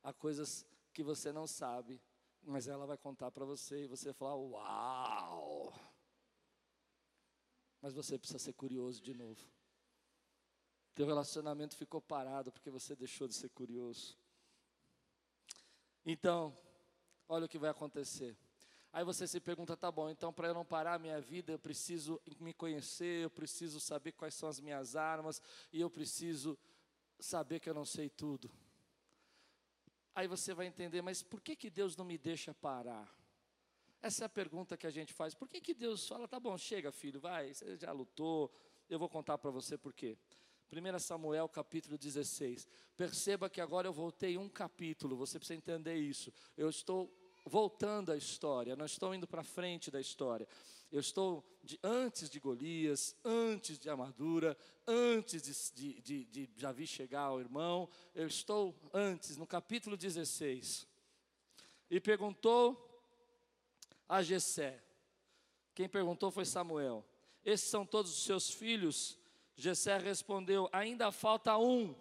há 0.00 0.12
coisas 0.12 0.64
que 0.98 1.02
você 1.04 1.30
não 1.30 1.46
sabe, 1.46 2.02
mas 2.42 2.66
ela 2.66 2.84
vai 2.84 2.96
contar 2.96 3.30
para 3.30 3.44
você 3.44 3.84
e 3.84 3.86
você 3.86 4.06
vai 4.06 4.14
falar: 4.14 4.34
Uau! 4.34 5.72
Mas 7.80 7.94
você 7.94 8.18
precisa 8.18 8.40
ser 8.40 8.52
curioso 8.54 9.00
de 9.00 9.14
novo. 9.14 9.40
Teu 10.96 11.06
relacionamento 11.06 11.76
ficou 11.76 12.02
parado 12.02 12.50
porque 12.50 12.68
você 12.68 12.96
deixou 12.96 13.28
de 13.28 13.34
ser 13.34 13.48
curioso. 13.50 14.18
Então, 16.04 16.58
olha 17.28 17.46
o 17.46 17.48
que 17.48 17.60
vai 17.60 17.70
acontecer. 17.70 18.36
Aí 18.92 19.04
você 19.04 19.24
se 19.28 19.38
pergunta, 19.38 19.76
tá 19.76 19.92
bom, 19.92 20.10
então 20.10 20.32
para 20.32 20.48
eu 20.48 20.54
não 20.54 20.64
parar 20.64 20.94
a 20.94 20.98
minha 20.98 21.20
vida, 21.20 21.52
eu 21.52 21.60
preciso 21.60 22.20
me 22.40 22.52
conhecer, 22.52 23.22
eu 23.22 23.30
preciso 23.30 23.78
saber 23.78 24.10
quais 24.10 24.34
são 24.34 24.48
as 24.48 24.58
minhas 24.58 24.96
armas, 24.96 25.40
e 25.72 25.80
eu 25.80 25.88
preciso 25.88 26.58
saber 27.20 27.60
que 27.60 27.70
eu 27.70 27.74
não 27.74 27.84
sei 27.84 28.10
tudo. 28.10 28.50
Aí 30.18 30.26
você 30.26 30.52
vai 30.52 30.66
entender, 30.66 31.00
mas 31.00 31.22
por 31.22 31.40
que, 31.40 31.54
que 31.54 31.70
Deus 31.70 31.96
não 31.96 32.04
me 32.04 32.18
deixa 32.18 32.52
parar? 32.52 33.08
Essa 34.02 34.24
é 34.24 34.26
a 34.26 34.28
pergunta 34.28 34.76
que 34.76 34.84
a 34.84 34.90
gente 34.90 35.12
faz. 35.12 35.32
Por 35.32 35.48
que, 35.48 35.60
que 35.60 35.72
Deus 35.72 36.08
fala, 36.08 36.26
tá 36.26 36.40
bom, 36.40 36.58
chega 36.58 36.90
filho, 36.90 37.20
vai, 37.20 37.54
você 37.54 37.76
já 37.76 37.92
lutou, 37.92 38.52
eu 38.90 38.98
vou 38.98 39.08
contar 39.08 39.38
para 39.38 39.52
você 39.52 39.78
por 39.78 39.92
quê. 39.92 40.18
1 40.72 40.98
Samuel 40.98 41.48
capítulo 41.48 41.96
16. 41.96 42.66
Perceba 42.96 43.48
que 43.48 43.60
agora 43.60 43.86
eu 43.86 43.92
voltei 43.92 44.36
um 44.36 44.48
capítulo, 44.48 45.14
você 45.14 45.38
precisa 45.38 45.56
entender 45.56 45.94
isso. 45.94 46.32
Eu 46.56 46.68
estou 46.68 47.08
voltando 47.44 48.10
à 48.10 48.16
história, 48.16 48.74
não 48.74 48.86
estou 48.86 49.14
indo 49.14 49.28
para 49.28 49.44
frente 49.44 49.88
da 49.88 50.00
história. 50.00 50.48
Eu 50.90 51.00
estou 51.00 51.44
de, 51.62 51.78
antes 51.82 52.30
de 52.30 52.40
Golias, 52.40 53.14
antes 53.22 53.78
de 53.78 53.90
armadura, 53.90 54.56
antes 54.86 55.72
de, 55.74 56.00
de, 56.00 56.46
de, 56.46 56.86
chegar 56.86 57.22
ao 57.22 57.40
irmão, 57.40 57.88
eu 58.14 58.26
estou 58.26 58.74
antes, 58.92 59.36
no 59.36 59.46
capítulo 59.46 59.96
16. 59.96 60.86
E 61.90 62.00
perguntou 62.00 63.02
a 64.08 64.22
Jessé. 64.22 64.82
Quem 65.74 65.88
perguntou 65.88 66.30
foi 66.30 66.46
Samuel. 66.46 67.04
Esses 67.44 67.68
são 67.68 67.84
todos 67.84 68.10
os 68.10 68.24
seus 68.24 68.50
filhos? 68.50 69.18
Jessé 69.54 69.98
respondeu: 69.98 70.68
Ainda 70.72 71.12
falta 71.12 71.56
um, 71.58 71.94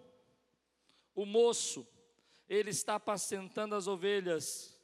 o 1.13 1.25
moço. 1.25 1.85
Ele 2.47 2.69
está 2.69 2.95
apacentando 2.95 3.75
as 3.75 3.88
ovelhas. 3.88 4.77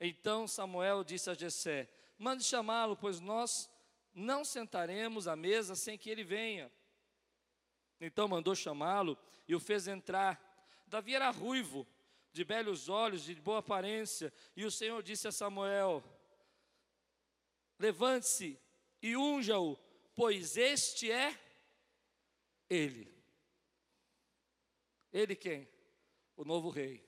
Então 0.00 0.46
Samuel 0.46 1.02
disse 1.02 1.28
a 1.28 1.34
Jessé: 1.34 1.88
Mande 2.22 2.44
chamá-lo, 2.44 2.96
pois 2.96 3.18
nós 3.18 3.68
não 4.14 4.44
sentaremos 4.44 5.26
à 5.26 5.34
mesa 5.34 5.74
sem 5.74 5.98
que 5.98 6.08
ele 6.08 6.22
venha. 6.22 6.70
Então 8.00 8.28
mandou 8.28 8.54
chamá-lo 8.54 9.18
e 9.48 9.56
o 9.56 9.58
fez 9.58 9.88
entrar. 9.88 10.40
Davi 10.86 11.16
era 11.16 11.30
ruivo, 11.30 11.84
de 12.32 12.44
belos 12.44 12.88
olhos, 12.88 13.24
de 13.24 13.34
boa 13.34 13.58
aparência, 13.58 14.32
e 14.56 14.64
o 14.64 14.70
Senhor 14.70 15.02
disse 15.02 15.26
a 15.26 15.32
Samuel: 15.32 16.00
Levante-se 17.76 18.56
e 19.02 19.16
unja-o, 19.16 19.76
pois 20.14 20.56
este 20.56 21.10
é 21.10 21.36
ele. 22.70 23.12
Ele 25.12 25.34
quem? 25.34 25.68
O 26.36 26.44
novo 26.44 26.70
rei. 26.70 27.04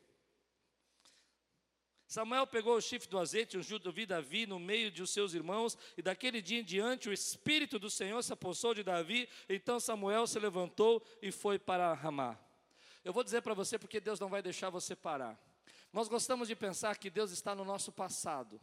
Samuel 2.14 2.46
pegou 2.46 2.76
o 2.76 2.80
chifre 2.80 3.08
do 3.08 3.18
azeite, 3.18 3.58
ungiu 3.58 3.76
Davi 4.06 4.46
no 4.46 4.60
meio 4.60 4.88
de 4.88 5.04
seus 5.04 5.34
irmãos, 5.34 5.76
e 5.96 6.00
daquele 6.00 6.40
dia 6.40 6.60
em 6.60 6.64
diante 6.64 7.08
o 7.08 7.12
Espírito 7.12 7.76
do 7.76 7.90
Senhor 7.90 8.22
se 8.22 8.32
apossou 8.32 8.72
de 8.72 8.84
Davi. 8.84 9.28
Então 9.48 9.80
Samuel 9.80 10.24
se 10.28 10.38
levantou 10.38 11.04
e 11.20 11.32
foi 11.32 11.58
para 11.58 11.92
Ramá. 11.92 12.38
Eu 13.04 13.12
vou 13.12 13.24
dizer 13.24 13.42
para 13.42 13.52
você 13.52 13.80
porque 13.80 13.98
Deus 13.98 14.20
não 14.20 14.28
vai 14.28 14.40
deixar 14.40 14.70
você 14.70 14.94
parar. 14.94 15.36
Nós 15.92 16.06
gostamos 16.06 16.46
de 16.46 16.54
pensar 16.54 16.96
que 16.98 17.10
Deus 17.10 17.32
está 17.32 17.52
no 17.52 17.64
nosso 17.64 17.90
passado. 17.90 18.60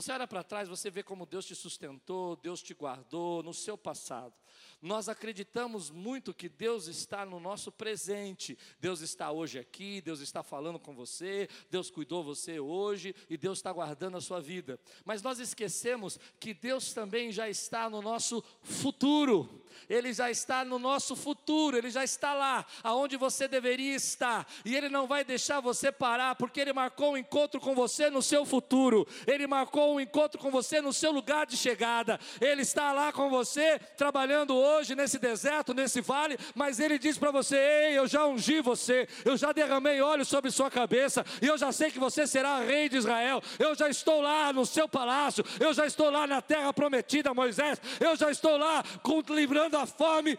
Você 0.00 0.12
olha 0.12 0.26
para 0.26 0.42
trás, 0.42 0.66
você 0.66 0.88
vê 0.88 1.02
como 1.02 1.26
Deus 1.26 1.44
te 1.44 1.54
sustentou, 1.54 2.34
Deus 2.34 2.62
te 2.62 2.72
guardou 2.72 3.42
no 3.42 3.52
seu 3.52 3.76
passado. 3.76 4.32
Nós 4.80 5.10
acreditamos 5.10 5.90
muito 5.90 6.32
que 6.32 6.48
Deus 6.48 6.86
está 6.86 7.26
no 7.26 7.38
nosso 7.38 7.70
presente. 7.70 8.56
Deus 8.80 9.02
está 9.02 9.30
hoje 9.30 9.58
aqui, 9.58 10.00
Deus 10.00 10.20
está 10.20 10.42
falando 10.42 10.78
com 10.78 10.94
você, 10.94 11.50
Deus 11.70 11.90
cuidou 11.90 12.24
você 12.24 12.58
hoje 12.58 13.14
e 13.28 13.36
Deus 13.36 13.58
está 13.58 13.70
guardando 13.70 14.16
a 14.16 14.22
sua 14.22 14.40
vida. 14.40 14.80
Mas 15.04 15.20
nós 15.20 15.38
esquecemos 15.38 16.18
que 16.38 16.54
Deus 16.54 16.94
também 16.94 17.30
já 17.30 17.50
está 17.50 17.90
no 17.90 18.00
nosso 18.00 18.42
futuro. 18.62 19.62
Ele 19.88 20.12
já 20.12 20.30
está 20.30 20.64
no 20.64 20.78
nosso 20.78 21.14
futuro, 21.14 21.76
ele 21.76 21.90
já 21.90 22.02
está 22.02 22.32
lá, 22.32 22.66
aonde 22.82 23.16
você 23.16 23.46
deveria 23.46 23.94
estar. 23.94 24.50
E 24.64 24.74
ele 24.74 24.88
não 24.88 25.06
vai 25.06 25.24
deixar 25.24 25.60
você 25.60 25.92
parar, 25.92 26.36
porque 26.36 26.60
ele 26.60 26.72
marcou 26.72 27.12
um 27.12 27.16
encontro 27.18 27.60
com 27.60 27.74
você 27.74 28.08
no 28.08 28.22
seu 28.22 28.46
futuro. 28.46 29.06
Ele 29.26 29.46
marcou 29.46 29.89
um 29.94 30.00
encontro 30.00 30.40
com 30.40 30.50
você 30.50 30.80
no 30.80 30.92
seu 30.92 31.12
lugar 31.12 31.46
de 31.46 31.56
chegada. 31.56 32.18
Ele 32.40 32.62
está 32.62 32.92
lá 32.92 33.12
com 33.12 33.30
você 33.30 33.78
trabalhando 33.96 34.56
hoje 34.56 34.70
hoje 34.80 34.94
nesse 34.94 35.18
deserto, 35.18 35.74
nesse 35.74 36.00
vale, 36.00 36.38
mas 36.54 36.80
ele 36.80 36.98
diz 36.98 37.18
para 37.18 37.30
você: 37.30 37.56
Ei, 37.56 37.98
eu 37.98 38.06
já 38.06 38.26
ungi 38.26 38.60
você, 38.60 39.08
eu 39.24 39.36
já 39.36 39.52
derramei 39.52 40.00
óleo 40.00 40.24
sobre 40.24 40.50
sua 40.50 40.70
cabeça, 40.70 41.24
e 41.40 41.46
eu 41.46 41.56
já 41.56 41.70
sei 41.70 41.90
que 41.90 41.98
você 41.98 42.26
será 42.26 42.60
rei 42.60 42.88
de 42.88 42.96
Israel. 42.96 43.42
Eu 43.58 43.74
já 43.74 43.88
estou 43.88 44.20
lá 44.20 44.52
no 44.52 44.64
seu 44.64 44.88
palácio, 44.88 45.44
eu 45.58 45.72
já 45.72 45.86
estou 45.86 46.10
lá 46.10 46.26
na 46.26 46.40
terra 46.40 46.72
prometida, 46.72 47.34
Moisés, 47.34 47.80
eu 48.00 48.16
já 48.16 48.30
estou 48.30 48.56
lá 48.56 48.82
livrando 49.30 49.76
a 49.76 49.86
fome 49.86 50.38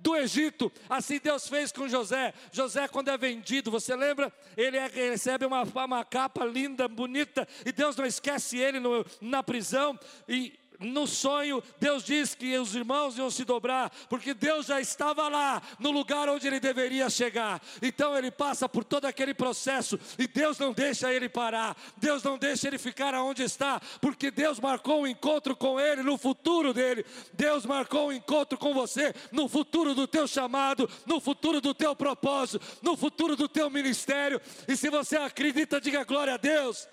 do 0.00 0.16
Egito. 0.16 0.72
Assim 0.88 1.18
Deus 1.22 1.48
fez 1.48 1.72
com 1.72 1.88
José. 1.88 2.34
José, 2.52 2.88
quando 2.88 3.08
é 3.08 3.16
vendido, 3.16 3.70
você 3.70 3.94
lembra? 3.94 4.32
Ele 4.56 4.76
é, 4.76 4.86
recebe 4.86 5.46
uma, 5.46 5.62
uma 5.62 6.04
capa 6.04 6.44
linda, 6.44 6.88
bonita, 6.88 7.46
e 7.64 7.72
Deus 7.72 7.96
não 7.96 8.04
esquece 8.04 8.58
ele 8.58 8.80
no, 8.80 9.04
na 9.20 9.42
prisão. 9.42 9.98
E 10.28 10.59
no 10.80 11.06
sonho, 11.06 11.62
Deus 11.78 12.02
diz 12.02 12.34
que 12.34 12.56
os 12.56 12.74
irmãos 12.74 13.18
iam 13.18 13.30
se 13.30 13.44
dobrar, 13.44 13.90
porque 14.08 14.32
Deus 14.32 14.66
já 14.66 14.80
estava 14.80 15.28
lá, 15.28 15.62
no 15.78 15.90
lugar 15.90 16.28
onde 16.28 16.46
ele 16.46 16.58
deveria 16.58 17.10
chegar. 17.10 17.60
Então 17.82 18.16
ele 18.16 18.30
passa 18.30 18.68
por 18.68 18.82
todo 18.82 19.04
aquele 19.04 19.34
processo 19.34 20.00
e 20.18 20.26
Deus 20.26 20.58
não 20.58 20.72
deixa 20.72 21.12
ele 21.12 21.28
parar, 21.28 21.76
Deus 21.96 22.22
não 22.22 22.38
deixa 22.38 22.68
ele 22.68 22.78
ficar 22.78 23.14
aonde 23.14 23.42
está, 23.42 23.80
porque 24.00 24.30
Deus 24.30 24.58
marcou 24.58 25.02
um 25.02 25.06
encontro 25.06 25.54
com 25.54 25.78
ele 25.78 26.02
no 26.02 26.16
futuro 26.16 26.72
dele. 26.72 27.04
Deus 27.34 27.66
marcou 27.66 28.08
um 28.08 28.12
encontro 28.12 28.56
com 28.56 28.72
você 28.72 29.14
no 29.30 29.48
futuro 29.48 29.94
do 29.94 30.06
teu 30.06 30.26
chamado, 30.26 30.88
no 31.06 31.20
futuro 31.20 31.60
do 31.60 31.74
teu 31.74 31.94
propósito, 31.94 32.64
no 32.82 32.96
futuro 32.96 33.36
do 33.36 33.48
teu 33.48 33.68
ministério. 33.68 34.40
E 34.66 34.76
se 34.76 34.88
você 34.88 35.16
acredita, 35.16 35.80
diga 35.80 36.04
glória 36.04 36.34
a 36.34 36.38
Deus. 36.38 36.88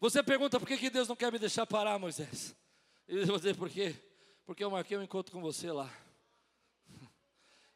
Você 0.00 0.22
pergunta 0.22 0.60
por 0.60 0.68
que, 0.68 0.76
que 0.76 0.90
Deus 0.90 1.08
não 1.08 1.16
quer 1.16 1.32
me 1.32 1.38
deixar 1.38 1.66
parar, 1.66 1.98
Moisés? 1.98 2.54
Eu 3.06 3.26
vou 3.26 3.36
dizer 3.36 3.56
por 3.56 3.68
quê? 3.68 3.96
Porque 4.46 4.62
eu 4.62 4.70
marquei 4.70 4.96
um 4.96 5.02
encontro 5.02 5.32
com 5.32 5.40
você 5.40 5.72
lá. 5.72 5.92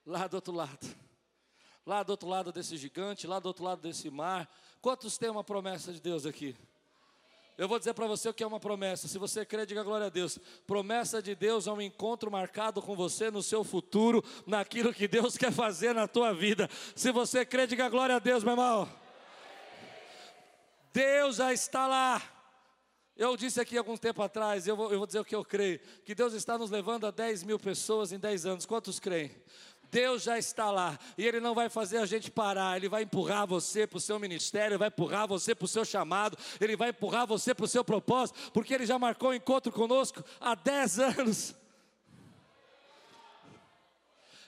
Lá 0.06 0.26
do 0.28 0.34
outro 0.34 0.52
lado. 0.52 0.86
Lá 1.84 2.02
do 2.02 2.10
outro 2.10 2.28
lado 2.28 2.52
desse 2.52 2.76
gigante, 2.76 3.26
lá 3.26 3.40
do 3.40 3.46
outro 3.46 3.64
lado 3.64 3.82
desse 3.82 4.08
mar. 4.08 4.48
Quantos 4.80 5.18
têm 5.18 5.30
uma 5.30 5.42
promessa 5.42 5.92
de 5.92 6.00
Deus 6.00 6.24
aqui? 6.24 6.56
Eu 7.58 7.68
vou 7.68 7.78
dizer 7.78 7.92
para 7.92 8.06
você 8.06 8.28
o 8.28 8.34
que 8.34 8.42
é 8.42 8.46
uma 8.46 8.60
promessa. 8.60 9.08
Se 9.08 9.18
você 9.18 9.44
crê, 9.44 9.66
diga 9.66 9.82
glória 9.82 10.06
a 10.06 10.10
Deus. 10.10 10.38
Promessa 10.66 11.20
de 11.20 11.34
Deus 11.34 11.66
é 11.66 11.72
um 11.72 11.82
encontro 11.82 12.30
marcado 12.30 12.80
com 12.80 12.94
você 12.94 13.30
no 13.30 13.42
seu 13.42 13.64
futuro, 13.64 14.24
naquilo 14.46 14.94
que 14.94 15.08
Deus 15.08 15.36
quer 15.36 15.52
fazer 15.52 15.92
na 15.92 16.06
tua 16.06 16.32
vida. 16.32 16.70
Se 16.94 17.10
você 17.10 17.44
crê, 17.44 17.66
diga 17.66 17.88
glória 17.88 18.16
a 18.16 18.18
Deus, 18.18 18.44
meu 18.44 18.52
irmão. 18.52 19.01
Deus 20.92 21.36
já 21.36 21.52
está 21.52 21.86
lá. 21.86 22.22
Eu 23.16 23.36
disse 23.36 23.60
aqui 23.60 23.76
algum 23.76 23.96
tempo 23.96 24.22
atrás, 24.22 24.66
eu 24.66 24.74
vou, 24.74 24.90
eu 24.90 24.98
vou 24.98 25.06
dizer 25.06 25.20
o 25.20 25.24
que 25.24 25.36
eu 25.36 25.44
creio, 25.44 25.78
que 26.04 26.14
Deus 26.14 26.32
está 26.32 26.56
nos 26.56 26.70
levando 26.70 27.06
a 27.06 27.10
10 27.10 27.44
mil 27.44 27.58
pessoas 27.58 28.10
em 28.10 28.18
10 28.18 28.46
anos. 28.46 28.66
Quantos 28.66 28.98
creem? 28.98 29.30
Deus 29.90 30.22
já 30.22 30.38
está 30.38 30.70
lá 30.70 30.98
e 31.18 31.26
Ele 31.26 31.38
não 31.38 31.54
vai 31.54 31.68
fazer 31.68 31.98
a 31.98 32.06
gente 32.06 32.30
parar, 32.30 32.78
Ele 32.78 32.88
vai 32.88 33.02
empurrar 33.02 33.46
você 33.46 33.86
para 33.86 33.98
o 33.98 34.00
seu 34.00 34.18
ministério, 34.18 34.78
vai 34.78 34.88
empurrar 34.88 35.28
você 35.28 35.54
para 35.54 35.66
o 35.66 35.68
seu 35.68 35.84
chamado, 35.84 36.38
Ele 36.58 36.74
vai 36.74 36.88
empurrar 36.88 37.26
você 37.26 37.54
para 37.54 37.66
o 37.66 37.68
seu 37.68 37.84
propósito, 37.84 38.50
porque 38.52 38.72
Ele 38.72 38.86
já 38.86 38.98
marcou 38.98 39.30
um 39.30 39.34
encontro 39.34 39.70
conosco 39.70 40.24
há 40.40 40.54
10 40.54 40.98
anos. 40.98 41.54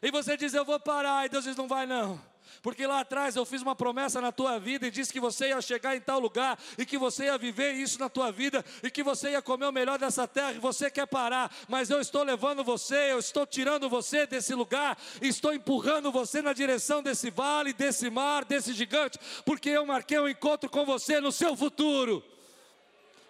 E 0.00 0.10
você 0.10 0.36
diz, 0.36 0.54
eu 0.54 0.64
vou 0.64 0.80
parar, 0.80 1.26
e 1.26 1.28
Deus 1.28 1.44
diz, 1.44 1.56
não 1.56 1.68
vai 1.68 1.86
não 1.86 2.33
porque 2.62 2.86
lá 2.86 3.00
atrás 3.00 3.36
eu 3.36 3.44
fiz 3.44 3.62
uma 3.62 3.74
promessa 3.74 4.20
na 4.20 4.32
tua 4.32 4.58
vida 4.58 4.86
e 4.86 4.90
disse 4.90 5.12
que 5.12 5.20
você 5.20 5.48
ia 5.48 5.60
chegar 5.60 5.96
em 5.96 6.00
tal 6.00 6.18
lugar 6.18 6.58
e 6.78 6.86
que 6.86 6.98
você 6.98 7.24
ia 7.24 7.38
viver 7.38 7.72
isso 7.72 7.98
na 7.98 8.08
tua 8.08 8.30
vida 8.30 8.64
e 8.82 8.90
que 8.90 9.02
você 9.02 9.30
ia 9.30 9.42
comer 9.42 9.66
o 9.66 9.72
melhor 9.72 9.98
dessa 9.98 10.26
terra 10.26 10.52
e 10.52 10.58
você 10.58 10.90
quer 10.90 11.06
parar, 11.06 11.54
mas 11.68 11.90
eu 11.90 12.00
estou 12.00 12.22
levando 12.22 12.64
você, 12.64 13.12
eu 13.12 13.18
estou 13.18 13.46
tirando 13.46 13.88
você 13.88 14.26
desse 14.26 14.54
lugar, 14.54 14.98
estou 15.20 15.52
empurrando 15.52 16.10
você 16.10 16.42
na 16.42 16.52
direção 16.52 17.02
desse 17.02 17.30
vale, 17.30 17.72
desse 17.72 18.10
mar, 18.10 18.44
desse 18.44 18.72
gigante, 18.72 19.18
porque 19.44 19.70
eu 19.70 19.86
marquei 19.86 20.18
um 20.18 20.28
encontro 20.28 20.68
com 20.70 20.84
você 20.84 21.20
no 21.20 21.32
seu 21.32 21.56
futuro. 21.56 22.24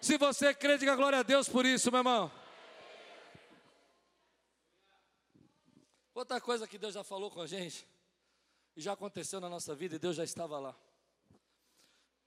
Se 0.01 0.17
você 0.17 0.53
crê, 0.53 0.77
diga 0.77 0.95
glória 0.95 1.19
a 1.19 1.23
Deus 1.23 1.49
por 1.49 1.65
isso, 1.65 1.91
meu 1.91 1.99
irmão. 1.99 2.31
Outra 6.13 6.39
coisa 6.39 6.67
que 6.67 6.77
Deus 6.77 6.93
já 6.93 7.03
falou 7.03 7.29
com 7.29 7.41
a 7.41 7.47
gente 7.47 7.94
e 8.75 8.81
já 8.81 8.93
aconteceu 8.93 9.39
na 9.39 9.49
nossa 9.49 9.73
vida 9.73 9.95
e 9.95 9.99
Deus 9.99 10.15
já 10.15 10.23
estava 10.23 10.59
lá. 10.59 10.75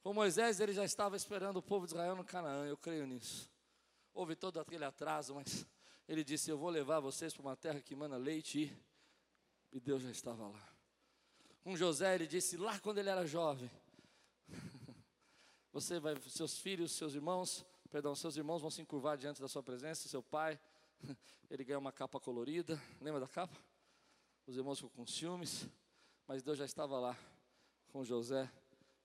Com 0.03 0.15
Moisés, 0.15 0.61
ele 0.61 0.73
já 0.73 0.85
estava 0.85 1.17
esperando 1.17 1.59
o 1.59 1.63
povo 1.63 1.87
de 1.87 1.93
Israel 1.93 2.17
no 2.17 2.25
Canaã, 2.25 2.67
eu 2.67 2.77
creio 2.77 3.07
nisso. 3.07 3.51
Houve 4.15 4.35
todo 4.35 4.59
aquele 4.59 4.85
atraso, 4.85 5.35
mas 5.35 5.67
ele 6.09 6.25
disse: 6.25 6.51
Eu 6.51 6.57
vou 6.57 6.71
levar 6.71 7.01
vocês 7.01 7.35
para 7.35 7.43
uma 7.43 7.57
terra 7.57 7.81
que 7.81 7.95
manda 7.95 8.17
leite, 8.17 8.75
e 9.71 9.79
Deus 9.79 10.03
já 10.03 10.11
estava 10.11 10.49
lá. 10.49 10.69
Com 11.63 11.77
José, 11.77 12.15
ele 12.15 12.27
disse 12.27 12.57
lá 12.57 12.79
quando 12.79 12.99
ele 12.99 13.11
era 13.11 13.27
jovem: 13.27 13.71
Você 15.73 16.01
vai, 16.01 16.17
seus 16.23 16.59
filhos, 16.59 16.93
seus 16.93 17.15
irmãos, 17.15 17.67
perdão, 17.91 18.15
seus 18.15 18.37
irmãos 18.37 18.63
vão 18.63 18.71
se 18.71 18.81
encurvar 18.81 19.19
diante 19.19 19.41
da 19.41 19.49
sua 19.49 19.63
presença, 19.63 20.09
seu 20.09 20.23
pai, 20.23 20.59
ele 21.51 21.65
ganhou 21.65 21.81
uma 21.81 21.93
capa 21.93 22.19
colorida, 22.19 22.81
lembra 23.01 23.21
da 23.21 23.29
capa? 23.29 23.57
Os 24.47 24.57
irmãos 24.57 24.81
ficam 24.81 24.91
com 24.91 25.07
ciúmes. 25.07 25.69
Mas 26.29 26.43
Deus 26.43 26.59
já 26.59 26.67
estava 26.67 27.01
lá 27.01 27.19
com 27.91 28.05
José 28.05 28.53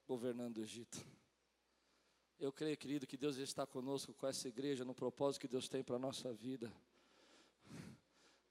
governando 0.05 0.57
o 0.57 0.61
Egito. 0.61 0.99
Eu 2.37 2.51
creio, 2.51 2.75
querido, 2.75 3.07
que 3.07 3.15
Deus 3.15 3.37
está 3.37 3.65
conosco 3.65 4.13
com 4.13 4.27
essa 4.27 4.49
igreja 4.49 4.83
no 4.83 4.93
propósito 4.93 5.39
que 5.39 5.47
Deus 5.47 5.69
tem 5.69 5.81
para 5.81 5.95
a 5.95 5.99
nossa 5.99 6.33
vida. 6.33 6.69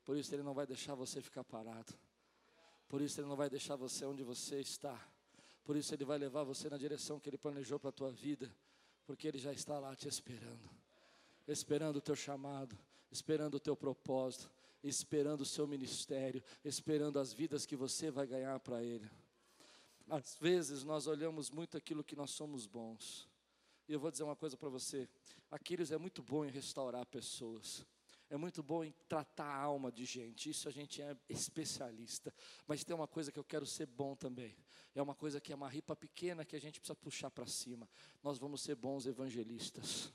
Por 0.06 0.16
isso 0.16 0.34
Ele 0.34 0.42
não 0.42 0.54
vai 0.54 0.66
deixar 0.66 0.94
você 0.94 1.20
ficar 1.20 1.44
parado. 1.44 1.92
Por 2.88 3.02
isso 3.02 3.20
Ele 3.20 3.28
não 3.28 3.36
vai 3.36 3.50
deixar 3.50 3.76
você 3.76 4.06
onde 4.06 4.22
você 4.22 4.58
está. 4.60 4.98
Por 5.64 5.76
isso 5.76 5.94
Ele 5.94 6.06
vai 6.06 6.16
levar 6.16 6.42
você 6.42 6.70
na 6.70 6.78
direção 6.78 7.20
que 7.20 7.28
Ele 7.28 7.36
planejou 7.36 7.78
para 7.78 7.90
a 7.90 7.92
tua 7.92 8.10
vida. 8.10 8.50
Porque 9.04 9.28
Ele 9.28 9.38
já 9.38 9.52
está 9.52 9.78
lá 9.78 9.94
te 9.94 10.08
esperando. 10.08 10.70
Esperando 11.46 11.96
o 11.96 12.00
teu 12.00 12.16
chamado, 12.16 12.74
esperando 13.10 13.56
o 13.56 13.60
teu 13.60 13.76
propósito, 13.76 14.50
esperando 14.82 15.42
o 15.42 15.46
seu 15.46 15.66
ministério, 15.66 16.42
esperando 16.64 17.18
as 17.18 17.32
vidas 17.32 17.66
que 17.66 17.76
você 17.76 18.10
vai 18.10 18.26
ganhar 18.26 18.58
para 18.60 18.82
Ele. 18.82 19.08
Às 20.08 20.36
vezes 20.40 20.84
nós 20.84 21.06
olhamos 21.06 21.50
muito 21.50 21.76
aquilo 21.76 22.04
que 22.04 22.16
nós 22.16 22.30
somos 22.30 22.66
bons. 22.66 23.28
E 23.88 23.92
eu 23.92 24.00
vou 24.00 24.10
dizer 24.10 24.24
uma 24.24 24.36
coisa 24.36 24.56
para 24.56 24.68
você: 24.68 25.08
Aquiles 25.50 25.90
é 25.90 25.98
muito 25.98 26.22
bom 26.22 26.44
em 26.44 26.50
restaurar 26.50 27.06
pessoas 27.06 27.84
é 28.32 28.36
muito 28.38 28.62
bom 28.62 28.82
em 28.82 28.94
tratar 29.06 29.44
a 29.44 29.60
alma 29.60 29.92
de 29.92 30.06
gente, 30.06 30.48
isso 30.48 30.66
a 30.66 30.72
gente 30.72 31.02
é 31.02 31.14
especialista. 31.28 32.32
Mas 32.66 32.82
tem 32.82 32.96
uma 32.96 33.06
coisa 33.06 33.30
que 33.30 33.38
eu 33.38 33.44
quero 33.44 33.66
ser 33.66 33.84
bom 33.84 34.16
também. 34.16 34.56
É 34.94 35.02
uma 35.02 35.14
coisa 35.14 35.38
que 35.38 35.52
é 35.52 35.54
uma 35.54 35.68
ripa 35.68 35.94
pequena 35.94 36.42
que 36.42 36.56
a 36.56 36.58
gente 36.58 36.80
precisa 36.80 36.96
puxar 36.96 37.30
para 37.30 37.46
cima. 37.46 37.86
Nós 38.22 38.38
vamos 38.38 38.62
ser 38.62 38.74
bons 38.74 39.04
evangelistas 39.04 40.10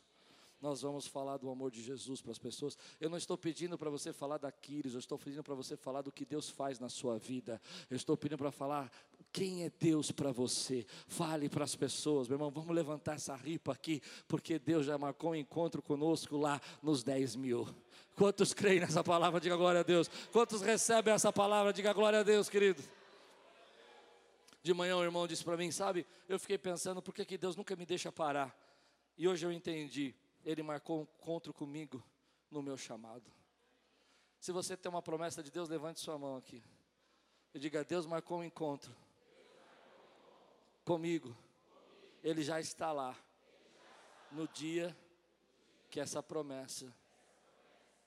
nós 0.61 0.81
vamos 0.81 1.05
falar 1.05 1.37
do 1.37 1.49
amor 1.49 1.69
de 1.69 1.81
Jesus 1.81 2.21
para 2.21 2.31
as 2.31 2.39
pessoas. 2.39 2.77
Eu 2.99 3.09
não 3.09 3.17
estou 3.17 3.37
pedindo 3.37 3.77
para 3.77 3.89
você 3.89 4.11
falar 4.11 4.37
da 4.37 4.51
Quiris, 4.51 4.93
eu 4.93 4.99
estou 4.99 5.17
pedindo 5.17 5.43
para 5.43 5.53
você 5.53 5.77
falar 5.77 6.01
do 6.01 6.11
que 6.11 6.25
Deus 6.25 6.49
faz 6.49 6.79
na 6.79 6.89
sua 6.89 7.17
vida. 7.17 7.61
Eu 7.89 7.95
estou 7.95 8.17
pedindo 8.17 8.37
para 8.37 8.51
falar 8.51 8.91
quem 9.31 9.63
é 9.63 9.71
Deus 9.79 10.11
para 10.11 10.31
você. 10.31 10.85
Fale 11.07 11.47
para 11.47 11.63
as 11.63 11.75
pessoas, 11.75 12.27
meu 12.27 12.35
irmão, 12.35 12.49
vamos 12.49 12.75
levantar 12.75 13.15
essa 13.15 13.35
ripa 13.35 13.71
aqui, 13.71 14.01
porque 14.27 14.57
Deus 14.57 14.85
já 14.85 14.97
marcou 14.97 15.31
um 15.31 15.35
encontro 15.35 15.81
conosco 15.81 16.37
lá 16.37 16.59
nos 16.81 17.03
10 17.03 17.35
mil. 17.35 17.67
Quantos 18.15 18.51
creem 18.51 18.79
nessa 18.79 19.03
palavra? 19.03 19.39
Diga 19.39 19.55
glória 19.55 19.81
a 19.81 19.83
Deus. 19.83 20.09
Quantos 20.31 20.61
recebem 20.61 21.13
essa 21.13 21.31
palavra? 21.31 21.71
Diga 21.71 21.93
glória 21.93 22.21
a 22.21 22.23
Deus, 22.23 22.49
querido. 22.49 22.81
De 24.63 24.73
manhã 24.73 24.97
o 24.97 25.03
irmão 25.03 25.27
disse 25.27 25.43
para 25.43 25.55
mim, 25.55 25.71
sabe, 25.71 26.05
eu 26.27 26.39
fiquei 26.39 26.57
pensando, 26.57 27.01
por 27.01 27.13
que, 27.13 27.23
que 27.23 27.37
Deus 27.37 27.55
nunca 27.55 27.75
me 27.75 27.85
deixa 27.85 28.11
parar? 28.11 28.53
E 29.17 29.27
hoje 29.27 29.45
eu 29.45 29.51
entendi, 29.51 30.13
Ele 30.47 30.63
marcou 30.63 30.99
um 30.99 31.01
encontro 31.01 31.53
comigo 31.53 32.01
no 32.49 32.63
meu 32.63 32.77
chamado. 32.77 33.29
Se 34.39 34.49
você 34.53 34.77
tem 34.77 34.89
uma 34.89 35.01
promessa 35.01 35.43
de 35.43 35.51
Deus, 35.51 35.67
levante 35.67 35.99
sua 35.99 36.17
mão 36.17 36.37
aqui. 36.37 36.63
E 37.53 37.59
diga, 37.59 37.83
Deus 37.83 38.05
marcou 38.05 38.39
um 38.39 38.43
encontro 38.45 38.95
comigo. 40.85 41.35
Ele 42.23 42.41
já 42.41 42.61
está 42.61 42.93
lá. 42.93 43.13
No 44.31 44.47
dia 44.47 44.97
que 45.89 45.99
essa 45.99 46.23
promessa 46.23 46.95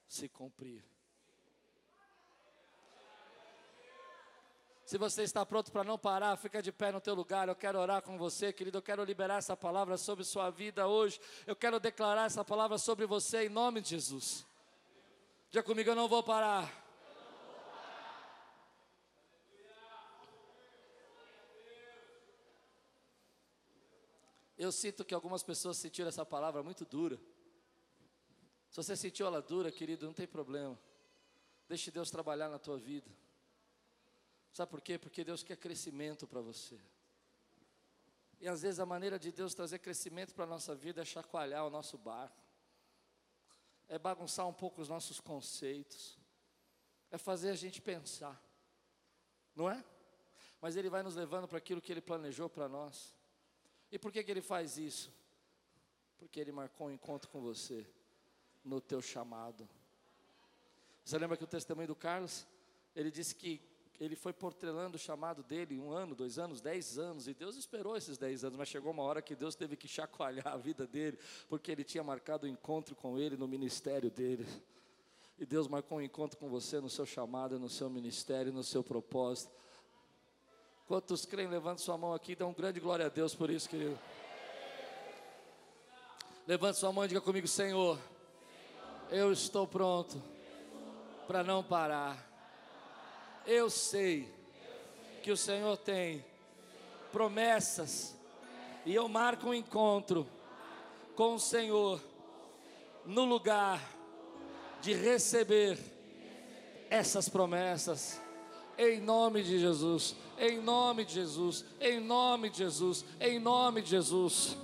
se 0.08 0.26
cumprir. 0.26 0.82
Se 4.90 4.98
você 4.98 5.22
está 5.22 5.46
pronto 5.46 5.70
para 5.70 5.84
não 5.84 5.96
parar, 5.96 6.36
fica 6.36 6.60
de 6.60 6.72
pé 6.72 6.90
no 6.90 7.00
teu 7.00 7.14
lugar. 7.14 7.46
Eu 7.46 7.54
quero 7.54 7.78
orar 7.78 8.02
com 8.02 8.18
você, 8.18 8.52
querido. 8.52 8.78
Eu 8.78 8.82
quero 8.82 9.04
liberar 9.04 9.36
essa 9.36 9.56
palavra 9.56 9.96
sobre 9.96 10.24
sua 10.24 10.50
vida 10.50 10.88
hoje. 10.88 11.20
Eu 11.46 11.54
quero 11.54 11.78
declarar 11.78 12.24
essa 12.24 12.44
palavra 12.44 12.76
sobre 12.76 13.06
você 13.06 13.44
em 13.44 13.48
nome 13.48 13.80
de 13.80 13.90
Jesus. 13.90 14.44
Diga 15.48 15.62
comigo, 15.62 15.88
eu 15.88 15.94
não 15.94 16.08
vou 16.08 16.24
parar. 16.24 16.68
Eu 24.58 24.72
sinto 24.72 25.04
que 25.04 25.14
algumas 25.14 25.44
pessoas 25.44 25.76
sentiram 25.76 26.08
essa 26.08 26.26
palavra 26.26 26.64
muito 26.64 26.84
dura. 26.84 27.16
Se 28.68 28.76
você 28.76 28.96
sentiu 28.96 29.28
ela 29.28 29.40
dura, 29.40 29.70
querido, 29.70 30.04
não 30.04 30.12
tem 30.12 30.26
problema. 30.26 30.76
Deixe 31.68 31.92
Deus 31.92 32.10
trabalhar 32.10 32.48
na 32.48 32.58
tua 32.58 32.76
vida. 32.76 33.08
Sabe 34.52 34.70
por 34.70 34.80
quê? 34.80 34.98
Porque 34.98 35.22
Deus 35.24 35.42
quer 35.42 35.56
crescimento 35.56 36.26
para 36.26 36.40
você. 36.40 36.80
E 38.40 38.48
às 38.48 38.62
vezes 38.62 38.80
a 38.80 38.86
maneira 38.86 39.18
de 39.18 39.30
Deus 39.30 39.54
trazer 39.54 39.78
crescimento 39.78 40.34
para 40.34 40.44
a 40.44 40.46
nossa 40.46 40.74
vida 40.74 41.02
é 41.02 41.04
chacoalhar 41.04 41.66
o 41.66 41.70
nosso 41.70 41.98
barco, 41.98 42.42
é 43.86 43.98
bagunçar 43.98 44.48
um 44.48 44.52
pouco 44.52 44.80
os 44.80 44.88
nossos 44.88 45.20
conceitos, 45.20 46.18
é 47.10 47.18
fazer 47.18 47.50
a 47.50 47.54
gente 47.54 47.82
pensar, 47.82 48.42
não 49.54 49.68
é? 49.68 49.84
Mas 50.60 50.74
Ele 50.76 50.88
vai 50.88 51.02
nos 51.02 51.16
levando 51.16 51.46
para 51.46 51.58
aquilo 51.58 51.82
que 51.82 51.92
Ele 51.92 52.00
planejou 52.00 52.48
para 52.48 52.68
nós. 52.68 53.14
E 53.90 53.98
por 53.98 54.10
que, 54.10 54.22
que 54.22 54.30
Ele 54.30 54.42
faz 54.42 54.78
isso? 54.78 55.12
Porque 56.16 56.40
Ele 56.40 56.52
marcou 56.52 56.86
um 56.86 56.90
encontro 56.90 57.28
com 57.30 57.40
você 57.40 57.86
no 58.64 58.80
teu 58.80 59.02
chamado. 59.02 59.68
Você 61.04 61.18
lembra 61.18 61.36
que 61.36 61.44
o 61.44 61.46
testemunho 61.46 61.88
do 61.88 61.96
Carlos? 61.96 62.46
Ele 62.94 63.10
disse 63.10 63.34
que 63.34 63.69
ele 64.00 64.16
foi 64.16 64.32
portelando 64.32 64.96
o 64.96 64.98
chamado 64.98 65.42
dele 65.42 65.78
um 65.78 65.92
ano, 65.92 66.14
dois 66.14 66.38
anos, 66.38 66.62
dez 66.62 66.98
anos, 66.98 67.28
e 67.28 67.34
Deus 67.34 67.54
esperou 67.54 67.94
esses 67.94 68.16
dez 68.16 68.42
anos, 68.42 68.56
mas 68.56 68.66
chegou 68.66 68.90
uma 68.90 69.02
hora 69.02 69.20
que 69.20 69.36
Deus 69.36 69.54
teve 69.54 69.76
que 69.76 69.86
chacoalhar 69.86 70.48
a 70.48 70.56
vida 70.56 70.86
dele, 70.86 71.18
porque 71.50 71.70
ele 71.70 71.84
tinha 71.84 72.02
marcado 72.02 72.46
o 72.46 72.48
um 72.48 72.52
encontro 72.52 72.96
com 72.96 73.18
ele 73.18 73.36
no 73.36 73.46
ministério 73.46 74.10
dele. 74.10 74.46
E 75.38 75.44
Deus 75.44 75.68
marcou 75.68 75.98
um 75.98 76.02
encontro 76.02 76.38
com 76.38 76.48
você 76.48 76.80
no 76.80 76.88
seu 76.88 77.04
chamado, 77.04 77.58
no 77.58 77.68
seu 77.68 77.90
ministério, 77.90 78.50
no 78.50 78.64
seu 78.64 78.82
propósito. 78.82 79.52
Quantos 80.86 81.26
creem, 81.26 81.48
levante 81.48 81.82
sua 81.82 81.98
mão 81.98 82.14
aqui, 82.14 82.34
dá 82.34 82.46
um 82.46 82.54
grande 82.54 82.80
glória 82.80 83.04
a 83.04 83.08
Deus 83.10 83.34
por 83.34 83.50
isso, 83.50 83.68
querido. 83.68 83.98
Levante 86.46 86.78
sua 86.78 86.90
mão 86.90 87.04
e 87.04 87.08
diga 87.08 87.20
comigo, 87.20 87.46
Senhor, 87.46 87.98
eu 89.10 89.30
estou 89.30 89.66
pronto 89.66 90.20
para 91.26 91.44
não 91.44 91.62
parar. 91.62 92.29
Eu 93.46 93.70
sei 93.70 94.28
que 95.22 95.30
o 95.30 95.36
Senhor 95.36 95.76
tem 95.76 96.24
promessas 97.12 98.16
e 98.84 98.94
eu 98.94 99.08
marco 99.08 99.48
um 99.48 99.54
encontro 99.54 100.26
com 101.14 101.34
o 101.34 101.40
Senhor 101.40 102.00
no 103.04 103.24
lugar 103.24 103.80
de 104.80 104.94
receber 104.94 105.78
essas 106.88 107.28
promessas. 107.28 108.20
Em 108.78 109.00
nome 109.00 109.42
de 109.42 109.58
Jesus, 109.58 110.16
em 110.38 110.60
nome 110.60 111.04
de 111.04 111.14
Jesus, 111.14 111.64
em 111.80 112.00
nome 112.00 112.48
de 112.48 112.58
Jesus, 112.58 113.04
em 113.20 113.38
nome 113.38 113.82
de 113.82 113.90
Jesus. 113.90 114.56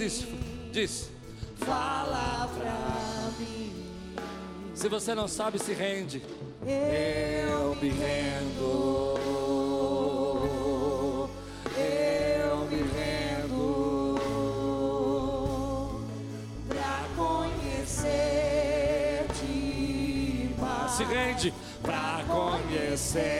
Isso, 0.00 0.26
diz. 0.72 1.10
Fala 1.56 2.48
pra 2.58 3.30
mim. 3.38 3.72
Se 4.74 4.88
você 4.88 5.14
não 5.14 5.28
sabe, 5.28 5.58
se 5.58 5.72
rende. 5.74 6.22
Eu 6.62 7.74
me 7.76 7.90
rendo. 7.90 9.18
Eu 11.76 12.66
me 12.66 12.82
rendo 12.96 13.60
pra 16.68 17.04
conhecer-te. 17.16 18.20
Se 20.96 21.04
rende 21.04 21.54
pra 21.82 22.24
conhecer-te. 22.26 23.36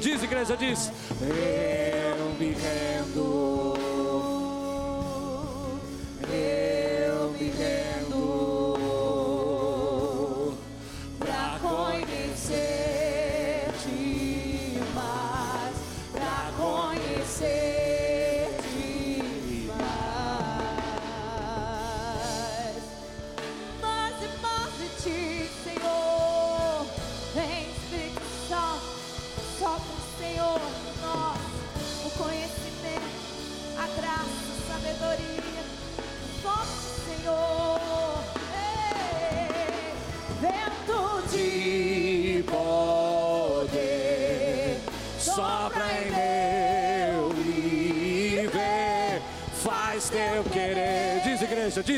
Diz, 0.00 0.22
igreja, 0.22 0.56
diz. 0.56 0.92
Eu 1.20 2.30
me 2.38 2.52
rendo. 2.52 3.27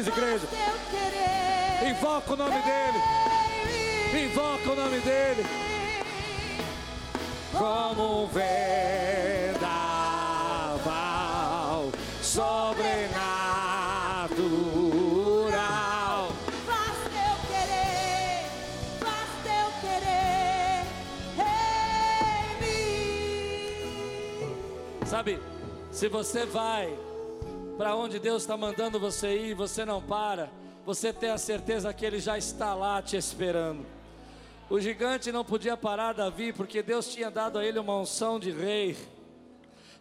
Diz, 0.01 0.09
igreja. 0.09 0.46
Invoca 1.88 2.32
o 2.32 2.36
nome 2.36 2.62
dele, 2.62 2.98
invoca 4.24 4.70
o 4.70 4.76
nome 4.76 5.01
dele. 5.01 5.44
Como 7.53 8.24
um 8.24 8.26
vendaval 8.28 9.61
sobrenatural. 12.22 12.72
Faz 16.66 16.96
teu 17.12 17.36
querer, 17.48 18.46
faz 19.01 19.30
teu 19.42 19.66
querer 19.82 20.86
em 21.36 22.51
mim. 24.40 25.05
Sabe, 25.05 25.40
se 25.90 26.09
você 26.09 26.46
vai 26.46 26.96
para 27.81 27.97
onde 27.97 28.18
Deus 28.18 28.43
está 28.43 28.59
mandando 28.59 29.01
você 29.01 29.35
ir, 29.35 29.55
você 29.55 29.87
não 29.87 30.03
para, 30.03 30.51
você 30.85 31.14
tem 31.14 31.31
a 31.31 31.39
certeza 31.39 31.95
que 31.95 32.05
Ele 32.05 32.20
já 32.20 32.37
está 32.37 32.74
lá 32.74 33.01
te 33.01 33.16
esperando. 33.16 33.87
O 34.68 34.78
gigante 34.78 35.33
não 35.33 35.43
podia 35.43 35.78
parar 35.78 36.12
Davi, 36.12 36.53
porque 36.53 36.83
Deus 36.83 37.09
tinha 37.11 37.31
dado 37.31 37.59
a 37.59 37.64
ele 37.64 37.78
uma 37.78 37.97
unção 37.97 38.39
de 38.39 38.51
rei, 38.51 38.99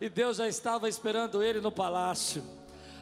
e 0.02 0.10
Deus 0.10 0.36
já 0.36 0.48
estava 0.50 0.90
esperando 0.90 1.42
ele 1.42 1.62
no 1.62 1.72
palácio. 1.72 2.44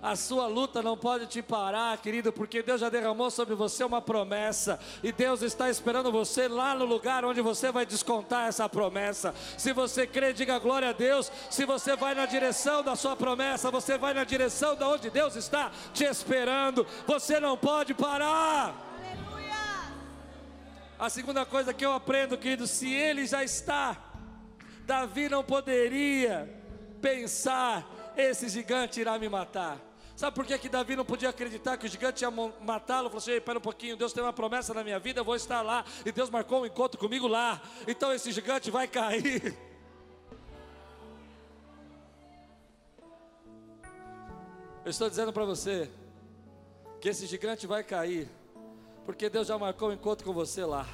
A 0.08 0.16
sua 0.16 0.48
luta 0.48 0.82
não 0.82 0.96
pode 0.96 1.28
te 1.28 1.42
parar, 1.42 1.98
querido, 1.98 2.32
porque 2.32 2.64
Deus 2.64 2.80
já 2.80 2.88
derramou 2.88 3.30
sobre 3.30 3.54
você 3.56 3.84
uma 3.84 4.02
promessa, 4.02 4.80
e 5.04 5.12
Deus 5.12 5.42
está 5.42 5.70
esperando 5.70 6.14
você 6.14 6.48
lá 6.48 6.74
no 6.74 6.86
lugar 6.86 7.26
onde 7.26 7.42
você 7.42 7.74
vai 7.74 7.86
descontar 7.86 8.48
essa 8.48 8.70
promessa. 8.70 9.36
Se 9.58 9.74
você 9.74 10.08
crê, 10.08 10.32
diga 10.32 10.60
glória 10.60 10.92
a 10.92 10.94
Deus. 10.94 11.30
Se 11.50 11.66
você 11.66 11.98
vai 11.98 12.16
na 12.16 12.26
direção 12.26 12.82
da 12.82 12.96
sua 12.96 13.18
promessa, 13.18 13.70
você 13.70 13.98
vai 13.98 14.14
na 14.14 14.24
direção 14.24 14.78
da 14.78 14.88
onde 14.88 15.10
Deus 15.10 15.36
está 15.36 15.72
te 15.94 16.06
esperando. 16.06 16.88
Você 17.06 17.38
não 17.38 17.58
pode 17.58 17.94
parar. 17.94 18.74
A 20.98 21.10
segunda 21.10 21.46
coisa 21.46 21.74
que 21.74 21.86
eu 21.86 21.92
aprendo, 21.92 22.38
querido, 22.38 22.66
se 22.66 22.90
ele 22.90 23.26
já 23.26 23.44
está, 23.44 23.98
Davi 24.86 25.28
não 25.28 25.44
poderia 25.44 26.50
pensar: 27.02 27.86
esse 28.16 28.48
gigante 28.48 29.02
irá 29.02 29.20
me 29.20 29.28
matar. 29.28 29.87
Sabe 30.18 30.36
por 30.36 30.48
que, 30.48 30.58
que 30.58 30.68
Davi 30.68 30.96
não 30.96 31.06
podia 31.06 31.30
acreditar 31.30 31.78
que 31.78 31.86
o 31.86 31.88
gigante 31.88 32.24
ia 32.24 32.32
matá-lo? 32.32 33.08
Falou 33.08 33.20
assim: 33.20 33.30
"Ei, 33.30 33.38
espera 33.38 33.60
um 33.60 33.62
pouquinho, 33.62 33.96
Deus 33.96 34.12
tem 34.12 34.24
uma 34.24 34.34
promessa 34.34 34.74
na 34.74 34.84
minha 34.84 34.98
vida, 34.98 35.20
eu 35.20 35.24
vou 35.24 35.36
estar 35.36 35.62
lá. 35.62 35.86
E 36.04 36.12
Deus 36.12 36.32
marcou 36.32 36.64
um 36.64 36.66
encontro 36.66 37.00
comigo 37.00 37.28
lá. 37.28 37.62
Então 37.88 38.12
esse 38.12 38.32
gigante 38.32 38.72
vai 38.72 38.88
cair. 38.88 39.56
Eu 44.84 44.90
estou 44.90 45.08
dizendo 45.08 45.32
para 45.32 45.46
você 45.46 45.88
que 47.00 47.10
esse 47.10 47.28
gigante 47.28 47.68
vai 47.68 47.84
cair, 47.84 48.28
porque 49.06 49.30
Deus 49.30 49.46
já 49.46 49.56
marcou 49.56 49.90
um 49.90 49.94
encontro 49.94 50.26
com 50.26 50.34
você 50.34 50.66
lá. 50.66 50.88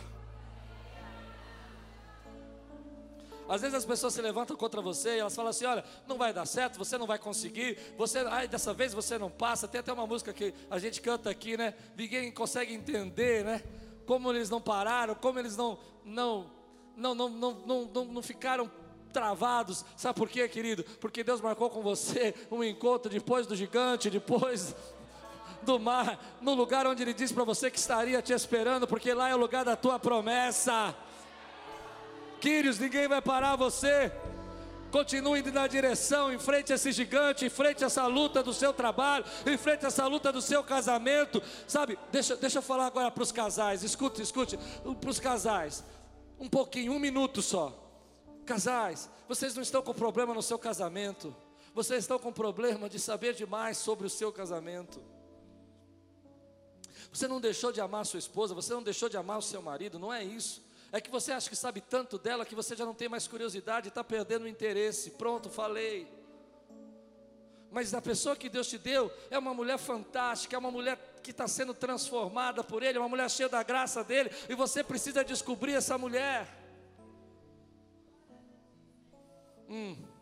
Às 3.54 3.62
vezes 3.62 3.76
as 3.76 3.86
pessoas 3.86 4.16
se 4.16 4.20
levantam 4.20 4.58
contra 4.58 4.82
você 4.82 5.18
e 5.18 5.20
elas 5.20 5.36
falam 5.36 5.52
assim: 5.52 5.66
olha, 5.66 5.86
não 6.08 6.18
vai 6.18 6.34
dar 6.34 6.44
certo, 6.48 6.80
você 6.80 6.98
não 6.98 7.06
vai 7.06 7.20
conseguir, 7.20 7.78
você, 7.96 8.18
ai, 8.28 8.48
dessa 8.48 8.74
vez 8.74 8.96
você 8.96 9.16
não 9.16 9.30
passa. 9.30 9.68
Tem 9.68 9.80
até 9.80 9.94
uma 9.94 10.08
música 10.08 10.34
que 10.34 10.56
a 10.72 10.80
gente 10.80 11.00
canta 11.00 11.30
aqui, 11.30 11.56
né? 11.56 11.76
Ninguém 11.96 12.32
consegue 12.32 12.74
entender, 12.74 13.46
né? 13.46 13.62
Como 14.08 14.34
eles 14.34 14.50
não 14.50 14.60
pararam, 14.60 15.14
como 15.14 15.38
eles 15.38 15.56
não, 15.56 15.78
não, 16.04 16.50
não, 16.98 17.14
não, 17.14 17.30
não, 17.30 17.52
não, 17.54 17.86
não, 17.94 18.06
não 18.06 18.22
ficaram 18.24 18.72
travados. 19.14 19.86
Sabe 19.96 20.18
por 20.18 20.30
quê, 20.30 20.50
querido? 20.50 20.84
Porque 21.00 21.24
Deus 21.24 21.40
marcou 21.40 21.70
com 21.70 21.84
você 21.84 22.34
um 22.50 22.64
encontro 22.64 23.08
depois 23.08 23.46
do 23.46 23.56
gigante, 23.56 24.10
depois 24.10 24.76
do 25.62 25.80
mar, 25.80 26.20
no 26.42 26.56
lugar 26.56 26.88
onde 26.88 27.04
Ele 27.04 27.14
disse 27.14 27.36
para 27.36 27.44
você 27.44 27.70
que 27.70 27.78
estaria 27.78 28.20
te 28.20 28.34
esperando, 28.34 28.88
porque 28.88 29.14
lá 29.14 29.30
é 29.30 29.36
o 29.36 29.38
lugar 29.38 29.64
da 29.64 29.76
tua 29.76 30.00
promessa. 30.00 30.96
Quírios, 32.44 32.78
ninguém 32.78 33.08
vai 33.08 33.22
parar 33.22 33.56
você. 33.56 34.12
Continue 34.92 35.40
indo 35.40 35.50
na 35.54 35.66
direção, 35.66 36.30
em 36.30 36.38
frente 36.38 36.74
a 36.74 36.76
esse 36.76 36.92
gigante, 36.92 37.46
em 37.46 37.50
frente 37.50 37.86
a 37.86 37.88
essa 37.88 38.06
luta 38.06 38.44
do 38.44 38.54
seu 38.54 38.74
trabalho, 38.74 39.24
em 39.46 39.58
frente 39.58 39.86
a 39.86 39.88
essa 39.88 40.06
luta 40.08 40.30
do 40.30 40.42
seu 40.42 40.62
casamento. 40.62 41.42
Sabe, 41.66 41.98
deixa, 42.12 42.36
deixa 42.36 42.58
eu 42.58 42.62
falar 42.62 42.88
agora 42.88 43.10
para 43.10 43.24
os 43.24 43.32
casais, 43.32 43.82
escute, 43.82 44.22
escute, 44.22 44.60
para 45.00 45.10
os 45.10 45.22
casais, 45.22 45.86
um 46.38 46.50
pouquinho, 46.50 46.92
um 46.92 47.00
minuto 47.00 47.42
só. 47.42 47.74
Casais, 48.46 49.10
vocês 49.26 49.56
não 49.56 49.64
estão 49.64 49.82
com 49.82 49.94
problema 49.94 50.34
no 50.34 50.42
seu 50.42 50.60
casamento, 50.60 51.34
vocês 51.74 52.04
estão 52.04 52.20
com 52.20 52.34
problema 52.34 52.90
de 52.90 53.00
saber 53.00 53.34
demais 53.36 53.78
sobre 53.78 54.06
o 54.06 54.10
seu 54.10 54.34
casamento. 54.34 55.02
Você 57.10 57.26
não 57.26 57.40
deixou 57.40 57.72
de 57.72 57.80
amar 57.80 58.06
sua 58.06 58.20
esposa, 58.20 58.54
você 58.54 58.74
não 58.74 58.84
deixou 58.84 59.08
de 59.08 59.16
amar 59.16 59.38
o 59.38 59.42
seu 59.42 59.62
marido, 59.62 59.98
não 59.98 60.14
é 60.14 60.26
isso. 60.26 60.73
É 60.94 61.02
que 61.02 61.10
você 61.10 61.32
acha 61.32 61.50
que 61.50 61.56
sabe 61.56 61.82
tanto 61.82 62.20
dela 62.20 62.46
que 62.46 62.54
você 62.54 62.76
já 62.76 62.86
não 62.86 62.94
tem 62.94 63.10
mais 63.10 63.28
curiosidade, 63.28 63.88
está 63.88 64.04
perdendo 64.04 64.44
o 64.44 64.48
interesse. 64.48 65.10
Pronto, 65.10 65.50
falei. 65.50 66.08
Mas 67.72 67.96
a 67.96 68.02
pessoa 68.02 68.36
que 68.36 68.48
Deus 68.48 68.68
te 68.68 68.78
deu 68.78 69.12
é 69.32 69.40
uma 69.40 69.56
mulher 69.56 69.80
fantástica, 69.80 70.56
é 70.56 70.60
uma 70.60 70.70
mulher 70.70 71.20
que 71.24 71.32
está 71.32 71.48
sendo 71.48 71.74
transformada 71.74 72.64
por 72.64 72.84
Ele, 72.84 73.00
é 73.00 73.02
uma 73.02 73.10
mulher 73.10 73.28
cheia 73.32 73.50
da 73.50 73.64
graça 73.64 74.04
dele, 74.04 74.30
e 74.48 74.54
você 74.54 74.84
precisa 74.84 75.24
descobrir 75.24 75.74
essa 75.74 75.98
mulher. 75.98 76.48
Hum. 79.68 80.13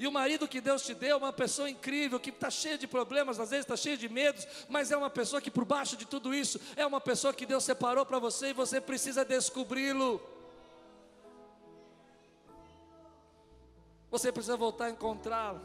E 0.00 0.06
o 0.06 0.10
marido 0.10 0.48
que 0.48 0.62
Deus 0.62 0.80
te 0.80 0.94
deu 0.94 1.10
é 1.10 1.16
uma 1.16 1.30
pessoa 1.30 1.68
incrível, 1.68 2.18
que 2.18 2.30
está 2.30 2.48
cheia 2.48 2.78
de 2.78 2.86
problemas, 2.86 3.38
às 3.38 3.50
vezes 3.50 3.66
está 3.66 3.76
cheia 3.76 3.98
de 3.98 4.08
medos, 4.08 4.48
mas 4.66 4.90
é 4.90 4.96
uma 4.96 5.10
pessoa 5.10 5.42
que 5.42 5.50
por 5.50 5.66
baixo 5.66 5.94
de 5.94 6.06
tudo 6.06 6.34
isso, 6.34 6.58
é 6.74 6.86
uma 6.86 7.02
pessoa 7.02 7.34
que 7.34 7.44
Deus 7.44 7.64
separou 7.64 8.06
para 8.06 8.18
você 8.18 8.48
e 8.48 8.52
você 8.54 8.80
precisa 8.80 9.26
descobri-lo. 9.26 10.18
Você 14.10 14.32
precisa 14.32 14.56
voltar 14.56 14.86
a 14.86 14.90
encontrá-lo. 14.90 15.60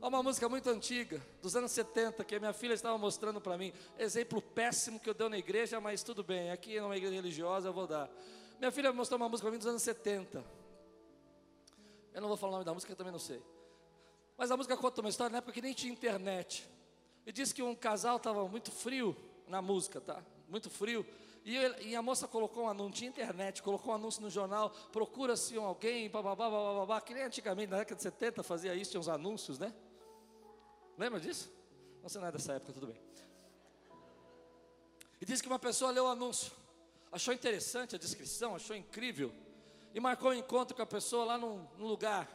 Há 0.00 0.06
uma 0.06 0.22
música 0.22 0.48
muito 0.48 0.70
antiga, 0.70 1.20
dos 1.42 1.56
anos 1.56 1.72
70, 1.72 2.22
que 2.22 2.36
a 2.36 2.38
minha 2.38 2.52
filha 2.52 2.74
estava 2.74 2.96
mostrando 2.96 3.40
para 3.40 3.58
mim. 3.58 3.72
Exemplo 3.98 4.40
péssimo 4.40 5.00
que 5.00 5.10
eu 5.10 5.14
dei 5.14 5.28
na 5.28 5.38
igreja, 5.38 5.80
mas 5.80 6.04
tudo 6.04 6.22
bem, 6.22 6.52
aqui 6.52 6.76
é 6.76 6.84
uma 6.84 6.96
igreja 6.96 7.16
religiosa, 7.16 7.70
eu 7.70 7.72
vou 7.72 7.88
dar. 7.88 8.08
Minha 8.60 8.70
filha 8.70 8.92
mostrou 8.92 9.18
uma 9.18 9.28
música 9.28 9.46
para 9.46 9.50
mim 9.52 9.58
dos 9.58 9.66
anos 9.66 9.82
70. 9.82 10.61
Eu 12.14 12.20
não 12.20 12.28
vou 12.28 12.36
falar 12.36 12.50
o 12.50 12.54
nome 12.54 12.64
da 12.64 12.74
música, 12.74 12.92
eu 12.92 12.96
também 12.96 13.12
não 13.12 13.18
sei. 13.18 13.42
Mas 14.36 14.50
a 14.50 14.56
música 14.56 14.76
conta 14.76 15.00
uma 15.00 15.10
história 15.10 15.30
na 15.32 15.38
época 15.38 15.52
que 15.52 15.62
nem 15.62 15.72
tinha 15.72 15.92
internet. 15.92 16.68
E 17.26 17.32
diz 17.32 17.52
que 17.52 17.62
um 17.62 17.74
casal 17.74 18.16
estava 18.16 18.46
muito 18.48 18.70
frio 18.70 19.16
na 19.46 19.62
música, 19.62 20.00
tá? 20.00 20.22
Muito 20.48 20.68
frio. 20.68 21.06
E, 21.44 21.56
ele- 21.56 21.88
e 21.88 21.96
a 21.96 22.02
moça 22.02 22.28
colocou 22.28 22.64
um 22.64 22.68
anúncio, 22.68 22.94
tinha 22.98 23.10
internet, 23.10 23.62
colocou 23.62 23.92
um 23.92 23.96
anúncio 23.96 24.20
no 24.22 24.30
jornal, 24.30 24.70
procura-se 24.92 25.58
um 25.58 25.64
alguém, 25.64 26.08
bababá, 26.08 26.48
bababá, 26.48 27.00
que 27.00 27.14
nem 27.14 27.24
antigamente, 27.24 27.70
na 27.70 27.78
década 27.78 27.96
de 27.96 28.02
70, 28.02 28.42
fazia 28.42 28.74
isso, 28.74 28.90
tinha 28.92 29.00
uns 29.00 29.08
anúncios, 29.08 29.58
né? 29.58 29.72
Lembra 30.98 31.18
disso? 31.20 31.50
Não, 32.02 32.08
Você 32.08 32.18
não 32.18 32.26
é 32.26 32.32
dessa 32.32 32.52
época, 32.52 32.72
tudo 32.72 32.86
bem. 32.86 33.00
E 35.20 35.24
diz 35.24 35.40
que 35.40 35.46
uma 35.48 35.58
pessoa 35.58 35.90
leu 35.90 36.04
o 36.04 36.08
anúncio, 36.08 36.50
achou 37.10 37.32
interessante 37.32 37.94
a 37.94 37.98
descrição, 37.98 38.54
achou 38.56 38.74
incrível, 38.76 39.32
e 39.94 40.00
marcou 40.00 40.30
um 40.30 40.34
encontro 40.34 40.74
com 40.74 40.82
a 40.82 40.86
pessoa 40.86 41.24
lá 41.24 41.38
num, 41.38 41.66
num 41.76 41.86
lugar. 41.86 42.28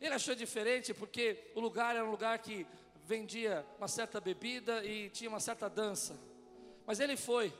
Ele 0.00 0.14
achou 0.14 0.34
diferente 0.34 0.94
porque 0.94 1.50
o 1.54 1.60
lugar 1.60 1.96
era 1.96 2.04
um 2.04 2.10
lugar 2.10 2.38
que 2.38 2.66
vendia 3.04 3.64
uma 3.78 3.88
certa 3.88 4.20
bebida 4.20 4.84
e 4.84 5.10
tinha 5.10 5.30
uma 5.30 5.40
certa 5.40 5.68
dança. 5.68 6.18
Mas 6.86 7.00
ele 7.00 7.16
foi. 7.16 7.52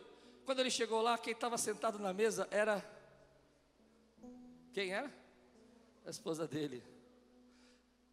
Quando 0.45 0.61
ele 0.61 0.71
chegou 0.71 1.03
lá, 1.03 1.19
quem 1.19 1.33
estava 1.33 1.59
sentado 1.59 1.99
na 1.99 2.13
mesa 2.13 2.47
era. 2.51 2.85
Quem 4.73 4.93
era? 4.93 5.13
A 6.07 6.11
esposa 6.11 6.47
dele. 6.47 6.83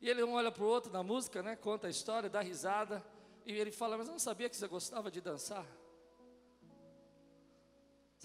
E 0.02 0.10
ele 0.10 0.24
um 0.24 0.34
olha 0.34 0.52
para 0.52 0.64
o 0.64 0.68
outro 0.68 0.92
na 0.92 1.02
música, 1.02 1.42
né? 1.42 1.56
Conta 1.56 1.88
a 1.88 1.90
história, 1.90 2.30
dá 2.30 2.42
risada. 2.42 3.04
E 3.46 3.54
ele 3.54 3.72
fala: 3.72 3.98
Mas 3.98 4.08
eu 4.08 4.12
não 4.12 4.20
sabia 4.20 4.50
que 4.50 4.56
você 4.56 4.68
gostava 4.68 5.10
de 5.10 5.22
dançar. 5.22 5.66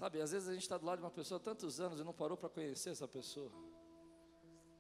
Sabe, 0.01 0.19
às 0.23 0.33
vezes 0.33 0.49
a 0.49 0.55
gente 0.55 0.63
está 0.63 0.79
do 0.79 0.87
lado 0.87 1.01
de 1.01 1.05
uma 1.05 1.11
pessoa 1.11 1.39
há 1.39 1.45
tantos 1.45 1.79
anos 1.79 2.01
e 2.01 2.05
não 2.05 2.15
parou 2.15 2.35
para 2.35 2.49
conhecer 2.49 2.89
essa 2.89 3.07
pessoa. 3.07 3.53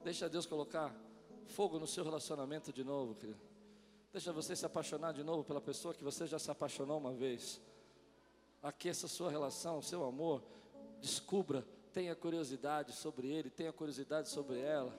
Deixa 0.02 0.30
Deus 0.30 0.46
colocar 0.46 0.96
fogo 1.44 1.78
no 1.78 1.86
seu 1.86 2.02
relacionamento 2.02 2.72
de 2.72 2.82
novo, 2.82 3.14
querido. 3.14 3.38
Deixa 4.14 4.32
você 4.32 4.56
se 4.56 4.64
apaixonar 4.64 5.12
de 5.12 5.22
novo 5.22 5.44
pela 5.44 5.60
pessoa 5.60 5.92
que 5.92 6.02
você 6.02 6.26
já 6.26 6.38
se 6.38 6.50
apaixonou 6.50 6.96
uma 6.96 7.12
vez. 7.12 7.60
Aqueça 8.62 9.06
sua 9.06 9.30
relação, 9.30 9.82
seu 9.82 10.04
amor. 10.04 10.42
Descubra, 11.02 11.66
tenha 11.92 12.16
curiosidade 12.16 12.92
sobre 12.92 13.28
ele, 13.28 13.50
tenha 13.50 13.74
curiosidade 13.74 14.30
sobre 14.30 14.58
ela. 14.58 14.98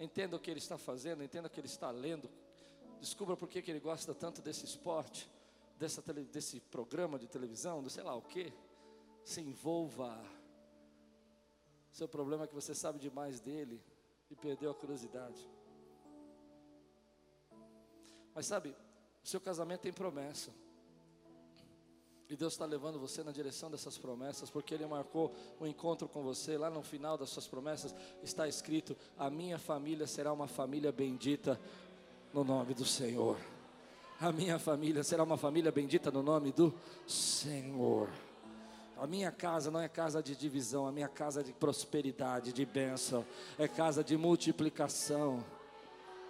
Entenda 0.00 0.34
o 0.34 0.40
que 0.40 0.50
ele 0.50 0.60
está 0.60 0.78
fazendo, 0.78 1.22
entenda 1.22 1.46
o 1.48 1.50
que 1.50 1.60
ele 1.60 1.66
está 1.66 1.90
lendo. 1.90 2.30
Descubra 3.00 3.36
por 3.36 3.50
que, 3.50 3.60
que 3.60 3.70
ele 3.70 3.80
gosta 3.80 4.14
tanto 4.14 4.40
desse 4.40 4.64
esporte, 4.64 5.28
dessa 5.78 6.00
desse 6.32 6.58
programa 6.58 7.18
de 7.18 7.28
televisão, 7.28 7.82
do 7.82 7.90
sei 7.90 8.02
lá 8.02 8.14
o 8.14 8.22
que. 8.22 8.50
Se 9.26 9.40
envolva. 9.40 10.16
Seu 11.90 12.06
problema 12.06 12.44
é 12.44 12.46
que 12.46 12.54
você 12.54 12.76
sabe 12.76 13.00
demais 13.00 13.40
dele 13.40 13.82
e 14.30 14.36
perdeu 14.36 14.70
a 14.70 14.74
curiosidade. 14.74 15.50
Mas 18.32 18.46
sabe, 18.46 18.68
o 19.24 19.26
seu 19.26 19.40
casamento 19.40 19.80
tem 19.80 19.92
promessa. 19.92 20.52
E 22.28 22.36
Deus 22.36 22.52
está 22.52 22.64
levando 22.64 23.00
você 23.00 23.24
na 23.24 23.32
direção 23.32 23.68
dessas 23.68 23.98
promessas, 23.98 24.48
porque 24.48 24.74
Ele 24.74 24.86
marcou 24.86 25.34
um 25.60 25.66
encontro 25.66 26.08
com 26.08 26.22
você. 26.22 26.56
Lá 26.56 26.70
no 26.70 26.82
final 26.82 27.18
das 27.18 27.30
suas 27.30 27.48
promessas 27.48 27.92
está 28.22 28.46
escrito: 28.46 28.96
A 29.18 29.28
minha 29.28 29.58
família 29.58 30.06
será 30.06 30.32
uma 30.32 30.46
família 30.46 30.92
bendita 30.92 31.60
no 32.32 32.44
nome 32.44 32.74
do 32.74 32.84
Senhor. 32.84 33.36
A 34.20 34.30
minha 34.30 34.58
família 34.60 35.02
será 35.02 35.24
uma 35.24 35.36
família 35.36 35.72
bendita 35.72 36.12
no 36.12 36.22
nome 36.22 36.52
do 36.52 36.72
Senhor. 37.08 38.08
A 38.96 39.06
minha 39.06 39.30
casa 39.30 39.70
não 39.70 39.80
é 39.80 39.88
casa 39.88 40.22
de 40.22 40.34
divisão, 40.34 40.86
a 40.86 40.92
minha 40.92 41.08
casa 41.08 41.40
é 41.40 41.42
de 41.42 41.52
prosperidade, 41.52 42.50
de 42.50 42.64
bênção, 42.64 43.26
é 43.58 43.68
casa 43.68 44.02
de 44.02 44.16
multiplicação. 44.16 45.44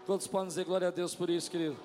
Quantos 0.04 0.26
podem 0.26 0.48
dizer 0.48 0.64
glória 0.64 0.88
a 0.88 0.90
Deus 0.90 1.14
por 1.14 1.30
isso, 1.30 1.48
querido? 1.48 1.76